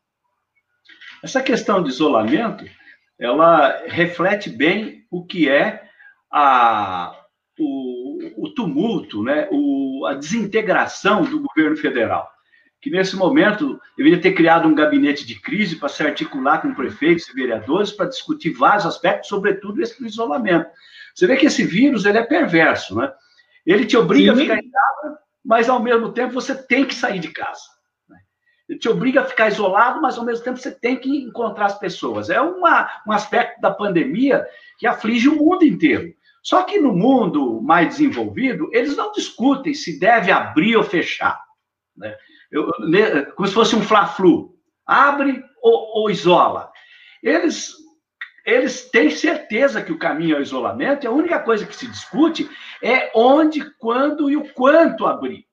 Essa 1.24 1.42
questão 1.42 1.84
de 1.84 1.90
isolamento, 1.90 2.66
ela 3.20 3.84
reflete 3.88 4.50
bem 4.50 5.06
o 5.10 5.26
que 5.26 5.50
é 5.50 5.84
a, 6.32 7.20
o, 7.60 8.46
o 8.46 8.54
tumulto, 8.54 9.24
né? 9.24 9.48
o, 9.52 10.06
a 10.06 10.14
desintegração 10.14 11.24
do 11.24 11.42
governo 11.42 11.76
federal. 11.78 12.30
Que 12.86 12.92
nesse 12.92 13.16
momento 13.16 13.82
deveria 13.98 14.22
ter 14.22 14.34
criado 14.34 14.68
um 14.68 14.76
gabinete 14.76 15.26
de 15.26 15.42
crise 15.42 15.76
para 15.76 15.90
se 15.90 16.04
articular 16.04 16.62
com 16.62 16.76
prefeitos 16.76 17.28
e 17.28 17.34
vereadores 17.34 17.92
para 17.92 18.06
discutir 18.06 18.52
vários 18.52 18.86
aspectos, 18.86 19.28
sobretudo 19.28 19.82
esse 19.82 20.00
do 20.00 20.06
isolamento. 20.06 20.70
Você 21.16 21.26
vê 21.26 21.36
que 21.36 21.48
esse 21.48 21.64
vírus 21.64 22.06
ele 22.06 22.20
é 22.20 22.24
perverso, 22.24 22.96
né? 22.96 23.12
Ele 23.66 23.88
te 23.88 23.98
obriga 23.98 24.36
Sim. 24.36 24.40
a 24.40 24.44
ficar 24.44 24.58
em 24.60 24.70
casa, 24.70 25.18
mas 25.44 25.68
ao 25.68 25.82
mesmo 25.82 26.12
tempo 26.12 26.36
você 26.36 26.54
tem 26.54 26.86
que 26.86 26.94
sair 26.94 27.18
de 27.18 27.30
casa. 27.30 27.64
Né? 28.08 28.20
Ele 28.70 28.78
te 28.78 28.88
obriga 28.88 29.22
a 29.22 29.26
ficar 29.26 29.48
isolado, 29.48 30.00
mas 30.00 30.20
ao 30.20 30.24
mesmo 30.24 30.44
tempo 30.44 30.60
você 30.60 30.70
tem 30.70 30.96
que 30.96 31.10
encontrar 31.10 31.66
as 31.66 31.80
pessoas. 31.80 32.30
É 32.30 32.40
uma, 32.40 32.88
um 33.08 33.12
aspecto 33.12 33.60
da 33.62 33.72
pandemia 33.72 34.46
que 34.78 34.86
aflige 34.86 35.28
o 35.28 35.38
mundo 35.38 35.66
inteiro. 35.66 36.14
Só 36.44 36.62
que 36.62 36.78
no 36.78 36.94
mundo 36.94 37.60
mais 37.64 37.88
desenvolvido, 37.88 38.70
eles 38.72 38.96
não 38.96 39.12
discutem 39.12 39.74
se 39.74 40.00
deve 40.00 40.32
abrir 40.32 40.78
ou 40.78 40.84
fechar. 40.84 41.44
Né? 41.98 42.16
Eu, 42.52 42.72
como 43.36 43.48
se 43.48 43.54
fosse 43.54 43.76
um 43.76 43.82
fla-flu. 43.82 44.56
Abre 44.86 45.44
ou, 45.62 46.02
ou 46.02 46.10
isola. 46.10 46.72
Eles 47.24 47.74
eles 48.46 48.88
têm 48.92 49.10
certeza 49.10 49.82
que 49.82 49.92
o 49.92 49.98
caminho 49.98 50.36
é 50.36 50.40
o 50.40 50.44
isolamento, 50.44 51.04
e 51.04 51.08
a 51.08 51.12
única 51.12 51.40
coisa 51.40 51.66
que 51.66 51.76
se 51.76 51.88
discute 51.88 52.48
é 52.80 53.12
onde, 53.16 53.72
quando 53.80 54.30
e 54.30 54.38
o 54.38 54.54
quanto 54.54 55.08
abrir. 55.08 55.48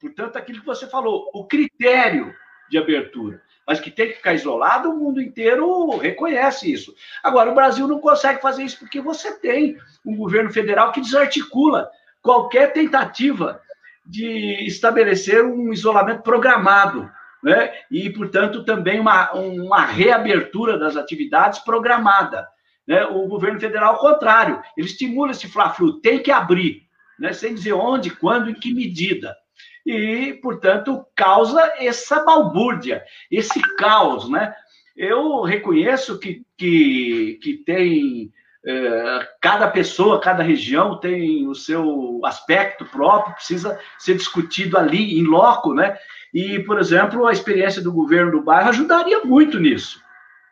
Portanto, 0.00 0.36
aquilo 0.36 0.60
que 0.60 0.66
você 0.66 0.86
falou, 0.86 1.30
o 1.34 1.46
critério 1.46 2.34
de 2.70 2.78
abertura. 2.78 3.42
Mas 3.66 3.78
que 3.78 3.90
tem 3.90 4.08
que 4.08 4.14
ficar 4.14 4.32
isolado, 4.32 4.90
o 4.90 4.96
mundo 4.96 5.20
inteiro 5.20 5.98
reconhece 5.98 6.72
isso. 6.72 6.94
Agora, 7.22 7.50
o 7.50 7.54
Brasil 7.54 7.86
não 7.86 8.00
consegue 8.00 8.40
fazer 8.40 8.62
isso 8.62 8.78
porque 8.78 9.02
você 9.02 9.38
tem 9.38 9.76
um 10.06 10.16
governo 10.16 10.50
federal 10.50 10.90
que 10.92 11.02
desarticula 11.02 11.90
qualquer 12.22 12.72
tentativa 12.72 13.60
de 14.08 14.64
estabelecer 14.66 15.44
um 15.44 15.70
isolamento 15.70 16.22
programado 16.22 17.10
né? 17.42 17.72
e, 17.90 18.08
portanto, 18.08 18.64
também 18.64 18.98
uma, 18.98 19.30
uma 19.32 19.84
reabertura 19.84 20.78
das 20.78 20.96
atividades 20.96 21.58
programada. 21.58 22.48
Né? 22.86 23.04
O 23.04 23.28
governo 23.28 23.60
federal, 23.60 23.94
ao 23.94 24.00
contrário, 24.00 24.62
ele 24.76 24.86
estimula 24.86 25.32
esse 25.32 25.46
fla-flu, 25.46 26.00
tem 26.00 26.22
que 26.22 26.30
abrir, 26.30 26.84
né? 27.18 27.34
sem 27.34 27.54
dizer 27.54 27.74
onde, 27.74 28.10
quando, 28.10 28.48
em 28.48 28.54
que 28.54 28.72
medida. 28.72 29.36
E, 29.84 30.38
portanto, 30.42 31.04
causa 31.14 31.60
essa 31.78 32.24
balbúrdia, 32.24 33.04
esse 33.30 33.60
caos. 33.76 34.28
Né? 34.30 34.54
Eu 34.96 35.42
reconheço 35.42 36.18
que, 36.18 36.42
que, 36.56 37.38
que 37.42 37.54
tem 37.58 38.32
é, 38.70 39.28
cada 39.40 39.66
pessoa, 39.66 40.20
cada 40.20 40.42
região 40.42 41.00
tem 41.00 41.48
o 41.48 41.54
seu 41.54 42.20
aspecto 42.22 42.84
próprio, 42.84 43.34
precisa 43.34 43.80
ser 43.98 44.14
discutido 44.14 44.76
ali, 44.76 45.18
em 45.18 45.24
loco, 45.24 45.72
né? 45.72 45.96
E, 46.34 46.58
por 46.58 46.78
exemplo, 46.78 47.26
a 47.26 47.32
experiência 47.32 47.80
do 47.80 47.90
governo 47.90 48.30
do 48.32 48.42
bairro 48.42 48.68
ajudaria 48.68 49.24
muito 49.24 49.58
nisso, 49.58 50.02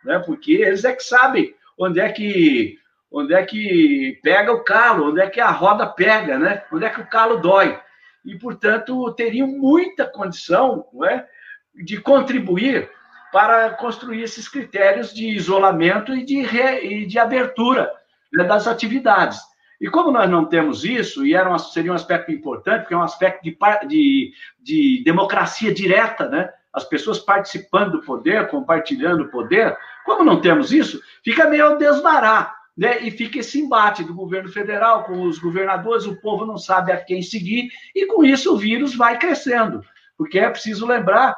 né? 0.02 0.18
Porque 0.18 0.52
eles 0.52 0.82
é 0.86 0.94
que 0.94 1.02
sabem 1.02 1.54
onde 1.78 2.00
é 2.00 2.10
que 2.10 2.78
onde 3.12 3.34
é 3.34 3.44
que 3.44 4.18
pega 4.22 4.50
o 4.50 4.64
calo, 4.64 5.10
onde 5.10 5.20
é 5.20 5.28
que 5.28 5.40
a 5.40 5.50
roda 5.50 5.86
pega, 5.86 6.38
né? 6.38 6.62
Onde 6.72 6.86
é 6.86 6.90
que 6.90 7.02
o 7.02 7.06
calo 7.06 7.36
dói. 7.36 7.78
E, 8.24 8.34
portanto, 8.38 9.12
teriam 9.12 9.46
muita 9.46 10.06
condição 10.06 10.86
né, 10.94 11.24
de 11.84 12.00
contribuir 12.00 12.90
para 13.30 13.70
construir 13.70 14.22
esses 14.22 14.48
critérios 14.48 15.14
de 15.14 15.28
isolamento 15.28 16.14
e 16.14 16.24
de, 16.24 16.42
re, 16.42 16.80
e 16.80 17.06
de 17.06 17.18
abertura 17.18 17.92
né, 18.37 18.45
das 18.45 18.68
atividades. 18.68 19.41
E 19.80 19.89
como 19.89 20.11
nós 20.11 20.30
não 20.30 20.45
temos 20.45 20.84
isso, 20.84 21.26
e 21.26 21.34
era 21.34 21.53
um, 21.53 21.59
seria 21.59 21.93
um 21.93 21.95
aspecto 21.95 22.30
importante, 22.30 22.82
porque 22.82 22.95
é 22.95 22.97
um 22.97 23.03
aspecto 23.03 23.43
de, 23.43 23.57
de, 23.89 24.32
de 24.62 25.03
democracia 25.05 25.72
direta, 25.72 26.28
né? 26.28 26.51
as 26.76 26.84
pessoas 26.84 27.18
participando 27.18 27.93
do 27.93 28.03
poder, 28.03 28.49
compartilhando 28.49 29.24
o 29.24 29.30
poder, 29.30 29.74
como 30.05 30.22
não 30.22 30.43
temos 30.43 30.72
isso, 30.72 31.01
fica 31.24 31.49
meio 31.49 31.64
ao 31.64 31.78
desvarar, 31.78 32.55
né? 32.76 33.01
E 33.01 33.11
fica 33.11 33.39
esse 33.39 33.59
embate 33.59 34.05
do 34.05 34.12
governo 34.12 34.51
federal 34.51 35.05
com 35.05 35.22
os 35.22 35.39
governadores, 35.39 36.05
o 36.05 36.20
povo 36.20 36.45
não 36.45 36.59
sabe 36.59 36.93
a 36.93 37.03
quem 37.03 37.22
seguir, 37.22 37.70
e 37.95 38.05
com 38.05 38.22
isso 38.22 38.53
o 38.53 38.59
vírus 38.59 38.95
vai 38.95 39.18
crescendo. 39.18 39.82
Porque 40.18 40.39
é 40.39 40.51
preciso 40.51 40.87
lembrar 40.87 41.34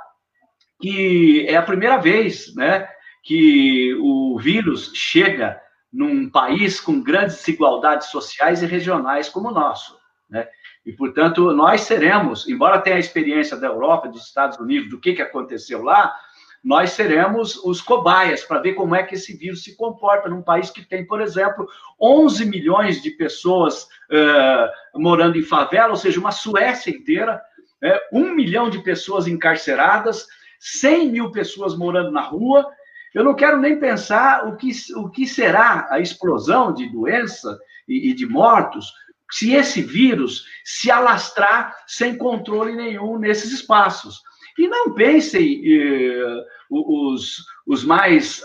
que 0.81 1.47
é 1.49 1.57
a 1.57 1.63
primeira 1.63 1.99
vez 1.99 2.53
né, 2.57 2.89
que 3.23 3.95
o 4.01 4.39
vírus 4.41 4.91
chega 4.93 5.61
num 5.93 6.29
país 6.29 6.81
com 6.81 7.03
grandes 7.03 7.37
desigualdades 7.37 8.09
sociais 8.09 8.63
e 8.63 8.67
regionais 8.67 9.29
como 9.29 9.49
o 9.49 9.53
nosso. 9.53 9.99
Né? 10.29 10.47
E, 10.85 10.93
portanto, 10.93 11.53
nós 11.53 11.83
seremos, 11.83 12.49
embora 12.49 12.81
tenha 12.81 12.97
a 12.97 13.01
experiência 13.01 13.57
da 13.57 13.67
Europa, 13.67 14.09
dos 14.09 14.27
Estados 14.27 14.59
Unidos, 14.59 14.91
do 14.91 15.01
que, 15.01 15.15
que 15.15 15.23
aconteceu 15.23 15.83
lá, 15.83 16.15
nós 16.63 16.91
seremos 16.91 17.57
os 17.65 17.81
cobaias 17.81 18.43
para 18.43 18.61
ver 18.61 18.75
como 18.75 18.95
é 18.95 19.03
que 19.03 19.15
esse 19.15 19.37
vírus 19.37 19.63
se 19.63 19.77
comporta 19.77 20.29
num 20.29 20.43
país 20.43 20.71
que 20.71 20.85
tem, 20.85 21.07
por 21.07 21.21
exemplo, 21.21 21.69
11 22.01 22.45
milhões 22.47 23.01
de 23.01 23.11
pessoas 23.13 23.85
uh, 23.85 25.01
morando 25.01 25.39
em 25.39 25.43
favela, 25.43 25.91
ou 25.91 25.97
seja, 25.97 26.19
uma 26.19 26.33
Suécia 26.33 26.91
inteira, 26.91 27.41
né? 27.81 27.99
um 28.13 28.35
milhão 28.35 28.69
de 28.69 28.83
pessoas 28.83 29.27
encarceradas, 29.27 30.27
100 30.59 31.11
mil 31.11 31.31
pessoas 31.31 31.77
morando 31.77 32.11
na 32.11 32.23
rua, 32.23 32.69
eu 33.15 33.25
não 33.25 33.35
quero 33.35 33.59
nem 33.59 33.79
pensar 33.79 34.47
o 34.47 34.57
que, 34.57 34.71
o 34.97 35.09
que 35.09 35.27
será 35.27 35.87
a 35.91 36.01
explosão 36.01 36.73
de 36.73 36.89
doença 36.91 37.59
e, 37.89 38.11
e 38.11 38.15
de 38.15 38.27
mortos 38.27 38.93
se 39.31 39.55
esse 39.55 39.83
vírus 39.83 40.45
se 40.65 40.91
alastrar 40.91 41.77
sem 41.87 42.17
controle 42.17 42.75
nenhum 42.75 43.19
nesses 43.19 43.53
espaços. 43.53 44.23
E 44.59 44.67
não 44.67 44.95
pensem 44.95 45.63
eh, 45.65 46.45
os, 46.71 47.45
os 47.67 47.85
mais 47.85 48.43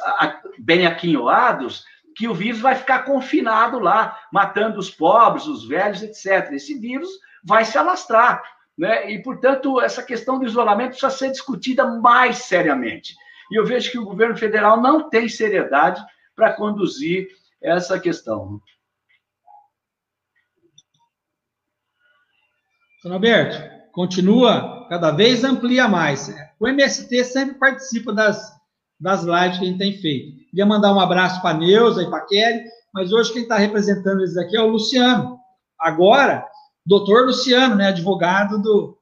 bem 0.59 0.86
aquinhoados 0.86 1.84
que 2.16 2.28
o 2.28 2.34
vírus 2.34 2.59
vai 2.59 2.76
ficar 2.76 2.99
confinado 3.03 3.80
lá, 3.80 4.20
matando 4.32 4.80
os 4.80 4.89
pobres, 4.89 5.47
os 5.47 5.68
velhos, 5.68 6.03
etc. 6.03 6.51
Esse 6.51 6.78
vírus 6.78 7.09
vai 7.43 7.66
se 7.66 7.78
alastrar. 7.78 8.43
Né? 8.78 9.11
E, 9.11 9.22
portanto, 9.22 9.82
essa 9.82 10.03
questão 10.03 10.38
do 10.38 10.45
isolamento 10.45 10.91
precisa 10.91 11.09
ser 11.09 11.32
discutida 11.32 11.86
mais 11.86 12.38
seriamente. 12.38 13.16
E 13.51 13.59
eu 13.59 13.65
vejo 13.65 13.91
que 13.91 13.99
o 13.99 14.05
governo 14.05 14.37
federal 14.37 14.81
não 14.81 15.09
tem 15.09 15.27
seriedade 15.27 16.03
para 16.35 16.53
conduzir 16.53 17.27
essa 17.61 17.99
questão. 17.99 18.59
Senhor 23.01 23.15
Alberto, 23.15 23.73
continua, 23.91 24.87
cada 24.89 25.11
vez 25.11 25.43
amplia 25.43 25.87
mais. 25.87 26.33
O 26.59 26.67
MST 26.67 27.23
sempre 27.25 27.55
participa 27.55 28.13
das, 28.13 28.51
das 28.99 29.23
lives 29.23 29.59
que 29.59 29.65
a 29.65 29.67
gente 29.67 29.77
tem 29.77 29.97
feito. 29.97 30.49
Queria 30.49 30.65
mandar 30.65 30.93
um 30.93 30.99
abraço 30.99 31.41
para 31.41 31.51
a 31.51 31.59
Neuza 31.59 32.03
e 32.03 32.09
para 32.09 32.19
a 32.19 32.25
Kelly, 32.25 32.63
mas 32.93 33.11
hoje 33.11 33.33
quem 33.33 33.43
está 33.43 33.57
representando 33.57 34.19
eles 34.19 34.37
aqui 34.37 34.55
é 34.55 34.61
o 34.61 34.69
Luciano. 34.69 35.37
Agora, 35.79 36.45
doutor 36.85 37.25
Luciano, 37.25 37.75
né, 37.75 37.89
advogado 37.89 38.61
do, 38.61 38.97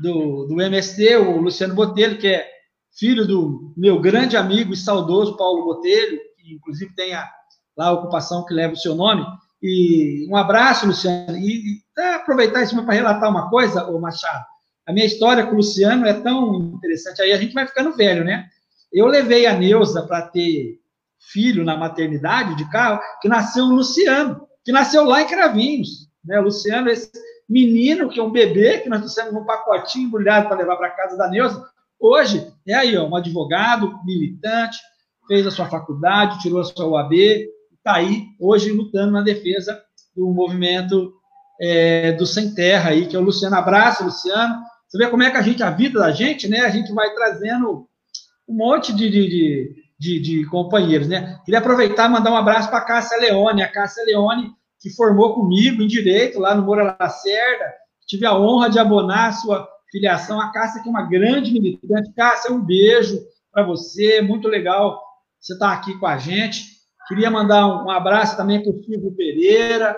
do, 0.00 0.46
do 0.46 0.60
MST, 0.60 1.16
o 1.16 1.38
Luciano 1.38 1.74
Botelho, 1.74 2.18
que 2.18 2.28
é 2.28 2.48
filho 2.98 3.26
do 3.26 3.72
meu 3.76 4.00
grande 4.00 4.36
amigo 4.36 4.72
e 4.72 4.76
saudoso 4.76 5.36
Paulo 5.36 5.64
Botelho, 5.64 6.18
que 6.36 6.54
inclusive 6.54 6.94
tem 6.94 7.14
a, 7.14 7.28
lá 7.76 7.86
a 7.88 7.92
ocupação 7.92 8.44
que 8.44 8.54
leva 8.54 8.74
o 8.74 8.76
seu 8.76 8.94
nome. 8.94 9.24
E 9.62 10.26
um 10.30 10.36
abraço, 10.36 10.86
Luciano. 10.86 11.36
E, 11.36 11.80
e 11.96 12.00
aproveitar 12.14 12.62
isso 12.62 12.80
para 12.84 12.94
relatar 12.94 13.30
uma 13.30 13.48
coisa, 13.48 13.88
ô 13.88 13.98
Machado. 14.00 14.44
A 14.86 14.92
minha 14.92 15.06
história 15.06 15.46
com 15.46 15.52
o 15.52 15.56
Luciano 15.56 16.06
é 16.06 16.14
tão 16.14 16.72
interessante. 16.74 17.22
Aí 17.22 17.32
a 17.32 17.36
gente 17.36 17.54
vai 17.54 17.66
ficando 17.66 17.96
velho, 17.96 18.24
né? 18.24 18.46
Eu 18.92 19.06
levei 19.06 19.46
a 19.46 19.56
Neuza 19.56 20.02
para 20.02 20.22
ter 20.22 20.80
filho 21.32 21.64
na 21.64 21.76
maternidade 21.76 22.56
de 22.56 22.68
carro, 22.68 23.00
que 23.20 23.28
nasceu 23.28 23.64
o 23.64 23.74
Luciano, 23.74 24.46
que 24.64 24.72
nasceu 24.72 25.04
lá 25.04 25.22
em 25.22 25.26
Cravinhos. 25.26 26.08
Né? 26.24 26.38
O 26.40 26.44
Luciano, 26.44 26.90
esse 26.90 27.10
menino, 27.48 28.10
que 28.10 28.18
é 28.18 28.22
um 28.22 28.30
bebê, 28.30 28.80
que 28.80 28.88
nós 28.88 29.00
trouxemos 29.00 29.32
num 29.32 29.44
pacotinho 29.44 30.08
embrulhado 30.08 30.48
para 30.48 30.58
levar 30.58 30.76
para 30.76 30.90
casa 30.90 31.16
da 31.16 31.28
Neuza, 31.28 31.64
Hoje, 32.02 32.51
é 32.66 32.74
aí, 32.74 32.96
ó, 32.96 33.06
um 33.06 33.16
advogado, 33.16 33.98
militante, 34.04 34.78
fez 35.26 35.46
a 35.46 35.50
sua 35.50 35.66
faculdade, 35.66 36.40
tirou 36.40 36.60
a 36.60 36.64
sua 36.64 36.86
UAB, 36.86 37.14
está 37.14 37.94
aí 37.94 38.26
hoje 38.40 38.70
lutando 38.70 39.12
na 39.12 39.22
defesa 39.22 39.80
do 40.14 40.28
movimento 40.32 41.12
é, 41.60 42.12
do 42.12 42.26
Sem 42.26 42.54
Terra 42.54 42.90
aí, 42.90 43.06
que 43.06 43.16
é 43.16 43.18
o 43.18 43.22
Luciano. 43.22 43.56
Abraço, 43.56 44.04
Luciano. 44.04 44.62
Você 44.86 44.98
vê 44.98 45.08
como 45.08 45.22
é 45.22 45.30
que 45.30 45.36
a 45.36 45.42
gente, 45.42 45.62
a 45.62 45.70
vida 45.70 46.00
da 46.00 46.10
gente, 46.10 46.48
né? 46.48 46.60
A 46.60 46.70
gente 46.70 46.92
vai 46.92 47.14
trazendo 47.14 47.86
um 48.48 48.54
monte 48.54 48.92
de, 48.92 49.08
de, 49.08 49.74
de, 49.98 50.20
de 50.20 50.46
companheiros, 50.46 51.08
né? 51.08 51.38
Queria 51.44 51.60
aproveitar 51.60 52.08
e 52.08 52.12
mandar 52.12 52.30
um 52.30 52.36
abraço 52.36 52.68
para 52.68 52.78
a 52.78 52.84
Cássia 52.84 53.18
Leone, 53.18 53.62
a 53.62 53.72
Cássia 53.72 54.04
Leone, 54.04 54.50
que 54.80 54.90
formou 54.90 55.34
comigo 55.34 55.82
em 55.82 55.86
Direito, 55.86 56.38
lá 56.38 56.54
no 56.54 56.62
Moura 56.62 56.96
Lacerda. 57.00 57.72
Tive 58.06 58.26
a 58.26 58.36
honra 58.36 58.68
de 58.68 58.78
abonar 58.78 59.30
a 59.30 59.32
sua 59.32 59.66
filiação. 59.92 60.40
A 60.40 60.50
Cássia, 60.50 60.82
que 60.82 60.88
é 60.88 60.90
uma 60.90 61.06
grande 61.08 61.52
militante. 61.52 62.12
Cássia, 62.16 62.50
um 62.50 62.64
beijo 62.64 63.20
para 63.52 63.62
você, 63.62 64.22
muito 64.22 64.48
legal 64.48 65.00
você 65.38 65.52
estar 65.52 65.68
tá 65.68 65.74
aqui 65.74 65.96
com 65.98 66.06
a 66.06 66.16
gente. 66.16 66.64
Queria 67.06 67.30
mandar 67.30 67.66
um, 67.66 67.90
abraço 67.90 68.36
também 68.36 68.62
para 68.62 68.72
o 68.72 68.82
Silvio 68.82 69.14
Pereira. 69.14 69.96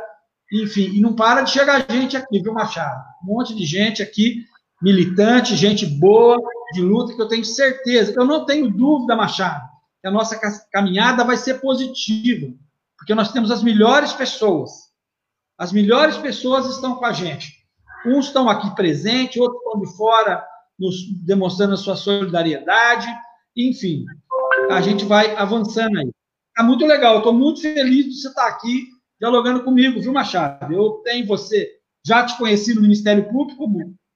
Enfim, 0.53 0.91
e 0.95 1.01
não 1.01 1.15
para 1.15 1.43
de 1.43 1.51
chegar 1.51 1.87
gente 1.89 2.17
aqui, 2.17 2.43
viu, 2.43 2.53
Machado? 2.53 3.03
Um 3.23 3.35
monte 3.35 3.55
de 3.55 3.65
gente 3.65 4.03
aqui, 4.03 4.45
militante, 4.83 5.57
gente 5.57 5.87
boa, 5.87 6.39
de 6.73 6.83
luta, 6.83 7.15
que 7.15 7.23
eu 7.23 7.29
tenho 7.29 7.45
certeza, 7.45 8.13
eu 8.15 8.25
não 8.25 8.45
tenho 8.45 8.71
dúvida, 8.71 9.17
Machado, 9.17 9.67
que 10.01 10.09
a 10.09 10.11
nossa 10.11 10.39
caminhada 10.71 11.25
vai 11.25 11.37
ser 11.37 11.61
positiva, 11.61 12.53
porque 12.99 13.15
nós 13.15 13.33
temos 13.33 13.51
as 13.51 13.63
melhores 13.63 14.13
pessoas. 14.13 14.71
As 15.57 15.73
melhores 15.73 16.17
pessoas 16.17 16.67
estão 16.67 16.97
com 16.97 17.07
a 17.07 17.13
gente. 17.13 17.54
Uns 18.07 18.27
estão 18.27 18.49
aqui 18.49 18.75
presentes, 18.75 19.41
outros 19.41 19.61
estão 19.63 19.81
de 19.81 19.97
fora, 19.97 20.45
nos 20.79 20.97
demonstrando 21.25 21.75
a 21.75 21.79
sua 21.79 21.97
solidariedade. 21.97 23.07
Enfim, 23.57 24.05
a 24.71 24.81
gente 24.81 25.05
vai 25.05 25.35
avançando 25.37 25.99
aí. 25.99 26.11
Está 26.49 26.63
muito 26.63 26.87
legal, 26.87 27.19
estou 27.19 27.33
muito 27.33 27.61
feliz 27.61 28.07
de 28.07 28.15
você 28.15 28.29
estar 28.29 28.47
aqui 28.47 28.89
dialogando 29.19 29.65
comigo, 29.65 30.01
viu, 30.01 30.13
Machado? 30.13 30.73
Eu 30.73 31.01
tenho 31.05 31.27
você, 31.27 31.69
já 32.07 32.25
te 32.25 32.37
conheci 32.37 32.75
no 32.75 32.83
Ministério 32.83 33.29
Público, 33.29 33.67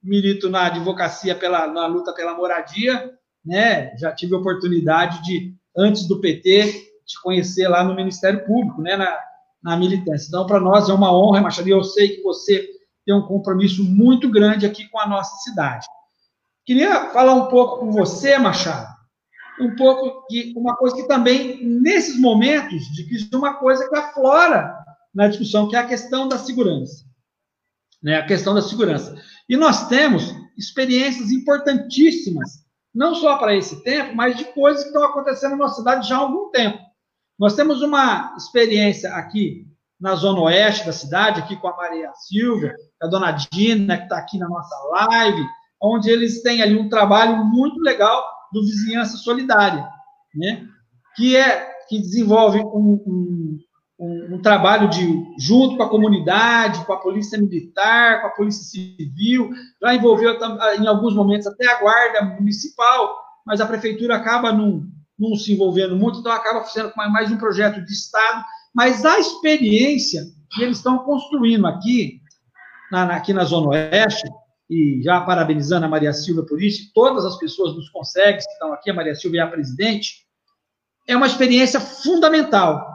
milito 0.01 0.49
na 0.49 0.67
advocacia 0.67 1.35
pela, 1.35 1.67
na 1.67 1.85
luta 1.87 2.13
pela 2.13 2.35
moradia, 2.35 3.11
né? 3.43 3.95
Já 3.97 4.11
tive 4.11 4.35
a 4.35 4.37
oportunidade 4.37 5.23
de, 5.23 5.53
antes 5.75 6.07
do 6.07 6.21
PT, 6.21 6.71
te 7.05 7.21
conhecer 7.21 7.67
lá 7.67 7.83
no 7.83 7.95
Ministério 7.95 8.45
Público, 8.45 8.81
né? 8.81 8.95
Na, 8.95 9.17
na 9.61 9.75
militância. 9.75 10.27
Então, 10.27 10.45
para 10.45 10.59
nós 10.59 10.89
é 10.89 10.93
uma 10.93 11.13
honra, 11.13 11.41
Machado, 11.41 11.67
e 11.67 11.71
eu 11.71 11.83
sei 11.83 12.15
que 12.15 12.21
você 12.21 12.69
tem 13.05 13.15
um 13.15 13.25
compromisso 13.25 13.83
muito 13.83 14.29
grande 14.29 14.65
aqui 14.65 14.87
com 14.89 14.99
a 14.99 15.07
nossa 15.07 15.35
cidade. 15.37 15.85
Queria 16.65 17.09
falar 17.11 17.33
um 17.33 17.47
pouco 17.47 17.79
com 17.79 17.91
você, 17.91 18.37
Machado, 18.37 18.87
um 19.59 19.75
pouco 19.75 20.25
de 20.29 20.53
uma 20.55 20.75
coisa 20.75 20.95
que 20.95 21.07
também, 21.07 21.63
nesses 21.65 22.19
momentos 22.19 22.85
de 22.93 23.05
crise, 23.05 23.29
uma 23.33 23.55
coisa 23.55 23.89
que 23.89 23.95
aflora 23.95 24.77
na 25.13 25.27
discussão, 25.27 25.67
que 25.67 25.75
é 25.75 25.79
a 25.79 25.87
questão 25.87 26.27
da 26.27 26.37
segurança. 26.37 27.03
Né? 28.01 28.17
A 28.17 28.25
questão 28.25 28.53
da 28.53 28.61
segurança. 28.61 29.19
E 29.49 29.57
nós 29.57 29.87
temos 29.87 30.33
experiências 30.57 31.31
importantíssimas, 31.31 32.63
não 32.93 33.15
só 33.15 33.37
para 33.37 33.55
esse 33.55 33.83
tempo, 33.83 34.15
mas 34.15 34.37
de 34.37 34.45
coisas 34.45 34.83
que 34.83 34.89
estão 34.89 35.03
acontecendo 35.03 35.51
na 35.51 35.57
nossa 35.57 35.77
cidade 35.77 36.07
já 36.07 36.15
há 36.15 36.19
algum 36.19 36.49
tempo. 36.51 36.79
Nós 37.37 37.55
temos 37.55 37.81
uma 37.81 38.35
experiência 38.35 39.13
aqui 39.13 39.65
na 39.99 40.15
zona 40.15 40.41
oeste 40.41 40.85
da 40.85 40.93
cidade, 40.93 41.41
aqui 41.41 41.55
com 41.57 41.67
a 41.67 41.75
Maria 41.75 42.11
Silva, 42.13 42.73
a 43.01 43.07
dona 43.07 43.31
Dina, 43.31 43.97
que 43.97 44.03
está 44.03 44.17
aqui 44.17 44.37
na 44.37 44.47
nossa 44.47 44.75
live, 44.91 45.45
onde 45.81 46.09
eles 46.09 46.41
têm 46.41 46.61
ali 46.61 46.77
um 46.77 46.89
trabalho 46.89 47.43
muito 47.45 47.79
legal 47.81 48.25
do 48.53 48.61
Vizinhança 48.61 49.17
Solidária, 49.17 49.87
né? 50.35 50.65
que 51.15 51.35
é 51.35 51.69
que 51.89 51.99
desenvolve 51.99 52.59
um, 52.59 53.59
um, 53.99 54.35
um, 54.35 54.41
trabalho 54.41 54.89
de 54.89 55.25
junto 55.39 55.75
com 55.75 55.83
a 55.83 55.89
comunidade, 55.89 56.85
com 56.85 56.93
a 56.93 56.99
polícia 56.99 57.37
militar, 57.37 58.21
com 58.21 58.27
a 58.27 58.31
polícia 58.31 58.63
civil, 58.63 59.49
já 59.81 59.95
envolveu 59.95 60.37
em 60.79 60.87
alguns 60.87 61.15
momentos 61.15 61.47
até 61.47 61.67
a 61.67 61.79
guarda 61.79 62.35
municipal, 62.35 63.17
mas 63.45 63.59
a 63.59 63.65
prefeitura 63.65 64.15
acaba 64.15 64.53
não, 64.53 64.83
não 65.17 65.35
se 65.35 65.51
envolvendo 65.51 65.95
muito, 65.95 66.19
então 66.19 66.31
acaba 66.31 66.63
sendo 66.65 66.93
mais 66.95 67.31
um 67.31 67.37
projeto 67.37 67.83
de 67.83 67.91
Estado, 67.91 68.45
mas 68.73 69.05
a 69.05 69.19
experiência 69.19 70.23
que 70.51 70.63
eles 70.63 70.77
estão 70.77 70.99
construindo 70.99 71.67
aqui, 71.67 72.21
na, 72.91 73.15
aqui 73.15 73.33
na 73.33 73.43
Zona 73.43 73.69
Oeste, 73.69 74.27
e 74.69 75.01
já 75.03 75.21
parabenizando 75.21 75.85
a 75.85 75.89
Maria 75.89 76.13
Silva 76.13 76.43
por 76.43 76.61
isso, 76.61 76.91
todas 76.93 77.25
as 77.25 77.37
pessoas 77.37 77.73
dos 77.73 77.89
consegues 77.89 78.45
que 78.45 78.51
estão 78.51 78.71
aqui, 78.71 78.89
a 78.89 78.93
Maria 78.93 79.15
Silva 79.15 79.37
é 79.37 79.39
a 79.41 79.47
presidente, 79.47 80.27
é 81.07 81.15
uma 81.15 81.27
experiência 81.27 81.79
fundamental, 81.79 82.87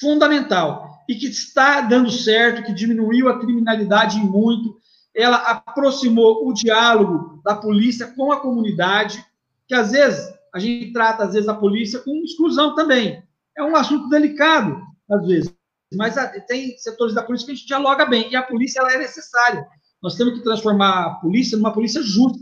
fundamental, 0.00 0.88
e 1.08 1.14
que 1.14 1.26
está 1.26 1.82
dando 1.82 2.10
certo, 2.10 2.62
que 2.62 2.72
diminuiu 2.72 3.28
a 3.28 3.38
criminalidade 3.38 4.18
muito, 4.18 4.78
ela 5.14 5.36
aproximou 5.36 6.48
o 6.48 6.52
diálogo 6.54 7.40
da 7.44 7.54
polícia 7.54 8.08
com 8.08 8.32
a 8.32 8.40
comunidade, 8.40 9.24
que 9.68 9.74
às 9.74 9.92
vezes 9.92 10.34
a 10.54 10.58
gente 10.58 10.92
trata, 10.92 11.24
às 11.24 11.34
vezes, 11.34 11.48
a 11.48 11.54
polícia 11.54 11.98
com 11.98 12.22
exclusão 12.22 12.76
também. 12.76 13.22
É 13.56 13.62
um 13.62 13.74
assunto 13.74 14.08
delicado, 14.08 14.80
às 15.10 15.26
vezes, 15.26 15.54
mas 15.94 16.14
tem 16.46 16.76
setores 16.78 17.14
da 17.14 17.22
polícia 17.22 17.46
que 17.46 17.52
a 17.52 17.54
gente 17.54 17.66
dialoga 17.66 18.06
bem, 18.06 18.30
e 18.30 18.36
a 18.36 18.42
polícia 18.42 18.80
ela 18.80 18.92
é 18.92 18.98
necessária. 18.98 19.66
Nós 20.02 20.16
temos 20.16 20.34
que 20.34 20.44
transformar 20.44 21.06
a 21.06 21.10
polícia 21.14 21.56
numa 21.56 21.72
polícia 21.72 22.02
justa. 22.02 22.38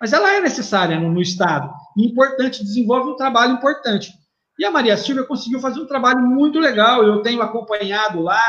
Mas 0.00 0.12
ela 0.12 0.32
é 0.32 0.40
necessária 0.40 0.98
no, 0.98 1.10
no 1.10 1.22
Estado. 1.22 1.72
E 1.96 2.06
importante, 2.06 2.62
desenvolve 2.62 3.10
um 3.10 3.16
trabalho 3.16 3.54
importante. 3.54 4.12
E 4.58 4.64
a 4.64 4.70
Maria 4.70 4.96
Silvia 4.96 5.24
conseguiu 5.24 5.60
fazer 5.60 5.80
um 5.80 5.86
trabalho 5.86 6.20
muito 6.20 6.58
legal. 6.58 7.04
Eu 7.04 7.22
tenho 7.22 7.40
acompanhado 7.40 8.20
lá, 8.20 8.40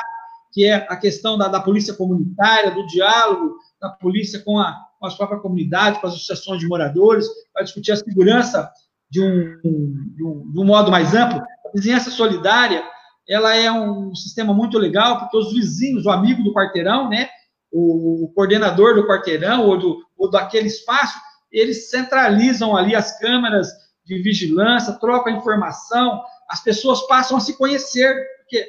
que 0.52 0.66
é 0.66 0.86
a 0.90 0.96
questão 0.96 1.38
da, 1.38 1.48
da 1.48 1.60
polícia 1.60 1.94
comunitária, 1.94 2.72
do 2.72 2.86
diálogo 2.88 3.56
da 3.80 3.90
polícia 3.90 4.40
com 4.40 4.60
a, 4.60 4.76
com 5.00 5.08
a 5.08 5.16
própria 5.16 5.40
comunidade, 5.40 6.00
com 6.00 6.08
as 6.08 6.14
associações 6.14 6.60
de 6.60 6.68
moradores, 6.68 7.28
para 7.54 7.64
discutir 7.64 7.92
a 7.92 7.98
segurança 7.98 8.72
de 9.10 9.22
um, 9.22 10.14
de 10.16 10.24
um, 10.24 10.52
de 10.52 10.60
um 10.60 10.66
modo 10.66 10.90
mais 10.90 11.14
amplo. 11.14 11.40
A 11.40 11.72
vizinhança 11.76 12.10
solidária, 12.10 12.84
ela 13.28 13.56
é 13.56 13.72
um 13.72 14.14
sistema 14.14 14.54
muito 14.54 14.78
legal, 14.78 15.20
porque 15.20 15.38
os 15.38 15.54
vizinhos, 15.54 16.06
o 16.06 16.10
amigo 16.10 16.44
do 16.44 16.54
quarteirão, 16.54 17.10
né, 17.10 17.30
o, 17.72 18.32
coordenador 18.36 18.96
do 18.96 19.08
quarteirão 19.08 19.66
ou, 19.68 19.78
do, 19.78 20.06
ou 20.18 20.30
daquele 20.30 20.68
espaço, 20.68 21.18
eles 21.52 21.90
centralizam 21.90 22.76
ali 22.76 22.96
as 22.96 23.18
câmeras 23.20 23.70
de 24.06 24.22
vigilância, 24.22 24.94
trocam 24.94 25.36
informação, 25.36 26.22
as 26.50 26.62
pessoas 26.62 27.06
passam 27.08 27.38
a 27.38 27.40
se 27.40 27.58
conhecer, 27.58 28.14
porque 28.40 28.68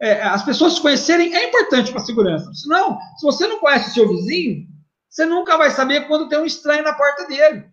é, 0.00 0.22
as 0.22 0.42
pessoas 0.42 0.74
se 0.74 0.80
conhecerem 0.80 1.34
é 1.34 1.48
importante 1.48 1.90
para 1.90 2.00
a 2.00 2.04
segurança. 2.04 2.52
Senão, 2.54 2.98
se 3.18 3.24
você 3.24 3.46
não 3.46 3.58
conhece 3.58 3.90
o 3.90 3.94
seu 3.94 4.08
vizinho, 4.08 4.66
você 5.08 5.26
nunca 5.26 5.58
vai 5.58 5.70
saber 5.70 6.08
quando 6.08 6.28
tem 6.28 6.38
um 6.38 6.46
estranho 6.46 6.82
na 6.82 6.94
porta 6.94 7.26
dele. 7.26 7.66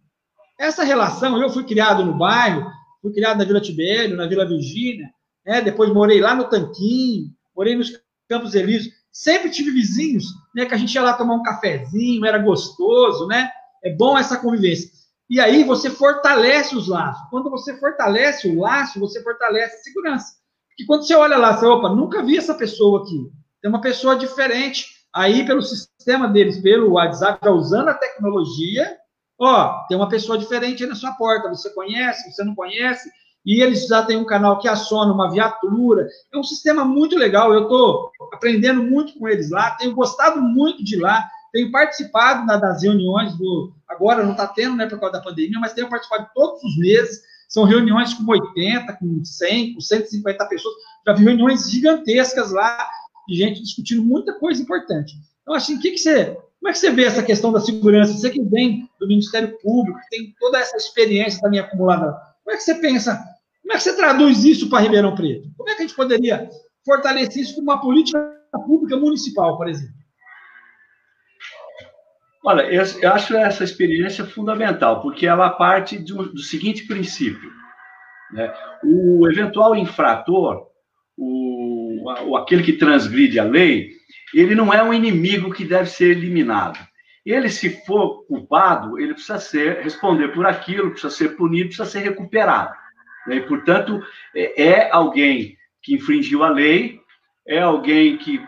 Essa 0.59 0.83
relação, 0.83 1.41
eu 1.41 1.49
fui 1.49 1.63
criado 1.63 2.03
no 2.03 2.17
bairro, 2.17 2.69
fui 3.01 3.13
criado 3.13 3.37
na 3.37 3.45
Vila 3.45 3.61
Tibério, 3.61 4.17
na 4.17 4.27
Vila 4.27 4.45
Virgínia, 4.45 5.09
né? 5.49 5.61
depois 5.63 5.91
morei 5.91 6.21
lá 6.21 6.35
no 6.35 6.47
Tanquinho, 6.47 7.31
morei 7.55 7.75
nos 7.75 7.91
Campos 8.29 8.53
Elíseos. 8.53 8.93
Sempre 9.11 9.49
tive 9.49 9.71
vizinhos, 9.71 10.25
né, 10.55 10.67
que 10.67 10.73
a 10.75 10.77
gente 10.77 10.93
ia 10.93 11.01
lá 11.01 11.13
tomar 11.13 11.33
um 11.33 11.41
cafezinho, 11.41 12.23
era 12.23 12.37
gostoso, 12.37 13.25
né? 13.25 13.49
É 13.83 13.91
bom 13.95 14.15
essa 14.15 14.37
convivência. 14.37 14.91
E 15.27 15.39
aí 15.39 15.63
você 15.63 15.89
fortalece 15.89 16.75
os 16.75 16.87
laços. 16.87 17.27
Quando 17.31 17.49
você 17.49 17.75
fortalece 17.77 18.47
o 18.47 18.59
laço, 18.59 18.99
você 18.99 19.21
fortalece 19.23 19.75
a 19.75 19.79
segurança. 19.79 20.33
Porque 20.69 20.85
quando 20.85 21.07
você 21.07 21.15
olha 21.15 21.37
lá, 21.37 21.57
você, 21.57 21.65
opa, 21.65 21.89
nunca 21.89 22.21
vi 22.21 22.37
essa 22.37 22.53
pessoa 22.53 23.01
aqui. 23.01 23.29
Tem 23.61 23.69
uma 23.69 23.81
pessoa 23.81 24.15
diferente. 24.15 24.85
Aí, 25.13 25.45
pelo 25.45 25.61
sistema 25.63 26.27
deles, 26.27 26.61
pelo 26.61 26.93
WhatsApp, 26.93 27.39
já 27.43 27.51
usando 27.51 27.89
a 27.89 27.95
tecnologia, 27.95 28.95
ó, 29.39 29.85
tem 29.87 29.97
uma 29.97 30.07
pessoa 30.07 30.37
diferente 30.37 30.83
aí 30.83 30.89
na 30.89 30.95
sua 30.95 31.13
porta. 31.13 31.49
Você 31.49 31.73
conhece, 31.73 32.31
você 32.31 32.43
não 32.43 32.53
conhece, 32.53 33.09
e 33.49 33.63
eles 33.63 33.87
já 33.87 34.03
têm 34.03 34.15
um 34.15 34.25
canal 34.25 34.59
que 34.59 34.67
aciona 34.67 35.11
uma 35.11 35.31
viatura. 35.31 36.07
É 36.31 36.37
um 36.37 36.43
sistema 36.43 36.85
muito 36.85 37.17
legal. 37.17 37.51
Eu 37.51 37.63
estou 37.63 38.11
aprendendo 38.31 38.83
muito 38.83 39.17
com 39.17 39.27
eles 39.27 39.49
lá, 39.49 39.71
tenho 39.71 39.95
gostado 39.95 40.39
muito 40.39 40.83
de 40.83 40.97
lá, 40.97 41.27
tenho 41.51 41.71
participado 41.71 42.45
das 42.45 42.83
reuniões 42.83 43.35
do. 43.39 43.73
Agora 43.87 44.23
não 44.23 44.33
está 44.33 44.45
tendo, 44.45 44.75
né, 44.75 44.85
por 44.85 44.99
causa 44.99 45.13
da 45.13 45.23
pandemia, 45.23 45.59
mas 45.59 45.73
tenho 45.73 45.89
participado 45.89 46.29
todos 46.35 46.63
os 46.63 46.77
meses. 46.77 47.23
São 47.47 47.63
reuniões 47.63 48.13
com 48.13 48.23
80, 48.29 48.93
com 48.93 49.25
100, 49.25 49.73
com 49.73 49.81
150 49.81 50.45
pessoas. 50.45 50.75
Já 51.07 51.13
vi 51.13 51.23
reuniões 51.23 51.71
gigantescas 51.71 52.51
lá, 52.51 52.87
de 53.27 53.35
gente 53.35 53.63
discutindo 53.63 54.03
muita 54.03 54.33
coisa 54.37 54.61
importante. 54.61 55.15
Então, 55.41 55.55
assim, 55.55 55.79
que, 55.79 55.89
que 55.89 55.97
você. 55.97 56.37
Como 56.59 56.69
é 56.69 56.71
que 56.71 56.77
você 56.77 56.91
vê 56.91 57.05
essa 57.05 57.23
questão 57.23 57.51
da 57.51 57.59
segurança? 57.59 58.13
Você 58.13 58.29
que 58.29 58.43
vem 58.43 58.87
do 58.99 59.07
Ministério 59.07 59.57
Público, 59.59 59.97
tem 60.11 60.35
toda 60.39 60.59
essa 60.59 60.77
experiência 60.77 61.41
também 61.41 61.59
acumulada 61.59 62.29
como 62.49 62.55
é 62.55 62.57
que 62.57 62.63
você 62.63 62.73
pensa? 62.73 63.23
Como 63.61 63.73
é 63.73 63.77
que 63.77 63.83
você 63.83 63.95
traduz 63.95 64.43
isso 64.43 64.69
para 64.69 64.79
Ribeirão 64.79 65.15
Preto? 65.15 65.49
Como 65.57 65.69
é 65.69 65.75
que 65.75 65.83
a 65.83 65.87
gente 65.87 65.95
poderia 65.95 66.49
fortalecer 66.85 67.43
isso 67.43 67.55
com 67.55 67.61
uma 67.61 67.79
política 67.79 68.19
pública 68.65 68.97
municipal, 68.97 69.57
por 69.57 69.67
exemplo? 69.67 69.99
Olha, 72.43 72.63
eu, 72.63 72.83
eu 73.01 73.11
acho 73.11 73.35
essa 73.35 73.63
experiência 73.63 74.25
fundamental, 74.25 75.01
porque 75.01 75.27
ela 75.27 75.49
parte 75.49 75.97
do, 75.97 76.31
do 76.33 76.39
seguinte 76.39 76.87
princípio. 76.87 77.51
Né? 78.31 78.53
O 78.83 79.29
eventual 79.29 79.75
infrator, 79.75 80.67
o, 81.17 82.11
o, 82.27 82.37
aquele 82.37 82.63
que 82.63 82.73
transgride 82.73 83.39
a 83.39 83.43
lei, 83.43 83.89
ele 84.33 84.55
não 84.55 84.73
é 84.73 84.81
um 84.81 84.93
inimigo 84.93 85.53
que 85.53 85.65
deve 85.65 85.89
ser 85.89 86.11
eliminado. 86.11 86.79
Ele, 87.25 87.49
se 87.49 87.69
for 87.85 88.25
culpado, 88.25 88.97
ele 88.97 89.13
precisa 89.13 89.39
ser, 89.39 89.81
responder 89.83 90.29
por 90.29 90.45
aquilo, 90.45 90.91
precisa 90.91 91.13
ser 91.13 91.35
punido, 91.35 91.67
precisa 91.67 91.89
ser 91.89 91.99
recuperado. 91.99 92.73
Né? 93.29 93.35
E, 93.35 93.41
portanto, 93.41 94.01
é, 94.35 94.63
é 94.63 94.91
alguém 94.91 95.55
que 95.83 95.93
infringiu 95.93 96.43
a 96.43 96.49
lei, 96.49 96.99
é 97.47 97.59
alguém 97.59 98.17
que 98.17 98.43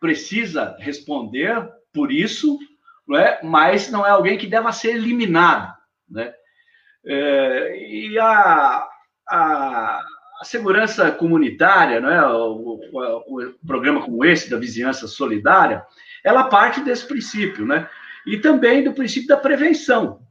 precisa 0.00 0.76
responder 0.78 1.68
por 1.92 2.12
isso, 2.12 2.58
não 3.06 3.18
é? 3.18 3.40
mas 3.42 3.90
não 3.90 4.06
é 4.06 4.10
alguém 4.10 4.38
que 4.38 4.46
deva 4.46 4.70
ser 4.70 4.94
eliminado. 4.94 5.74
Né? 6.08 6.32
É, 7.04 7.76
e 7.76 8.18
a, 8.18 8.86
a, 9.28 10.00
a 10.40 10.44
segurança 10.44 11.10
comunitária, 11.10 12.00
não 12.00 12.10
é? 12.10 12.26
O, 12.26 12.80
o, 12.92 13.40
o, 13.40 13.54
programa 13.66 14.00
como 14.00 14.24
esse 14.24 14.48
da 14.48 14.56
vizinhança 14.56 15.08
solidária, 15.08 15.84
ela 16.24 16.44
parte 16.44 16.80
desse 16.80 17.06
princípio, 17.06 17.66
né? 17.66 17.88
E 18.26 18.38
também 18.38 18.82
do 18.82 18.94
princípio 18.94 19.28
da 19.28 19.36
prevenção. 19.36 20.23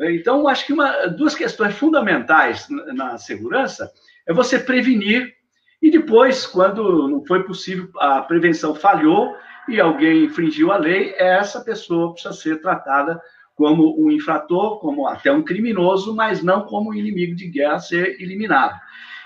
Então, 0.00 0.48
acho 0.48 0.66
que 0.66 0.72
uma, 0.72 1.06
duas 1.08 1.34
questões 1.34 1.74
fundamentais 1.76 2.66
na 2.94 3.18
segurança 3.18 3.92
é 4.26 4.32
você 4.32 4.58
prevenir 4.58 5.34
e 5.82 5.90
depois, 5.90 6.46
quando 6.46 7.08
não 7.08 7.24
foi 7.24 7.42
possível, 7.44 7.88
a 7.98 8.20
prevenção 8.22 8.74
falhou 8.74 9.34
e 9.68 9.80
alguém 9.80 10.24
infringiu 10.24 10.72
a 10.72 10.76
lei, 10.76 11.14
essa 11.16 11.60
pessoa 11.62 12.12
precisa 12.12 12.34
ser 12.34 12.60
tratada 12.60 13.20
como 13.54 14.02
um 14.02 14.10
infrator, 14.10 14.78
como 14.78 15.06
até 15.06 15.30
um 15.30 15.42
criminoso, 15.42 16.14
mas 16.14 16.42
não 16.42 16.62
como 16.62 16.90
um 16.90 16.94
inimigo 16.94 17.34
de 17.34 17.46
guerra 17.46 17.78
ser 17.78 18.20
eliminado. 18.20 18.78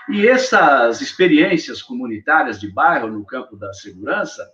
E 0.09 0.27
essas 0.27 1.01
experiências 1.01 1.81
comunitárias 1.81 2.59
de 2.59 2.71
bairro 2.71 3.07
no 3.07 3.25
campo 3.25 3.55
da 3.55 3.73
segurança, 3.73 4.45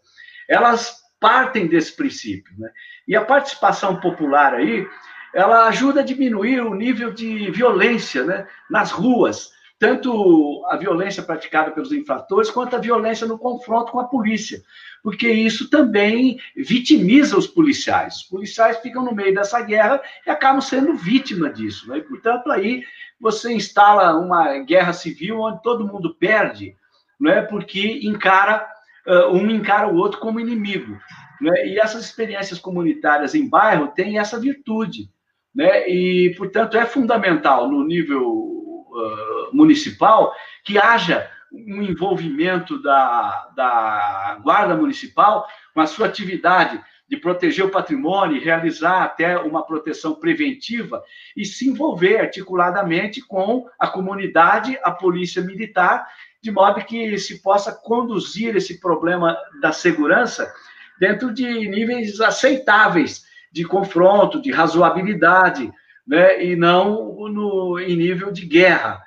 elas 0.48 1.02
partem 1.20 1.68
desse 1.68 1.96
princípio, 1.96 2.54
né? 2.58 2.70
E 3.08 3.16
a 3.16 3.24
participação 3.24 4.00
popular 4.00 4.56
aí, 4.56 4.88
ela 5.34 5.68
ajuda 5.68 6.02
a 6.02 6.06
diminuir 6.06 6.62
o 6.62 6.76
nível 6.76 7.14
de 7.14 7.50
violência, 7.52 8.24
né, 8.24 8.48
nas 8.70 8.92
ruas, 8.92 9.52
tanto 9.80 10.64
a 10.70 10.78
violência 10.78 11.24
praticada 11.24 11.72
pelos 11.72 11.92
infratores 11.92 12.52
quanto 12.52 12.76
a 12.76 12.80
violência 12.80 13.26
no 13.26 13.40
confronto 13.40 13.92
com 13.92 14.00
a 14.00 14.08
polícia, 14.08 14.62
porque 15.04 15.28
isso 15.28 15.70
também 15.70 16.40
vitimiza 16.56 17.36
os 17.36 17.48
policiais. 17.48 18.18
Os 18.18 18.24
policiais 18.24 18.78
ficam 18.78 19.04
no 19.04 19.16
meio 19.16 19.34
dessa 19.34 19.60
guerra 19.62 20.00
e 20.28 20.30
acabam 20.30 20.62
sendo 20.62 20.94
vítima 20.94 21.50
disso. 21.50 21.90
Né? 21.90 21.98
E, 21.98 22.02
portanto, 22.02 22.52
aí 22.52 22.84
você 23.20 23.54
instala 23.54 24.16
uma 24.16 24.60
guerra 24.60 24.94
civil 24.94 25.40
onde 25.40 25.64
todo 25.64 25.88
mundo 25.88 26.16
perde, 26.16 26.76
não 27.20 27.32
é? 27.32 27.42
porque 27.42 28.02
encara 28.04 28.68
um 29.32 29.50
encara 29.50 29.88
o 29.88 29.96
outro 29.96 30.20
como 30.20 30.40
inimigo. 30.40 30.96
Né? 31.42 31.70
E 31.70 31.80
essas 31.80 32.06
experiências 32.06 32.60
comunitárias 32.60 33.34
em 33.34 33.50
bairro 33.50 33.88
têm 33.88 34.20
essa 34.20 34.40
virtude. 34.40 35.10
Né? 35.54 35.90
E, 35.90 36.34
portanto, 36.38 36.78
é 36.78 36.86
fundamental 36.86 37.70
no 37.70 37.84
nível 37.84 38.26
uh, 38.26 39.50
municipal 39.54 40.34
que 40.64 40.78
haja 40.78 41.30
um 41.52 41.82
envolvimento 41.82 42.82
da, 42.82 43.50
da 43.56 44.40
Guarda 44.42 44.76
Municipal 44.76 45.46
com 45.74 45.82
a 45.82 45.86
sua 45.86 46.08
atividade 46.08 46.82
de 47.10 47.18
proteger 47.18 47.66
o 47.66 47.70
patrimônio, 47.70 48.42
realizar 48.42 49.04
até 49.04 49.38
uma 49.38 49.66
proteção 49.66 50.16
preventiva 50.16 51.04
e 51.36 51.44
se 51.44 51.68
envolver 51.68 52.22
articuladamente 52.22 53.20
com 53.20 53.68
a 53.78 53.86
comunidade, 53.86 54.80
a 54.82 54.92
polícia 54.92 55.42
militar, 55.42 56.08
de 56.42 56.50
modo 56.50 56.86
que 56.86 57.18
se 57.18 57.42
possa 57.42 57.74
conduzir 57.74 58.56
esse 58.56 58.80
problema 58.80 59.38
da 59.62 59.74
segurança 59.74 60.50
dentro 60.98 61.34
de 61.34 61.68
níveis 61.68 62.22
aceitáveis 62.22 63.26
de 63.52 63.66
confronto, 63.66 64.42
de 64.42 64.52
razoabilidade, 64.52 65.72
né, 66.08 66.44
e 66.44 66.56
não 66.56 67.30
no, 67.30 67.80
em 67.80 67.96
nível 67.96 68.32
de 68.32 68.46
guerra. 68.46 69.02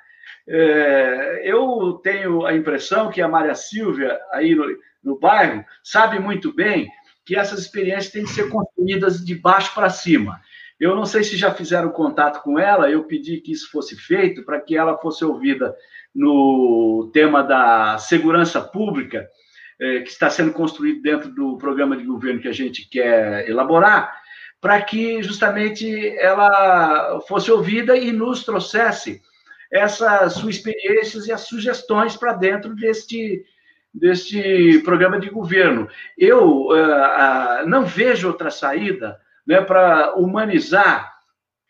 É, 0.47 1.41
eu 1.43 1.99
tenho 2.03 2.45
a 2.45 2.55
impressão 2.55 3.09
que 3.09 3.21
a 3.21 3.27
Maria 3.27 3.55
Silvia, 3.55 4.19
aí 4.31 4.53
no, 4.53 4.65
no 5.03 5.19
bairro, 5.19 5.65
sabe 5.83 6.19
muito 6.19 6.53
bem 6.53 6.87
que 7.25 7.35
essas 7.35 7.59
experiências 7.59 8.11
têm 8.11 8.23
que 8.23 8.29
ser 8.29 8.49
construídas 8.49 9.23
de 9.25 9.33
baixo 9.35 9.73
para 9.73 9.89
cima. 9.89 10.39
Eu 10.79 10.95
não 10.95 11.05
sei 11.05 11.23
se 11.23 11.37
já 11.37 11.51
fizeram 11.51 11.89
contato 11.89 12.43
com 12.43 12.59
ela, 12.59 12.89
eu 12.89 13.05
pedi 13.05 13.37
que 13.37 13.51
isso 13.51 13.71
fosse 13.71 13.95
feito 13.95 14.43
para 14.43 14.59
que 14.59 14.77
ela 14.77 14.97
fosse 14.97 15.23
ouvida 15.23 15.73
no 16.13 17.09
tema 17.13 17.41
da 17.41 17.97
segurança 17.97 18.61
pública, 18.61 19.27
é, 19.79 20.01
que 20.01 20.09
está 20.09 20.29
sendo 20.29 20.53
construído 20.53 21.01
dentro 21.01 21.29
do 21.33 21.57
programa 21.57 21.97
de 21.97 22.03
governo 22.03 22.41
que 22.41 22.47
a 22.47 22.53
gente 22.53 22.87
quer 22.89 23.49
elaborar, 23.49 24.21
para 24.65 24.81
que 24.81 25.21
justamente 25.21 26.17
ela 26.17 27.21
fosse 27.27 27.51
ouvida 27.51 27.95
e 27.95 28.11
nos 28.11 28.43
trouxesse 28.43 29.21
essas 29.71 30.33
suas 30.33 30.55
experiências 30.55 31.27
e 31.27 31.31
as 31.31 31.41
sugestões 31.41 32.17
para 32.17 32.33
dentro 32.33 32.73
deste, 32.73 33.45
deste 33.93 34.79
programa 34.79 35.19
de 35.19 35.29
governo. 35.29 35.87
Eu 36.17 36.69
uh, 36.69 37.67
não 37.67 37.85
vejo 37.85 38.27
outra 38.27 38.49
saída 38.49 39.19
né, 39.45 39.61
para 39.61 40.15
humanizar 40.15 41.13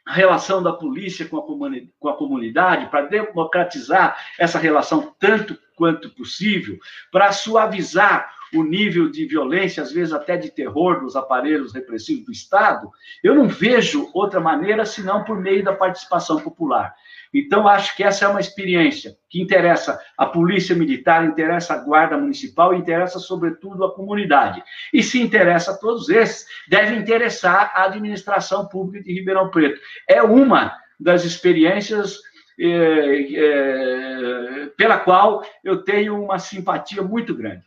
a 0.08 0.14
relação 0.14 0.64
da 0.64 0.72
polícia 0.72 1.28
com 1.28 1.38
a, 1.40 1.72
com 2.00 2.08
a 2.08 2.16
comunidade, 2.16 2.90
para 2.90 3.08
democratizar 3.08 4.18
essa 4.40 4.58
relação 4.58 5.14
tanto 5.20 5.60
quanto 5.76 6.12
possível, 6.12 6.78
para 7.12 7.34
suavizar 7.34 8.34
o 8.56 8.64
nível 8.64 9.10
de 9.10 9.26
violência, 9.26 9.84
às 9.84 9.92
vezes 9.92 10.14
até 10.14 10.38
de 10.38 10.50
terror 10.50 11.02
dos 11.02 11.16
aparelhos 11.16 11.74
repressivos 11.74 12.26
do 12.26 12.32
Estado, 12.32 12.90
eu 13.24 13.36
não 13.36 13.48
vejo 13.48 14.10
outra 14.14 14.40
maneira 14.40 14.86
senão 14.86 15.24
por 15.24 15.40
meio 15.40 15.64
da 15.64 15.74
participação 15.74 16.40
popular. 16.40 16.96
Então, 17.34 17.68
acho 17.68 17.96
que 17.98 18.04
essa 18.04 18.24
é 18.24 18.28
uma 18.30 18.40
experiência 18.40 19.18
que 19.30 19.42
interessa 19.42 20.00
a 20.18 20.26
Polícia 20.26 20.74
Militar, 20.74 21.26
interessa 21.26 21.74
a 21.74 21.84
Guarda 21.84 22.18
Municipal 22.18 22.74
interessa, 22.74 23.20
sobretudo, 23.20 23.84
a 23.84 23.94
comunidade. 23.94 24.64
E 24.94 25.04
se 25.04 25.22
interessa 25.22 25.72
a 25.72 25.78
todos 25.78 26.08
esses, 26.08 26.48
deve 26.70 26.96
interessar 26.96 27.74
a 27.76 27.84
administração 27.86 28.68
pública 28.68 29.04
de 29.04 29.14
Ribeirão 29.14 29.50
Preto. 29.50 29.82
É 30.08 30.24
uma 30.24 30.74
das 30.98 31.26
experiências 31.26 32.20
é, 32.58 33.34
é, 33.36 34.66
pela 34.78 34.98
qual 35.00 35.46
eu 35.62 35.84
tenho 35.84 36.24
uma 36.24 36.40
simpatia 36.40 37.02
muito 37.02 37.36
grande. 37.36 37.64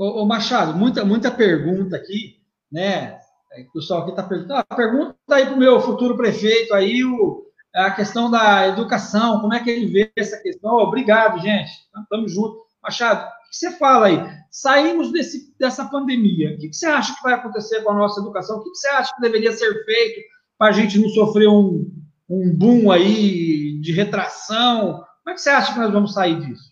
Ô, 0.00 0.22
ô, 0.22 0.26
Machado, 0.26 0.72
muita, 0.72 1.04
muita 1.04 1.30
pergunta 1.30 1.94
aqui, 1.94 2.40
né? 2.72 3.18
É, 3.52 3.62
o 3.68 3.72
pessoal 3.72 4.00
aqui 4.00 4.12
está 4.12 4.22
perguntando. 4.22 4.64
Ah, 4.66 4.74
pergunta 4.74 5.14
aí 5.30 5.44
para 5.44 5.54
o 5.54 5.58
meu 5.58 5.78
futuro 5.78 6.16
prefeito 6.16 6.72
aí 6.72 7.04
o, 7.04 7.44
a 7.74 7.90
questão 7.90 8.30
da 8.30 8.66
educação, 8.66 9.42
como 9.42 9.52
é 9.52 9.62
que 9.62 9.68
ele 9.68 9.92
vê 9.92 10.10
essa 10.16 10.38
questão? 10.38 10.72
Obrigado, 10.78 11.38
gente. 11.42 11.70
Estamos 12.02 12.32
juntos. 12.32 12.62
Machado, 12.82 13.26
o 13.26 13.50
que 13.50 13.56
você 13.56 13.72
fala 13.72 14.06
aí? 14.06 14.18
Saímos 14.50 15.12
desse, 15.12 15.54
dessa 15.58 15.84
pandemia. 15.84 16.54
O 16.54 16.58
que 16.58 16.72
você 16.72 16.86
acha 16.86 17.14
que 17.14 17.22
vai 17.22 17.34
acontecer 17.34 17.82
com 17.82 17.90
a 17.90 17.96
nossa 17.96 18.22
educação? 18.22 18.56
O 18.56 18.62
que 18.62 18.70
você 18.70 18.88
acha 18.88 19.14
que 19.14 19.20
deveria 19.20 19.52
ser 19.52 19.84
feito 19.84 20.22
para 20.56 20.68
a 20.68 20.72
gente 20.72 20.98
não 20.98 21.10
sofrer 21.10 21.46
um, 21.46 21.92
um 22.26 22.56
boom 22.56 22.90
aí 22.90 23.78
de 23.82 23.92
retração? 23.92 25.04
Como 25.22 25.30
é 25.30 25.34
que 25.34 25.42
você 25.42 25.50
acha 25.50 25.74
que 25.74 25.78
nós 25.78 25.92
vamos 25.92 26.14
sair 26.14 26.40
disso? 26.40 26.70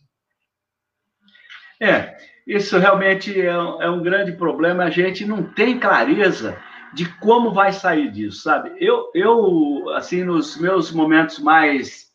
É, 1.78 2.16
isso 2.48 2.78
realmente 2.78 3.38
é 3.38 3.58
um, 3.58 3.82
é 3.82 3.90
um 3.90 4.02
grande 4.02 4.32
problema. 4.32 4.84
A 4.84 4.90
gente 4.90 5.26
não 5.26 5.42
tem 5.42 5.78
clareza 5.78 6.58
de 6.94 7.06
como 7.18 7.52
vai 7.52 7.74
sair 7.74 8.10
disso, 8.10 8.40
sabe? 8.40 8.74
Eu, 8.80 9.10
eu 9.14 9.90
assim, 9.90 10.24
nos 10.24 10.56
meus 10.56 10.90
momentos 10.90 11.38
mais 11.38 12.06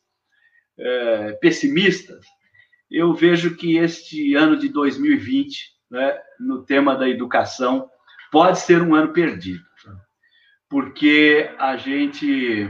é, 0.76 1.34
pessimistas, 1.34 2.26
eu 2.90 3.14
vejo 3.14 3.56
que 3.56 3.78
este 3.78 4.34
ano 4.34 4.58
de 4.58 4.70
2020, 4.70 5.72
né, 5.92 6.20
no 6.40 6.66
tema 6.66 6.96
da 6.96 7.08
educação, 7.08 7.88
pode 8.32 8.60
ser 8.60 8.82
um 8.82 8.96
ano 8.96 9.14
perdido, 9.14 9.64
porque 10.68 11.52
a 11.60 11.78
gente 11.78 12.68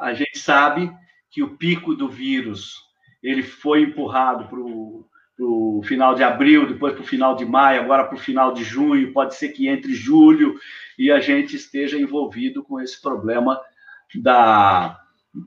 a 0.00 0.14
gente 0.14 0.38
sabe 0.38 0.90
que 1.30 1.42
o 1.42 1.58
pico 1.58 1.94
do 1.94 2.08
vírus 2.08 2.76
ele 3.22 3.42
foi 3.42 3.82
empurrado 3.82 4.48
para 4.48 4.58
o 4.58 5.06
o 5.38 5.82
final 5.84 6.14
de 6.14 6.22
abril, 6.22 6.66
depois 6.66 6.94
para 6.94 7.02
o 7.02 7.06
final 7.06 7.34
de 7.34 7.44
maio, 7.44 7.82
agora 7.82 8.04
para 8.04 8.14
o 8.14 8.20
final 8.20 8.52
de 8.52 8.62
junho, 8.62 9.12
pode 9.12 9.34
ser 9.34 9.48
que 9.48 9.68
entre 9.68 9.92
julho 9.92 10.58
e 10.98 11.10
a 11.10 11.20
gente 11.20 11.56
esteja 11.56 11.98
envolvido 11.98 12.62
com 12.62 12.80
esse 12.80 13.00
problema 13.00 13.60
da, 14.14 15.00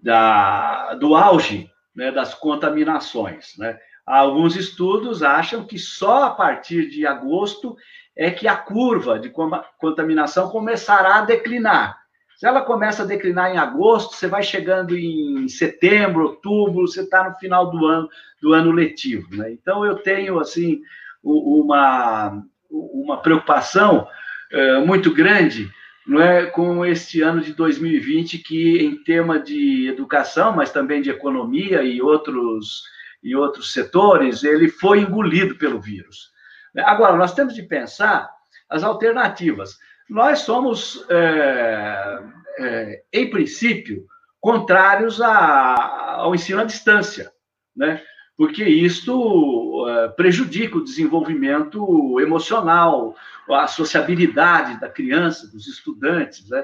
da, 0.03 0.93
do 0.95 1.15
auge 1.15 1.71
né, 1.95 2.11
das 2.11 2.33
contaminações. 2.33 3.57
Né? 3.57 3.77
Alguns 4.05 4.55
estudos 4.55 5.23
acham 5.23 5.65
que 5.65 5.77
só 5.77 6.25
a 6.25 6.29
partir 6.31 6.89
de 6.89 7.05
agosto 7.05 7.75
é 8.15 8.31
que 8.31 8.47
a 8.47 8.55
curva 8.55 9.19
de 9.19 9.31
contaminação 9.79 10.49
começará 10.49 11.17
a 11.17 11.25
declinar. 11.25 12.06
Se 12.37 12.45
ela 12.45 12.61
começa 12.61 13.01
a 13.01 13.05
declinar 13.05 13.51
em 13.51 13.57
agosto, 13.57 14.15
você 14.15 14.27
vai 14.27 14.43
chegando 14.43 14.95
em 14.95 15.47
setembro, 15.47 16.23
outubro, 16.23 16.87
você 16.87 17.01
está 17.01 17.27
no 17.27 17.35
final 17.35 17.71
do 17.71 17.83
ano, 17.87 18.07
do 18.39 18.53
ano 18.53 18.71
letivo. 18.71 19.35
Né? 19.35 19.53
Então, 19.53 19.83
eu 19.83 19.95
tenho, 19.95 20.39
assim, 20.39 20.79
uma, 21.23 22.43
uma 22.69 23.17
preocupação 23.17 24.07
é, 24.51 24.79
muito 24.79 25.11
grande 25.11 25.67
não 26.05 26.21
é, 26.21 26.45
com 26.45 26.85
este 26.85 27.21
ano 27.21 27.41
de 27.41 27.53
2020, 27.53 28.37
que, 28.37 28.77
em 28.85 29.03
tema 29.03 29.39
de 29.39 29.87
educação, 29.87 30.55
mas 30.55 30.71
também 30.71 31.01
de 31.01 31.09
economia 31.09 31.81
e 31.81 31.99
outros, 32.03 32.83
e 33.23 33.35
outros 33.35 33.73
setores, 33.73 34.43
ele 34.43 34.69
foi 34.69 34.99
engolido 34.99 35.55
pelo 35.55 35.81
vírus. 35.81 36.31
Agora, 36.77 37.17
nós 37.17 37.33
temos 37.33 37.55
de 37.55 37.63
pensar 37.63 38.29
as 38.69 38.83
alternativas. 38.83 39.79
Nós 40.09 40.39
somos, 40.39 41.05
é, 41.09 42.19
é, 42.59 43.03
em 43.11 43.29
princípio, 43.29 44.05
contrários 44.39 45.21
a, 45.21 46.15
ao 46.15 46.33
ensino 46.33 46.61
à 46.61 46.63
distância, 46.63 47.31
né? 47.75 48.01
porque 48.37 48.63
isto 48.63 49.83
uh, 49.83 50.15
prejudica 50.15 50.77
o 50.77 50.83
desenvolvimento 50.83 52.19
emocional, 52.19 53.15
a 53.49 53.67
sociabilidade 53.67 54.79
da 54.79 54.87
criança, 54.87 55.47
dos 55.47 55.67
estudantes, 55.67 56.47
né? 56.49 56.63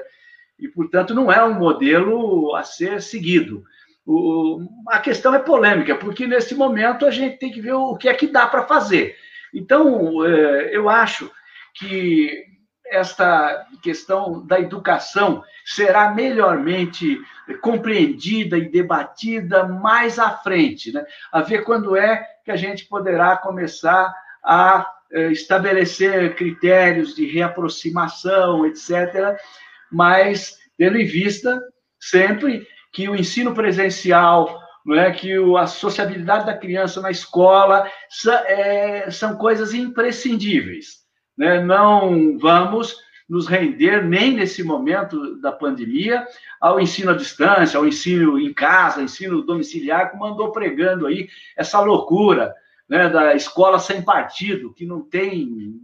e, 0.58 0.68
portanto, 0.68 1.14
não 1.14 1.30
é 1.30 1.44
um 1.44 1.54
modelo 1.54 2.54
a 2.54 2.62
ser 2.62 3.02
seguido. 3.02 3.64
O, 4.06 4.60
a 4.88 5.00
questão 5.00 5.34
é 5.34 5.38
polêmica, 5.38 5.96
porque 5.96 6.26
nesse 6.26 6.54
momento 6.54 7.04
a 7.04 7.10
gente 7.10 7.38
tem 7.38 7.50
que 7.50 7.60
ver 7.60 7.72
o 7.72 7.96
que 7.96 8.08
é 8.08 8.14
que 8.14 8.28
dá 8.28 8.46
para 8.46 8.66
fazer. 8.66 9.16
Então, 9.52 10.24
é, 10.24 10.76
eu 10.76 10.88
acho 10.88 11.30
que 11.74 12.53
esta 12.86 13.66
questão 13.82 14.44
da 14.46 14.60
educação 14.60 15.42
será 15.64 16.10
melhormente 16.10 17.18
compreendida 17.60 18.58
e 18.58 18.68
debatida 18.68 19.66
mais 19.66 20.18
à 20.18 20.30
frente, 20.30 20.92
né? 20.92 21.04
a 21.32 21.40
ver 21.40 21.64
quando 21.64 21.96
é 21.96 22.24
que 22.44 22.50
a 22.50 22.56
gente 22.56 22.86
poderá 22.86 23.36
começar 23.36 24.12
a 24.42 24.90
é, 25.10 25.30
estabelecer 25.30 26.34
critérios 26.34 27.14
de 27.14 27.26
reaproximação, 27.26 28.66
etc., 28.66 29.36
mas 29.90 30.58
tendo 30.76 30.98
em 30.98 31.06
vista 31.06 31.60
sempre 31.98 32.66
que 32.92 33.08
o 33.08 33.16
ensino 33.16 33.54
presencial, 33.54 34.60
não 34.84 34.96
é, 34.96 35.10
que 35.10 35.32
a 35.58 35.66
sociabilidade 35.66 36.46
da 36.46 36.56
criança 36.56 37.00
na 37.00 37.10
escola 37.10 37.90
é, 38.46 39.10
são 39.10 39.36
coisas 39.36 39.72
imprescindíveis. 39.72 41.03
Né? 41.36 41.60
Não 41.62 42.38
vamos 42.38 42.96
nos 43.28 43.46
render, 43.46 44.04
nem 44.04 44.34
nesse 44.34 44.62
momento 44.62 45.36
da 45.40 45.50
pandemia, 45.50 46.26
ao 46.60 46.78
ensino 46.78 47.10
à 47.10 47.14
distância, 47.14 47.78
ao 47.78 47.86
ensino 47.86 48.38
em 48.38 48.52
casa, 48.52 49.02
ensino 49.02 49.42
domiciliar, 49.42 50.10
como 50.10 50.26
andou 50.26 50.52
pregando 50.52 51.06
aí 51.06 51.28
essa 51.56 51.80
loucura 51.80 52.54
né, 52.88 53.08
da 53.08 53.34
escola 53.34 53.78
sem 53.78 54.02
partido, 54.02 54.72
que 54.74 54.84
não 54.84 55.00
tem, 55.00 55.74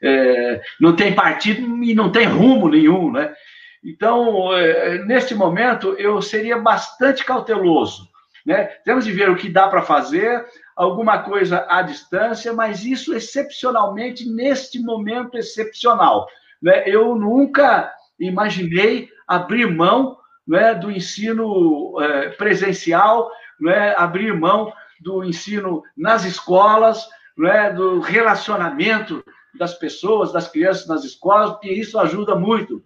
é, 0.00 0.60
não 0.80 0.94
tem 0.94 1.12
partido 1.12 1.82
e 1.82 1.94
não 1.94 2.10
tem 2.12 2.26
rumo 2.26 2.68
nenhum, 2.68 3.10
né? 3.10 3.34
Então, 3.82 4.54
é, 4.54 4.98
neste 5.04 5.34
momento, 5.34 5.94
eu 5.98 6.20
seria 6.20 6.58
bastante 6.58 7.24
cauteloso. 7.24 8.08
Né? 8.44 8.64
Temos 8.84 9.04
de 9.04 9.12
ver 9.12 9.30
o 9.30 9.36
que 9.36 9.48
dá 9.48 9.68
para 9.68 9.82
fazer, 9.82 10.44
alguma 10.80 11.18
coisa 11.18 11.66
à 11.68 11.82
distância, 11.82 12.54
mas 12.54 12.86
isso 12.86 13.14
excepcionalmente, 13.14 14.26
neste 14.26 14.80
momento 14.80 15.36
excepcional. 15.36 16.26
Né? 16.62 16.84
Eu 16.86 17.14
nunca 17.14 17.92
imaginei 18.18 19.10
abrir 19.28 19.66
mão 19.66 20.16
né, 20.48 20.74
do 20.74 20.90
ensino 20.90 22.00
é, 22.00 22.30
presencial, 22.30 23.30
né, 23.60 23.94
abrir 23.96 24.32
mão 24.32 24.72
do 24.98 25.22
ensino 25.22 25.82
nas 25.94 26.24
escolas, 26.24 27.06
né, 27.36 27.70
do 27.70 28.00
relacionamento 28.00 29.22
das 29.58 29.74
pessoas, 29.74 30.32
das 30.32 30.48
crianças 30.48 30.86
nas 30.86 31.04
escolas, 31.04 31.50
porque 31.50 31.70
isso 31.70 31.98
ajuda 31.98 32.34
muito 32.34 32.82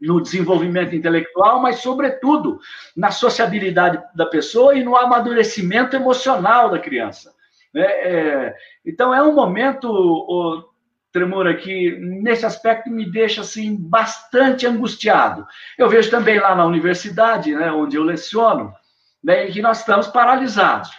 no 0.00 0.20
desenvolvimento 0.20 0.94
intelectual, 0.94 1.60
mas, 1.60 1.80
sobretudo, 1.80 2.60
na 2.96 3.10
sociabilidade 3.10 4.02
da 4.14 4.26
pessoa 4.26 4.74
e 4.76 4.84
no 4.84 4.96
amadurecimento 4.96 5.96
emocional 5.96 6.70
da 6.70 6.78
criança. 6.78 7.32
É, 7.74 7.80
é, 7.80 8.54
então, 8.84 9.14
é 9.14 9.22
um 9.22 9.34
momento, 9.34 9.90
o 9.90 10.64
Tremor, 11.12 11.52
que 11.56 11.98
nesse 11.98 12.46
aspecto 12.46 12.90
me 12.90 13.10
deixa 13.10 13.40
assim, 13.40 13.76
bastante 13.76 14.66
angustiado. 14.66 15.46
Eu 15.76 15.88
vejo 15.88 16.10
também 16.10 16.38
lá 16.38 16.54
na 16.54 16.66
universidade, 16.66 17.54
né, 17.54 17.72
onde 17.72 17.96
eu 17.96 18.04
leciono, 18.04 18.72
né, 19.22 19.46
que 19.46 19.60
nós 19.60 19.80
estamos 19.80 20.06
paralisados. 20.06 20.90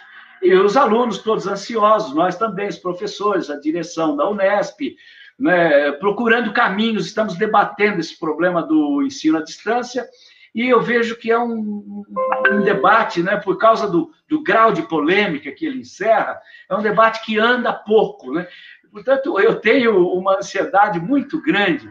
E 0.42 0.54
os 0.54 0.76
alunos 0.76 1.18
todos 1.18 1.46
ansiosos, 1.46 2.14
nós 2.14 2.36
também, 2.36 2.68
os 2.68 2.78
professores, 2.78 3.50
a 3.50 3.60
direção 3.60 4.16
da 4.16 4.28
Unesp, 4.28 4.96
né, 5.40 5.90
procurando 5.92 6.52
caminhos, 6.52 7.06
estamos 7.06 7.34
debatendo 7.34 7.98
esse 7.98 8.18
problema 8.18 8.62
do 8.62 9.02
ensino 9.02 9.38
à 9.38 9.42
distância, 9.42 10.06
e 10.54 10.68
eu 10.68 10.82
vejo 10.82 11.16
que 11.16 11.30
é 11.30 11.38
um, 11.38 12.04
um 12.50 12.60
debate, 12.62 13.22
né, 13.22 13.36
por 13.36 13.56
causa 13.56 13.88
do, 13.88 14.12
do, 14.28 14.42
grau 14.42 14.72
de 14.72 14.82
polêmica 14.82 15.50
que 15.50 15.64
ele 15.64 15.80
encerra, 15.80 16.38
é 16.68 16.74
um 16.74 16.82
debate 16.82 17.24
que 17.24 17.38
anda 17.38 17.72
pouco. 17.72 18.32
Né? 18.34 18.46
Portanto, 18.92 19.40
eu 19.40 19.54
tenho 19.56 20.06
uma 20.08 20.36
ansiedade 20.36 21.00
muito 21.00 21.40
grande 21.40 21.88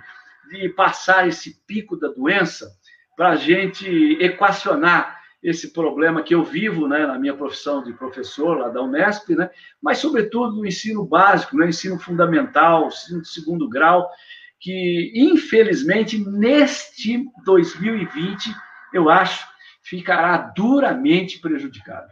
de 0.51 0.69
passar 0.69 1.27
esse 1.27 1.59
pico 1.65 1.97
da 1.97 2.09
doença 2.09 2.69
para 3.15 3.29
a 3.29 3.35
gente 3.35 3.87
equacionar 4.21 5.18
esse 5.41 5.71
problema 5.71 6.21
que 6.21 6.35
eu 6.35 6.43
vivo 6.43 6.87
né, 6.87 7.05
na 7.05 7.17
minha 7.17 7.33
profissão 7.33 7.81
de 7.81 7.93
professor 7.93 8.57
lá 8.57 8.69
da 8.69 8.81
Unesp, 8.81 9.29
né, 9.29 9.49
mas, 9.81 9.99
sobretudo, 9.99 10.57
no 10.57 10.65
ensino 10.65 11.05
básico, 11.05 11.55
no 11.55 11.65
ensino 11.65 11.97
fundamental, 11.97 12.87
ensino 12.87 13.21
de 13.21 13.29
segundo 13.29 13.67
grau, 13.67 14.09
que, 14.59 15.13
infelizmente, 15.15 16.17
neste 16.17 17.25
2020, 17.45 18.53
eu 18.93 19.09
acho, 19.09 19.47
ficará 19.81 20.37
duramente 20.37 21.39
prejudicado. 21.39 22.09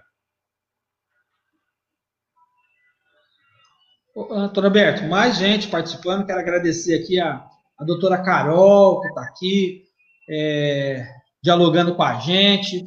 Antônio 4.31 4.69
Alberto, 4.69 5.03
mais 5.03 5.37
gente 5.37 5.67
participando, 5.67 6.25
quero 6.25 6.39
agradecer 6.39 7.03
aqui 7.03 7.19
a, 7.19 7.45
a 7.77 7.83
doutora 7.83 8.23
Carol, 8.23 9.01
que 9.01 9.07
está 9.09 9.21
aqui, 9.21 9.83
é, 10.29 11.05
dialogando 11.43 11.93
com 11.93 12.01
a 12.01 12.15
gente 12.19 12.83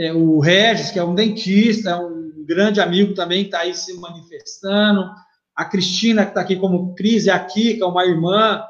é, 0.00 0.14
o 0.14 0.40
Regis, 0.40 0.90
que 0.90 0.98
é 0.98 1.04
um 1.04 1.14
dentista, 1.14 1.90
é 1.90 1.96
um 1.96 2.42
grande 2.46 2.80
amigo 2.80 3.12
também, 3.12 3.42
que 3.42 3.48
está 3.48 3.60
aí 3.60 3.74
se 3.74 3.92
manifestando, 4.00 5.10
a 5.54 5.64
Cristina, 5.66 6.24
que 6.24 6.30
está 6.30 6.40
aqui 6.40 6.56
como 6.56 6.94
Cris, 6.94 7.28
a 7.28 7.38
Kika, 7.38 7.86
uma 7.86 8.06
irmã, 8.06 8.62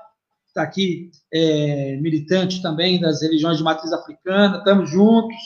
que 0.43 0.49
está 0.49 0.63
aqui, 0.63 1.09
é, 1.33 1.97
militante 2.01 2.61
também 2.61 3.01
das 3.01 3.23
religiões 3.23 3.59
de 3.59 3.63
matriz 3.63 3.93
africana, 3.93 4.59
estamos 4.59 4.91
juntos, 4.91 5.37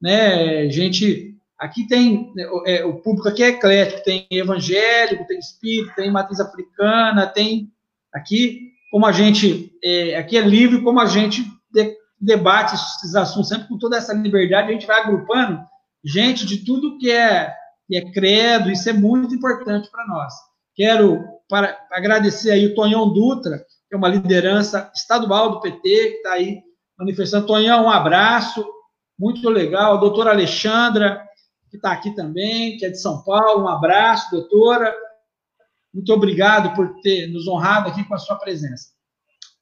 né, 0.00 0.70
gente, 0.70 1.34
aqui 1.58 1.84
tem, 1.88 2.32
é, 2.64 2.84
o 2.84 3.02
público 3.02 3.28
aqui 3.28 3.42
é 3.42 3.48
eclético, 3.48 4.04
tem 4.04 4.28
evangélico, 4.30 5.26
tem 5.26 5.40
espírito, 5.40 5.96
tem 5.96 6.12
matriz 6.12 6.38
africana, 6.38 7.26
tem, 7.26 7.68
aqui, 8.12 8.70
como 8.88 9.04
a 9.04 9.10
gente, 9.10 9.72
é, 9.82 10.14
aqui 10.16 10.36
é 10.36 10.42
livre, 10.42 10.80
como 10.82 11.00
a 11.00 11.06
gente 11.06 11.44
debate 12.24 12.74
esses 12.74 13.14
assuntos 13.14 13.48
sempre 13.48 13.68
com 13.68 13.78
toda 13.78 13.96
essa 13.96 14.12
liberdade, 14.12 14.68
a 14.68 14.72
gente 14.72 14.86
vai 14.86 15.00
agrupando 15.00 15.60
gente 16.04 16.46
de 16.46 16.64
tudo 16.64 16.98
que 16.98 17.10
é, 17.10 17.52
que 17.86 17.96
é 17.96 18.12
credo, 18.12 18.70
isso 18.70 18.88
é 18.88 18.92
muito 18.92 19.34
importante 19.34 19.90
para 19.90 20.06
nós. 20.06 20.34
Quero 20.74 21.24
para, 21.48 21.78
agradecer 21.92 22.50
aí 22.50 22.66
o 22.66 22.74
Tonhão 22.74 23.12
Dutra, 23.12 23.58
que 23.88 23.94
é 23.94 23.96
uma 23.96 24.08
liderança 24.08 24.90
estadual 24.94 25.52
do 25.52 25.60
PT, 25.60 25.80
que 25.82 26.16
está 26.16 26.32
aí 26.32 26.62
manifestando. 26.98 27.46
Tonhão, 27.46 27.84
um 27.84 27.90
abraço, 27.90 28.66
muito 29.18 29.48
legal. 29.48 29.94
A 29.94 30.00
doutora 30.00 30.30
Alexandra, 30.30 31.24
que 31.70 31.76
está 31.76 31.92
aqui 31.92 32.14
também, 32.14 32.76
que 32.76 32.86
é 32.86 32.90
de 32.90 33.00
São 33.00 33.22
Paulo, 33.22 33.64
um 33.64 33.68
abraço, 33.68 34.30
doutora. 34.30 34.94
Muito 35.92 36.12
obrigado 36.12 36.74
por 36.74 37.00
ter 37.00 37.28
nos 37.28 37.46
honrado 37.46 37.88
aqui 37.88 38.04
com 38.04 38.14
a 38.14 38.18
sua 38.18 38.36
presença. 38.36 38.88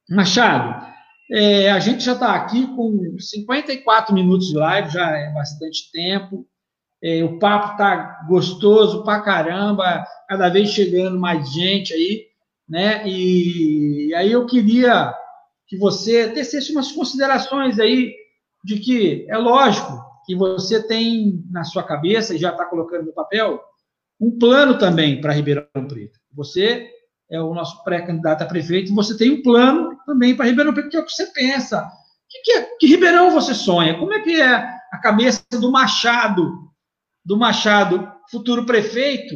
Machado, 0.09 0.92
é, 1.33 1.71
a 1.71 1.79
gente 1.79 2.05
já 2.05 2.13
está 2.13 2.35
aqui 2.35 2.67
com 2.77 3.17
54 3.19 4.15
minutos 4.15 4.49
de 4.49 4.55
live, 4.55 4.91
já 4.91 5.17
é 5.17 5.33
bastante 5.33 5.91
tempo. 5.91 6.47
É, 7.03 7.25
o 7.25 7.39
papo 7.39 7.73
está 7.73 8.25
gostoso 8.29 9.03
pra 9.03 9.23
caramba, 9.23 10.07
cada 10.29 10.51
vez 10.51 10.69
chegando 10.71 11.19
mais 11.19 11.51
gente 11.51 11.95
aí, 11.95 12.27
né? 12.69 13.09
E, 13.09 14.09
e 14.09 14.15
aí 14.15 14.31
eu 14.31 14.45
queria 14.45 15.15
que 15.67 15.77
você 15.79 16.29
tecesse 16.29 16.71
umas 16.71 16.93
considerações 16.93 17.81
aí 17.81 18.15
de 18.63 18.79
que 18.79 19.27
é 19.29 19.39
lógico 19.39 20.05
que 20.27 20.37
você 20.37 20.87
tem 20.87 21.43
na 21.51 21.65
sua 21.65 21.83
cabeça 21.83 22.35
e 22.35 22.39
já 22.39 22.51
está 22.51 22.67
colocando 22.67 23.07
no 23.07 23.13
papel 23.13 23.59
um 24.21 24.39
plano 24.39 24.79
também 24.79 25.19
para 25.19 25.33
Ribeirão 25.33 25.67
Preto. 25.89 26.21
Você 26.35 26.89
é 27.33 27.41
o 27.41 27.55
nosso 27.55 27.83
pré-candidato 27.83 28.43
a 28.43 28.47
prefeito, 28.47 28.95
você 28.95 29.17
tem 29.17 29.31
um 29.31 29.43
plano 29.43 29.99
também 30.05 30.37
para 30.37 30.45
Ribeirão 30.45 30.75
Preto, 30.75 30.91
que 30.91 30.97
é 30.99 31.01
o 31.01 31.05
que 31.05 31.13
você 31.13 31.27
pensa. 31.33 31.91
Que, 32.29 32.43
que, 32.43 32.53
é, 32.53 32.63
que 32.79 32.87
Ribeirão 32.87 33.31
você 33.31 33.55
sonha? 33.55 33.99
Como 33.99 34.13
é 34.13 34.21
que 34.21 34.39
é 34.39 34.55
a 34.93 34.99
cabeça 34.99 35.43
do 35.53 35.73
Machado, 35.73 36.71
do 37.25 37.39
Machado, 37.39 38.13
futuro 38.31 38.67
prefeito? 38.67 39.35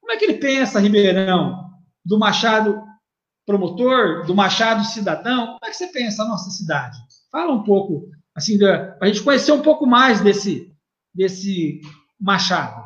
Como 0.00 0.12
é 0.12 0.16
que 0.16 0.24
ele 0.24 0.38
pensa 0.38 0.80
Ribeirão? 0.80 1.70
Do 2.04 2.18
Machado 2.18 2.82
promotor, 3.46 4.26
do 4.26 4.34
Machado 4.34 4.84
cidadão? 4.84 5.46
Como 5.46 5.60
é 5.66 5.70
que 5.70 5.76
você 5.76 5.86
pensa 5.86 6.24
a 6.24 6.28
nossa 6.28 6.50
cidade? 6.50 6.98
Fala 7.30 7.52
um 7.52 7.62
pouco, 7.62 8.10
assim, 8.34 8.58
para 8.58 8.98
a 9.00 9.06
gente 9.06 9.22
conhecer 9.22 9.52
um 9.52 9.62
pouco 9.62 9.86
mais 9.86 10.20
desse, 10.20 10.74
desse 11.14 11.80
Machado. 12.20 12.84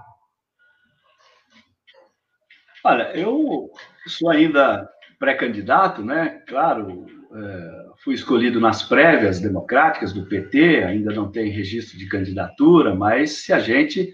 Olha, 2.84 3.16
eu 3.16 3.70
sou 4.10 4.30
ainda 4.30 4.88
pré-candidato, 5.18 6.02
né? 6.04 6.42
Claro, 6.46 7.06
é, 7.34 7.84
fui 8.02 8.14
escolhido 8.14 8.60
nas 8.60 8.82
prévias 8.82 9.40
democráticas 9.40 10.12
do 10.12 10.26
PT, 10.26 10.84
ainda 10.84 11.12
não 11.12 11.30
tem 11.30 11.50
registro 11.50 11.98
de 11.98 12.08
candidatura, 12.08 12.94
mas 12.94 13.32
se 13.32 13.52
a 13.52 13.58
gente 13.58 14.12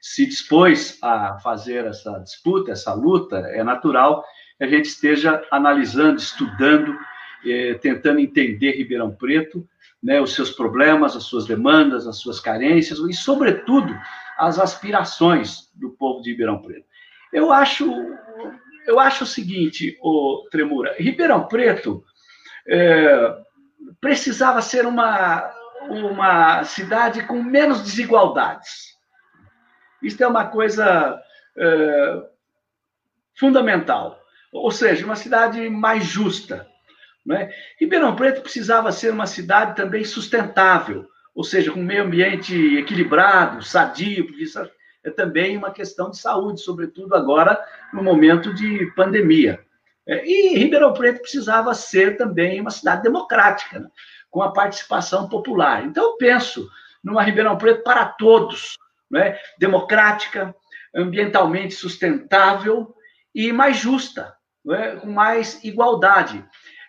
se 0.00 0.26
dispôs 0.26 0.98
a 1.02 1.38
fazer 1.40 1.86
essa 1.86 2.18
disputa, 2.18 2.72
essa 2.72 2.92
luta, 2.94 3.36
é 3.38 3.62
natural 3.62 4.24
que 4.56 4.64
a 4.64 4.68
gente 4.68 4.86
esteja 4.86 5.42
analisando, 5.50 6.18
estudando, 6.18 6.96
eh, 7.44 7.74
tentando 7.74 8.18
entender 8.18 8.72
Ribeirão 8.72 9.14
Preto, 9.14 9.66
né, 10.02 10.20
os 10.20 10.34
seus 10.34 10.50
problemas, 10.50 11.14
as 11.14 11.24
suas 11.24 11.46
demandas, 11.46 12.06
as 12.06 12.18
suas 12.18 12.40
carências 12.40 12.98
e, 12.98 13.12
sobretudo, 13.12 13.94
as 14.38 14.58
aspirações 14.58 15.70
do 15.74 15.90
povo 15.90 16.22
de 16.22 16.30
Ribeirão 16.30 16.60
Preto. 16.62 16.86
Eu 17.32 17.52
acho, 17.52 17.86
eu 18.90 18.98
acho 18.98 19.22
o 19.22 19.26
seguinte, 19.26 19.96
o 20.02 20.48
Tremura, 20.50 20.96
Ribeirão 20.98 21.46
Preto 21.46 22.04
é, 22.68 23.36
precisava 24.00 24.60
ser 24.60 24.84
uma, 24.84 25.48
uma 25.88 26.64
cidade 26.64 27.24
com 27.24 27.40
menos 27.40 27.82
desigualdades. 27.82 28.98
Isso 30.02 30.22
é 30.22 30.26
uma 30.26 30.46
coisa 30.46 31.22
é, 31.56 32.22
fundamental. 33.38 34.18
Ou 34.52 34.72
seja, 34.72 35.06
uma 35.06 35.14
cidade 35.14 35.70
mais 35.70 36.04
justa. 36.04 36.66
Né? 37.24 37.48
Ribeirão 37.78 38.16
Preto 38.16 38.42
precisava 38.42 38.90
ser 38.90 39.12
uma 39.12 39.26
cidade 39.26 39.76
também 39.76 40.04
sustentável, 40.04 41.06
ou 41.32 41.44
seja, 41.44 41.70
com 41.70 41.78
um 41.78 41.84
meio 41.84 42.02
ambiente 42.02 42.76
equilibrado, 42.76 43.62
sadio, 43.62 44.26
é 45.04 45.10
também 45.10 45.56
uma 45.56 45.70
questão 45.70 46.10
de 46.10 46.18
saúde, 46.18 46.60
sobretudo 46.60 47.14
agora 47.14 47.62
no 47.92 48.02
momento 48.02 48.54
de 48.54 48.86
pandemia. 48.94 49.60
É, 50.06 50.26
e 50.26 50.58
Ribeirão 50.58 50.92
Preto 50.92 51.22
precisava 51.22 51.74
ser 51.74 52.16
também 52.16 52.60
uma 52.60 52.70
cidade 52.70 53.02
democrática, 53.02 53.80
né? 53.80 53.88
com 54.30 54.42
a 54.42 54.52
participação 54.52 55.28
popular. 55.28 55.84
Então, 55.84 56.04
eu 56.04 56.16
penso 56.16 56.68
numa 57.02 57.22
Ribeirão 57.22 57.56
Preto 57.56 57.82
para 57.82 58.04
todos, 58.06 58.76
né? 59.10 59.38
democrática, 59.58 60.54
ambientalmente 60.94 61.74
sustentável 61.74 62.94
e 63.34 63.52
mais 63.52 63.76
justa, 63.76 64.34
né? 64.64 64.96
com 64.96 65.10
mais 65.10 65.62
igualdade. 65.64 66.44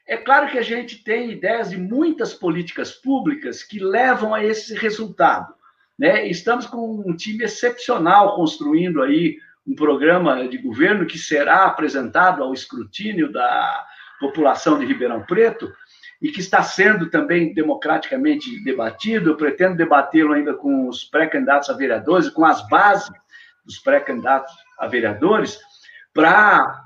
É 0.08 0.18
claro 0.18 0.50
que 0.50 0.58
a 0.58 0.64
gente 0.64 1.04
tem 1.04 1.32
ideias 1.32 1.70
de 1.70 1.78
muitas 1.78 2.34
políticas 2.34 2.92
públicas 2.92 3.64
que 3.64 3.80
levam 3.80 4.34
a 4.34 4.44
esse 4.44 4.74
resultado. 4.76 5.54
Né? 5.98 6.28
Estamos 6.28 6.66
com 6.66 7.04
um 7.06 7.16
time 7.16 7.44
excepcional 7.44 8.36
construindo 8.36 9.02
aí 9.02 9.38
um 9.66 9.76
programa 9.76 10.48
de 10.48 10.58
governo 10.58 11.06
que 11.06 11.18
será 11.18 11.66
apresentado 11.66 12.44
ao 12.44 12.54
escrutínio 12.54 13.32
da 13.32 13.86
população 14.20 14.80
de 14.80 14.86
Ribeirão 14.86 15.24
Preto 15.24 15.72
e 16.22 16.32
que 16.32 16.40
está 16.40 16.62
sendo 16.62 17.10
também 17.10 17.54
democraticamente 17.54 18.64
debatido. 18.64 19.32
Eu 19.32 19.38
pretendo 19.38 19.76
debatê-lo 19.76 20.34
ainda 20.34 20.54
com 20.54 20.88
os 20.88 21.04
pré-candidatos 21.04 21.70
a 21.70 21.74
vereadores, 21.74 22.30
com 22.30 22.46
as 22.46 22.68
bases 22.68 23.12
dos 23.66 23.80
pré-candidatos 23.80 24.54
a 24.78 24.88
vereadores, 24.88 25.60
para 26.14 26.80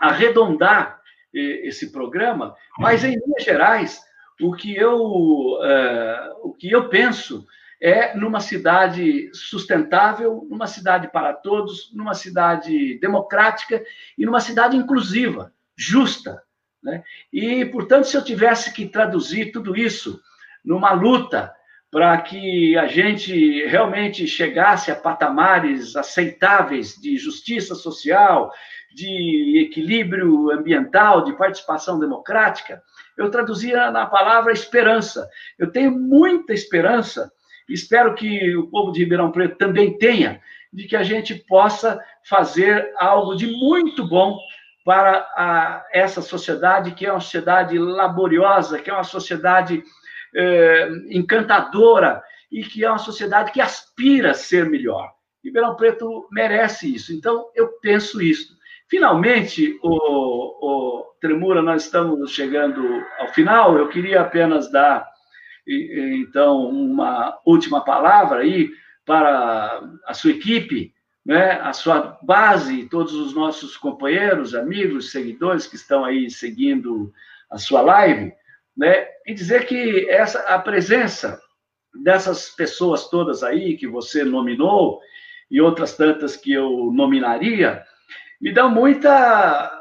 arredondar 0.00 1.00
esse 1.32 1.90
programa. 1.90 2.54
Mas, 2.78 3.04
em 3.04 3.10
linhas 3.10 3.44
gerais, 3.44 4.00
o 4.40 4.54
que 4.54 4.76
eu, 4.76 4.96
uh, 4.96 6.48
o 6.48 6.52
que 6.52 6.70
eu 6.70 6.88
penso 6.88 7.46
é 7.80 8.16
numa 8.16 8.40
cidade 8.40 9.30
sustentável, 9.34 10.46
numa 10.48 10.66
cidade 10.66 11.08
para 11.08 11.32
todos, 11.32 11.92
numa 11.94 12.14
cidade 12.14 12.98
democrática 12.98 13.82
e 14.16 14.24
numa 14.24 14.40
cidade 14.40 14.76
inclusiva, 14.76 15.52
justa. 15.76 16.42
Né? 16.82 17.02
E, 17.32 17.64
portanto, 17.66 18.06
se 18.06 18.16
eu 18.16 18.24
tivesse 18.24 18.72
que 18.72 18.86
traduzir 18.86 19.52
tudo 19.52 19.76
isso 19.76 20.20
numa 20.64 20.92
luta 20.92 21.52
para 21.90 22.20
que 22.20 22.76
a 22.76 22.86
gente 22.86 23.64
realmente 23.66 24.26
chegasse 24.26 24.90
a 24.90 24.96
patamares 24.96 25.96
aceitáveis 25.96 26.94
de 26.94 27.16
justiça 27.16 27.74
social, 27.74 28.52
de 28.92 29.60
equilíbrio 29.60 30.50
ambiental, 30.50 31.24
de 31.24 31.36
participação 31.36 31.98
democrática, 31.98 32.82
eu 33.16 33.30
traduzia 33.30 33.90
na 33.90 34.06
palavra 34.06 34.52
esperança. 34.52 35.28
Eu 35.58 35.70
tenho 35.70 35.92
muita 35.92 36.52
esperança 36.52 37.30
Espero 37.68 38.14
que 38.14 38.56
o 38.56 38.68
povo 38.68 38.92
de 38.92 39.00
Ribeirão 39.00 39.32
Preto 39.32 39.56
também 39.56 39.96
tenha, 39.98 40.40
de 40.72 40.84
que 40.84 40.96
a 40.96 41.02
gente 41.02 41.34
possa 41.34 42.00
fazer 42.24 42.92
algo 42.98 43.34
de 43.34 43.46
muito 43.46 44.06
bom 44.06 44.38
para 44.84 45.18
a, 45.36 45.84
essa 45.92 46.22
sociedade, 46.22 46.92
que 46.92 47.04
é 47.04 47.10
uma 47.10 47.20
sociedade 47.20 47.76
laboriosa, 47.78 48.78
que 48.78 48.88
é 48.88 48.92
uma 48.92 49.04
sociedade 49.04 49.82
é, 50.34 50.88
encantadora 51.10 52.22
e 52.52 52.62
que 52.62 52.84
é 52.84 52.88
uma 52.88 52.98
sociedade 52.98 53.50
que 53.50 53.60
aspira 53.60 54.30
a 54.30 54.34
ser 54.34 54.68
melhor. 54.68 55.12
Ribeirão 55.44 55.74
Preto 55.74 56.28
merece 56.30 56.94
isso. 56.94 57.12
Então, 57.12 57.50
eu 57.54 57.68
penso 57.80 58.22
isso. 58.22 58.56
Finalmente, 58.88 59.78
o, 59.82 59.90
o 59.90 61.04
Tremura, 61.20 61.62
nós 61.62 61.84
estamos 61.84 62.30
chegando 62.30 63.02
ao 63.18 63.28
final. 63.28 63.76
Eu 63.76 63.88
queria 63.88 64.20
apenas 64.20 64.70
dar 64.70 65.08
então, 65.66 66.68
uma 66.68 67.38
última 67.44 67.84
palavra 67.84 68.40
aí 68.40 68.70
para 69.04 69.82
a 70.06 70.14
sua 70.14 70.30
equipe, 70.30 70.94
né, 71.24 71.52
a 71.60 71.72
sua 71.72 72.18
base, 72.22 72.88
todos 72.88 73.12
os 73.12 73.34
nossos 73.34 73.76
companheiros, 73.76 74.54
amigos, 74.54 75.10
seguidores 75.10 75.66
que 75.66 75.74
estão 75.74 76.04
aí 76.04 76.30
seguindo 76.30 77.12
a 77.50 77.58
sua 77.58 77.80
live, 77.80 78.32
né, 78.76 79.08
e 79.26 79.34
dizer 79.34 79.66
que 79.66 80.08
essa 80.08 80.40
a 80.42 80.58
presença 80.58 81.40
dessas 82.02 82.50
pessoas 82.50 83.08
todas 83.08 83.42
aí 83.42 83.76
que 83.76 83.88
você 83.88 84.24
nominou 84.24 85.00
e 85.50 85.60
outras 85.60 85.96
tantas 85.96 86.36
que 86.36 86.52
eu 86.52 86.92
nominaria 86.92 87.82
me 88.40 88.52
dão 88.52 88.70
muita 88.70 89.72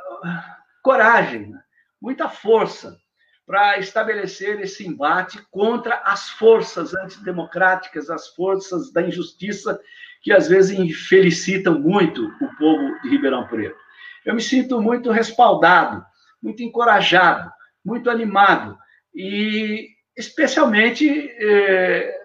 coragem, 0.82 1.54
muita 2.02 2.30
força 2.30 2.98
para 3.46 3.78
estabelecer 3.78 4.60
esse 4.60 4.88
embate 4.88 5.39
contra 5.52 5.98
as 6.04 6.30
forças 6.30 6.96
antidemocráticas, 6.96 8.10
as 8.10 8.28
forças 8.30 8.91
da 8.91 9.02
injustiça 9.02 9.80
que 10.22 10.32
às 10.32 10.48
vezes 10.48 10.78
infelicitam 10.78 11.80
muito 11.80 12.26
o 12.41 12.56
povo 12.58 13.00
de 13.02 13.10
Ribeirão 13.10 13.48
Preto. 13.48 13.78
Eu 14.26 14.34
me 14.34 14.41
sinto 14.41 14.82
muito 14.82 15.12
respaldado, 15.12 16.04
muito 16.41 16.64
encorajado, 16.64 17.52
muito 17.86 18.10
animado 18.10 18.76
e, 19.14 19.89
especialmente, 20.18 21.08
eh, 21.39 22.18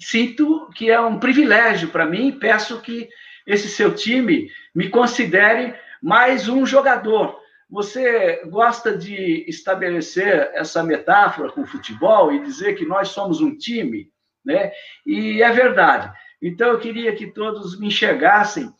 sinto 0.00 0.68
que 0.74 0.90
é 0.90 1.00
um 1.00 1.20
privilégio 1.20 1.90
para 1.90 2.06
mim 2.06 2.32
peço 2.32 2.80
que 2.80 3.08
esse 3.46 3.68
seu 3.68 3.94
time 3.94 4.50
me 4.74 4.88
considere 4.88 5.74
mais 6.02 6.48
um 6.48 6.66
jogador, 6.66 7.39
você 7.70 8.42
gosta 8.46 8.96
de 8.96 9.44
estabelecer 9.48 10.50
essa 10.54 10.82
metáfora 10.82 11.52
com 11.52 11.62
o 11.62 11.66
futebol 11.66 12.32
e 12.32 12.42
dizer 12.42 12.74
que 12.74 12.84
nós 12.84 13.08
somos 13.08 13.40
um 13.40 13.56
time, 13.56 14.10
né? 14.44 14.72
E 15.06 15.40
é 15.40 15.50
verdade. 15.52 16.12
Então 16.42 16.68
eu 16.68 16.80
queria 16.80 17.14
que 17.14 17.28
todos 17.28 17.78
me 17.78 17.86
enxergassem 17.86 18.72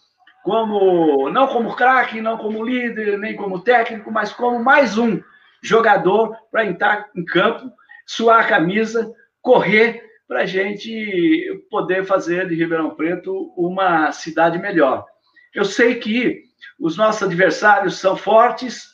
como 0.43 1.30
não 1.30 1.47
como 1.47 1.76
craque, 1.76 2.20
não 2.20 2.36
como 2.36 2.64
líder, 2.64 3.18
nem 3.18 3.36
como 3.36 3.61
técnico, 3.61 4.11
mas 4.11 4.32
como 4.32 4.62
mais 4.62 4.99
um 4.99 5.22
jogador 5.62 6.36
para 6.51 6.64
entrar 6.64 7.11
em 7.14 7.24
campo, 7.24 7.70
suar 8.07 8.41
a 8.41 8.49
camisa, 8.49 9.12
correr 9.41 10.03
para 10.26 10.43
a 10.43 10.47
gente 10.47 11.64
poder 11.70 12.05
fazer 12.05 12.49
de 12.49 12.55
Ribeirão 12.55 12.95
Preto 12.95 13.53
uma 13.57 14.11
cidade 14.11 14.59
melhor. 14.59 15.05
Eu 15.55 15.64
sei 15.64 15.97
que 15.97 16.49
os 16.78 16.96
nossos 16.96 17.22
adversários 17.22 17.98
são 17.98 18.16
fortes, 18.16 18.90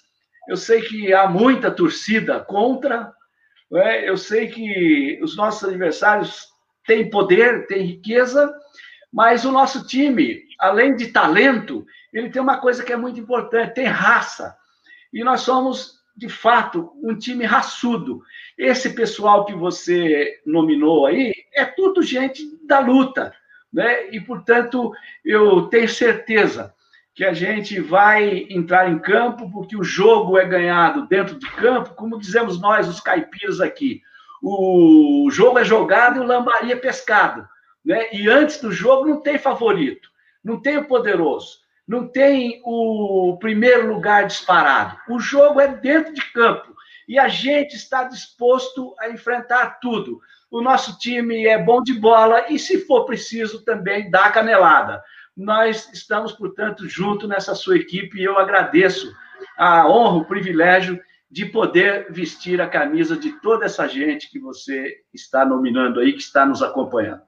eu 0.49 0.57
sei 0.57 0.83
que 0.83 1.13
há 1.13 1.29
muita 1.29 1.71
torcida 1.71 2.41
contra, 2.41 3.13
é? 3.75 4.09
eu 4.09 4.17
sei 4.17 4.47
que 4.47 5.19
os 5.23 5.37
nossos 5.37 5.69
adversários 5.69 6.47
têm 6.87 7.11
poder, 7.11 7.67
têm 7.67 7.83
riqueza, 7.83 8.53
mas 9.13 9.45
o 9.45 9.51
nosso 9.51 9.87
time, 9.87 10.43
além 10.59 10.95
de 10.95 11.09
talento, 11.09 11.85
ele 12.13 12.31
tem 12.31 12.41
uma 12.41 12.59
coisa 12.59 12.85
que 12.85 12.93
é 12.93 12.97
muito 12.97 13.19
importante, 13.19 13.75
tem 13.75 13.87
raça. 13.87 14.57
E 15.13 15.25
nós 15.25 15.41
somos, 15.41 16.01
de 16.17 16.29
fato, 16.29 16.93
um 17.03 17.17
time 17.17 17.45
raçudo. 17.45 18.23
Esse 18.57 18.91
pessoal 18.95 19.45
que 19.45 19.55
você 19.55 20.41
nominou 20.47 21.07
aí 21.07 21.33
é 21.55 21.65
tudo 21.65 22.03
gente 22.03 22.43
da 22.67 22.79
luta, 22.79 23.35
né? 23.73 24.09
E, 24.11 24.21
portanto, 24.21 24.93
eu 25.25 25.63
tenho 25.63 25.89
certeza 25.89 26.76
que 27.17 27.25
a 27.25 27.33
gente 27.33 27.81
vai 27.81 28.47
entrar 28.51 28.91
em 28.91 28.99
campo, 28.99 29.51
porque 29.51 29.75
o 29.75 29.83
jogo 29.83 30.37
é 30.37 30.45
ganhado 30.45 31.07
dentro 31.07 31.39
de 31.39 31.51
campo, 31.53 31.95
como 31.95 32.19
dizemos 32.19 32.61
nós, 32.61 32.87
os 32.87 33.01
caipiras 33.01 33.59
aqui. 33.59 34.03
O 34.43 35.31
jogo 35.33 35.59
é 35.59 35.65
jogado 35.65 36.19
e 36.19 36.21
o 36.21 36.27
lambari 36.27 36.71
é 36.71 36.77
pescado. 36.77 37.49
Né? 37.83 38.13
E 38.13 38.29
antes 38.29 38.61
do 38.61 38.71
jogo 38.71 39.09
não 39.09 39.23
tem 39.23 39.39
favorito, 39.39 40.11
não 40.45 40.61
tem 40.61 40.77
o 40.77 40.85
poderoso, 40.85 41.61
não 41.89 42.07
tem 42.07 42.61
o 42.63 43.39
primeiro 43.41 43.95
lugar 43.95 44.27
disparado. 44.27 44.99
O 45.09 45.19
jogo 45.19 45.59
é 45.59 45.69
dentro 45.69 46.13
de 46.13 46.21
campo. 46.33 46.77
E 47.09 47.19
a 47.19 47.29
gente 47.29 47.77
está 47.77 48.05
disposto 48.05 48.95
a 49.01 49.09
enfrentar 49.09 49.79
tudo. 49.81 50.21
O 50.51 50.61
nosso 50.61 50.99
time 50.99 51.47
é 51.47 51.57
bom 51.57 51.83
de 51.83 51.95
bola 51.95 52.45
e, 52.51 52.59
se 52.59 52.85
for 52.85 53.07
preciso, 53.07 53.65
também 53.65 54.11
dá 54.11 54.31
canelada. 54.31 55.03
Nós 55.37 55.91
estamos, 55.93 56.33
portanto, 56.33 56.89
junto 56.89 57.29
nessa 57.29 57.55
sua 57.55 57.77
equipe 57.77 58.19
e 58.19 58.25
eu 58.25 58.39
agradeço 58.39 59.13
a 59.59 59.89
honra, 59.89 60.17
o 60.17 60.25
privilégio 60.25 60.99
de 61.31 61.45
poder 61.45 62.11
vestir 62.11 62.61
a 62.61 62.69
camisa 62.69 63.17
de 63.17 63.33
toda 63.41 63.67
essa 63.67 63.87
gente 63.87 64.31
que 64.31 64.39
você 64.39 64.97
está 65.13 65.45
nominando 65.45 66.01
aí, 66.01 66.13
que 66.13 66.23
está 66.23 66.47
nos 66.47 66.63
acompanhando. 66.63 67.21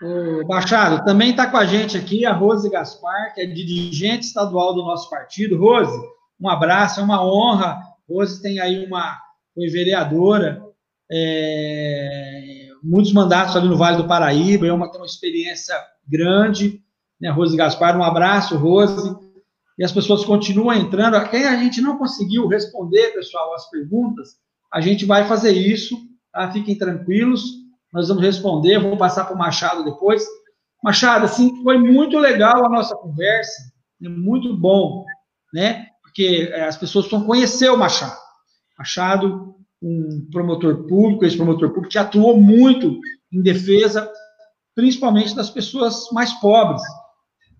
O 0.00 0.46
Machado, 0.46 1.04
também 1.04 1.30
está 1.30 1.50
com 1.50 1.56
a 1.56 1.64
gente 1.64 1.96
aqui 1.96 2.24
a 2.24 2.32
Rose 2.32 2.70
Gaspar, 2.70 3.34
que 3.34 3.40
é 3.40 3.46
dirigente 3.46 4.26
estadual 4.26 4.74
do 4.74 4.82
nosso 4.82 5.10
partido. 5.10 5.58
Rose, 5.58 5.98
um 6.40 6.48
abraço, 6.48 7.00
é 7.00 7.02
uma 7.02 7.24
honra. 7.24 7.80
Rose 8.08 8.40
tem 8.40 8.60
aí 8.60 8.84
uma, 8.84 9.18
foi 9.54 9.68
vereadora, 9.68 10.62
é, 11.10 12.57
muitos 12.82 13.12
mandatos 13.12 13.56
ali 13.56 13.68
no 13.68 13.76
Vale 13.76 13.96
do 13.96 14.06
Paraíba, 14.06 14.66
é 14.66 14.72
uma, 14.72 14.90
tem 14.90 15.00
uma 15.00 15.06
experiência 15.06 15.74
grande, 16.06 16.82
né, 17.20 17.30
Rose 17.30 17.56
Gaspar, 17.56 17.96
um 17.96 18.02
abraço, 18.02 18.56
Rose 18.56 19.16
e 19.78 19.84
as 19.84 19.92
pessoas 19.92 20.24
continuam 20.24 20.74
entrando. 20.74 21.22
Quem 21.30 21.44
a 21.44 21.56
gente 21.56 21.80
não 21.80 21.96
conseguiu 21.96 22.48
responder, 22.48 23.12
pessoal, 23.14 23.54
as 23.54 23.70
perguntas, 23.70 24.36
a 24.72 24.80
gente 24.80 25.06
vai 25.06 25.26
fazer 25.28 25.52
isso, 25.52 25.96
tá? 26.32 26.50
Fiquem 26.50 26.76
tranquilos, 26.76 27.42
nós 27.92 28.08
vamos 28.08 28.22
responder, 28.22 28.80
vou 28.80 28.96
passar 28.96 29.24
para 29.24 29.36
o 29.36 29.38
Machado 29.38 29.84
depois. 29.84 30.26
Machado, 30.82 31.24
assim, 31.24 31.62
foi 31.62 31.78
muito 31.78 32.18
legal 32.18 32.66
a 32.66 32.68
nossa 32.68 32.94
conversa, 32.96 33.72
é 34.02 34.08
muito 34.08 34.56
bom, 34.56 35.04
né? 35.54 35.86
Porque 36.02 36.50
é, 36.52 36.64
as 36.66 36.76
pessoas 36.76 37.06
precisam 37.06 37.26
conhecer 37.26 37.70
o 37.70 37.76
Machado. 37.76 38.18
Machado, 38.76 39.54
um 39.82 40.28
promotor 40.30 40.86
público, 40.86 41.24
esse 41.24 41.36
promotor 41.36 41.68
público 41.68 41.88
que 41.88 41.98
atuou 41.98 42.40
muito 42.40 42.98
em 43.32 43.42
defesa, 43.42 44.10
principalmente 44.74 45.34
das 45.34 45.50
pessoas 45.50 46.10
mais 46.12 46.32
pobres, 46.34 46.82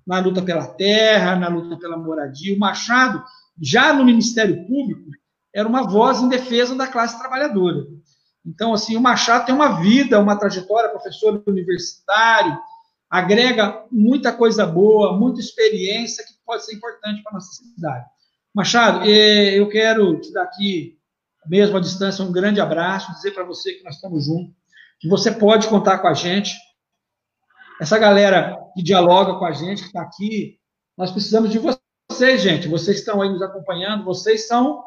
na 0.07 0.19
luta 0.21 0.43
pela 0.43 0.67
terra, 0.67 1.37
na 1.37 1.49
luta 1.49 1.77
pela 1.77 1.97
moradia. 1.97 2.57
O 2.57 2.59
Machado, 2.59 3.23
já 3.61 3.93
no 3.93 4.05
Ministério 4.05 4.67
Público, 4.67 5.11
era 5.55 5.69
uma 5.69 5.83
voz 5.83 6.21
em 6.21 6.29
defesa 6.29 6.75
da 6.75 6.87
classe 6.87 7.19
trabalhadora. 7.19 7.87
Então, 8.45 8.73
assim, 8.73 8.97
o 8.97 9.01
Machado 9.01 9.47
tem 9.47 9.55
uma 9.55 9.81
vida, 9.81 10.19
uma 10.19 10.37
trajetória, 10.37 10.91
professor 10.91 11.43
universitário, 11.47 12.59
agrega 13.11 13.85
muita 13.91 14.33
coisa 14.33 14.67
boa, 14.67 15.17
muita 15.19 15.41
experiência 15.41 16.25
que 16.25 16.33
pode 16.45 16.65
ser 16.65 16.75
importante 16.75 17.23
para 17.23 17.33
a 17.33 17.35
nossa 17.35 17.53
cidade. 17.53 18.07
Machado, 18.55 19.05
eh, 19.05 19.59
eu 19.59 19.69
quero 19.69 20.19
te 20.21 20.33
dar 20.33 20.45
aqui, 20.45 20.98
mesmo 21.49 21.77
à 21.77 21.81
distância, 21.81 22.25
um 22.25 22.33
grande 22.33 22.61
abraço, 22.61 23.13
dizer 23.13 23.33
para 23.33 23.45
você 23.45 23.75
que 23.75 23.85
nós 23.85 23.95
estamos 23.95 24.25
juntos, 24.25 24.55
que 25.01 25.09
você 25.09 25.31
pode 25.31 25.69
contar 25.69 25.99
com 25.99 26.09
a 26.09 26.15
gente, 26.15 26.55
essa 27.81 27.99
galera 27.99 28.59
que 28.75 28.83
dialoga 28.83 29.39
com 29.39 29.45
a 29.45 29.53
gente, 29.53 29.83
que 29.83 29.89
está 29.89 30.03
aqui, 30.03 30.59
nós 30.97 31.13
precisamos 31.13 31.51
de 31.51 31.59
vocês, 31.59 32.43
gente. 32.43 32.67
Vocês 32.69 32.99
estão 32.99 33.23
aí 33.23 33.29
nos 33.29 33.41
acompanhando, 33.41 34.05
vocês 34.05 34.49
são 34.49 34.83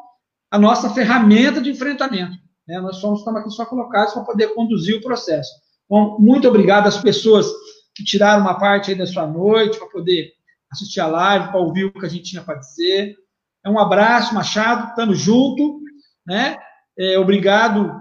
a 0.50 0.58
nossa 0.58 0.90
ferramenta 0.90 1.60
de 1.60 1.70
enfrentamento. 1.70 2.36
Né? 2.68 2.78
Nós 2.80 2.96
somos, 2.96 3.20
estamos 3.20 3.40
aqui 3.40 3.50
só 3.50 3.64
colocados 3.64 4.12
para 4.12 4.24
poder 4.24 4.48
conduzir 4.54 4.96
o 4.96 5.00
processo. 5.00 5.50
Bom, 5.88 6.18
muito 6.18 6.46
obrigado 6.46 6.86
às 6.86 6.98
pessoas 6.98 7.46
que 7.94 8.04
tiraram 8.04 8.42
uma 8.42 8.58
parte 8.58 8.90
aí 8.90 8.96
da 8.96 9.06
sua 9.06 9.26
noite 9.26 9.78
para 9.78 9.88
poder 9.88 10.32
assistir 10.70 11.00
a 11.00 11.06
live, 11.06 11.48
para 11.48 11.60
ouvir 11.60 11.84
o 11.84 11.92
que 11.92 12.06
a 12.06 12.08
gente 12.08 12.30
tinha 12.30 12.42
para 12.42 12.58
dizer. 12.58 13.16
É 13.64 13.70
um 13.70 13.78
abraço, 13.78 14.34
Machado, 14.34 14.90
estamos 14.90 15.18
junto, 15.18 15.81
né? 16.26 16.58
É, 16.98 17.18
obrigado 17.18 17.94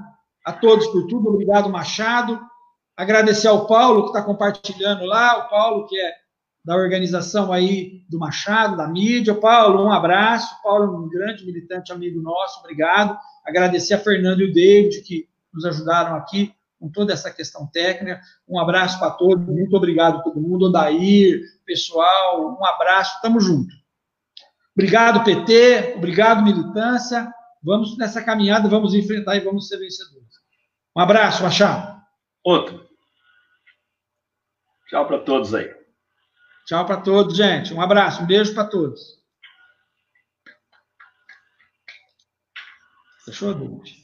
a 0.45 0.51
todos 0.51 0.87
por 0.87 1.07
tudo, 1.07 1.29
obrigado, 1.29 1.69
Machado. 1.69 2.39
Agradecer 2.95 3.47
ao 3.47 3.67
Paulo, 3.67 4.03
que 4.03 4.07
está 4.09 4.21
compartilhando 4.21 5.05
lá, 5.05 5.37
o 5.37 5.49
Paulo, 5.49 5.87
que 5.87 5.97
é 5.99 6.13
da 6.63 6.75
organização 6.75 7.51
aí 7.51 8.03
do 8.07 8.19
Machado, 8.19 8.77
da 8.77 8.87
mídia. 8.87 9.33
Paulo, 9.33 9.83
um 9.83 9.91
abraço. 9.91 10.61
Paulo 10.61 11.05
um 11.05 11.09
grande 11.09 11.45
militante 11.45 11.91
amigo 11.91 12.21
nosso, 12.21 12.59
obrigado. 12.59 13.17
Agradecer 13.45 13.95
a 13.95 13.99
Fernando 13.99 14.41
e 14.41 14.51
o 14.51 14.53
David, 14.53 15.01
que 15.01 15.27
nos 15.53 15.65
ajudaram 15.65 16.15
aqui 16.15 16.53
com 16.79 16.89
toda 16.89 17.13
essa 17.13 17.31
questão 17.31 17.67
técnica. 17.67 18.21
Um 18.47 18.59
abraço 18.59 18.99
para 18.99 19.11
todos, 19.11 19.45
muito 19.47 19.75
obrigado 19.75 20.17
a 20.17 20.21
todo 20.21 20.41
mundo. 20.41 20.65
Odair, 20.65 21.41
pessoal, 21.65 22.57
um 22.59 22.65
abraço, 22.65 23.21
tamo 23.21 23.39
junto. 23.39 23.73
Obrigado, 24.75 25.23
PT, 25.23 25.95
obrigado, 25.97 26.43
militância. 26.43 27.31
Vamos 27.63 27.97
nessa 27.97 28.23
caminhada, 28.23 28.67
vamos 28.67 28.93
enfrentar 28.93 29.35
e 29.35 29.41
vamos 29.41 29.67
ser 29.67 29.77
vencedores. 29.77 30.27
Um 30.95 30.99
abraço, 30.99 31.43
Machado. 31.43 32.01
Outro. 32.43 32.89
Tchau 34.87 35.07
para 35.07 35.19
todos 35.19 35.53
aí. 35.53 35.73
Tchau 36.65 36.85
para 36.85 37.01
todos, 37.01 37.35
gente. 37.35 37.73
Um 37.73 37.81
abraço, 37.81 38.23
um 38.23 38.25
beijo 38.25 38.53
para 38.53 38.67
todos. 38.67 39.21
Fechou, 43.25 43.53
David? 43.53 44.00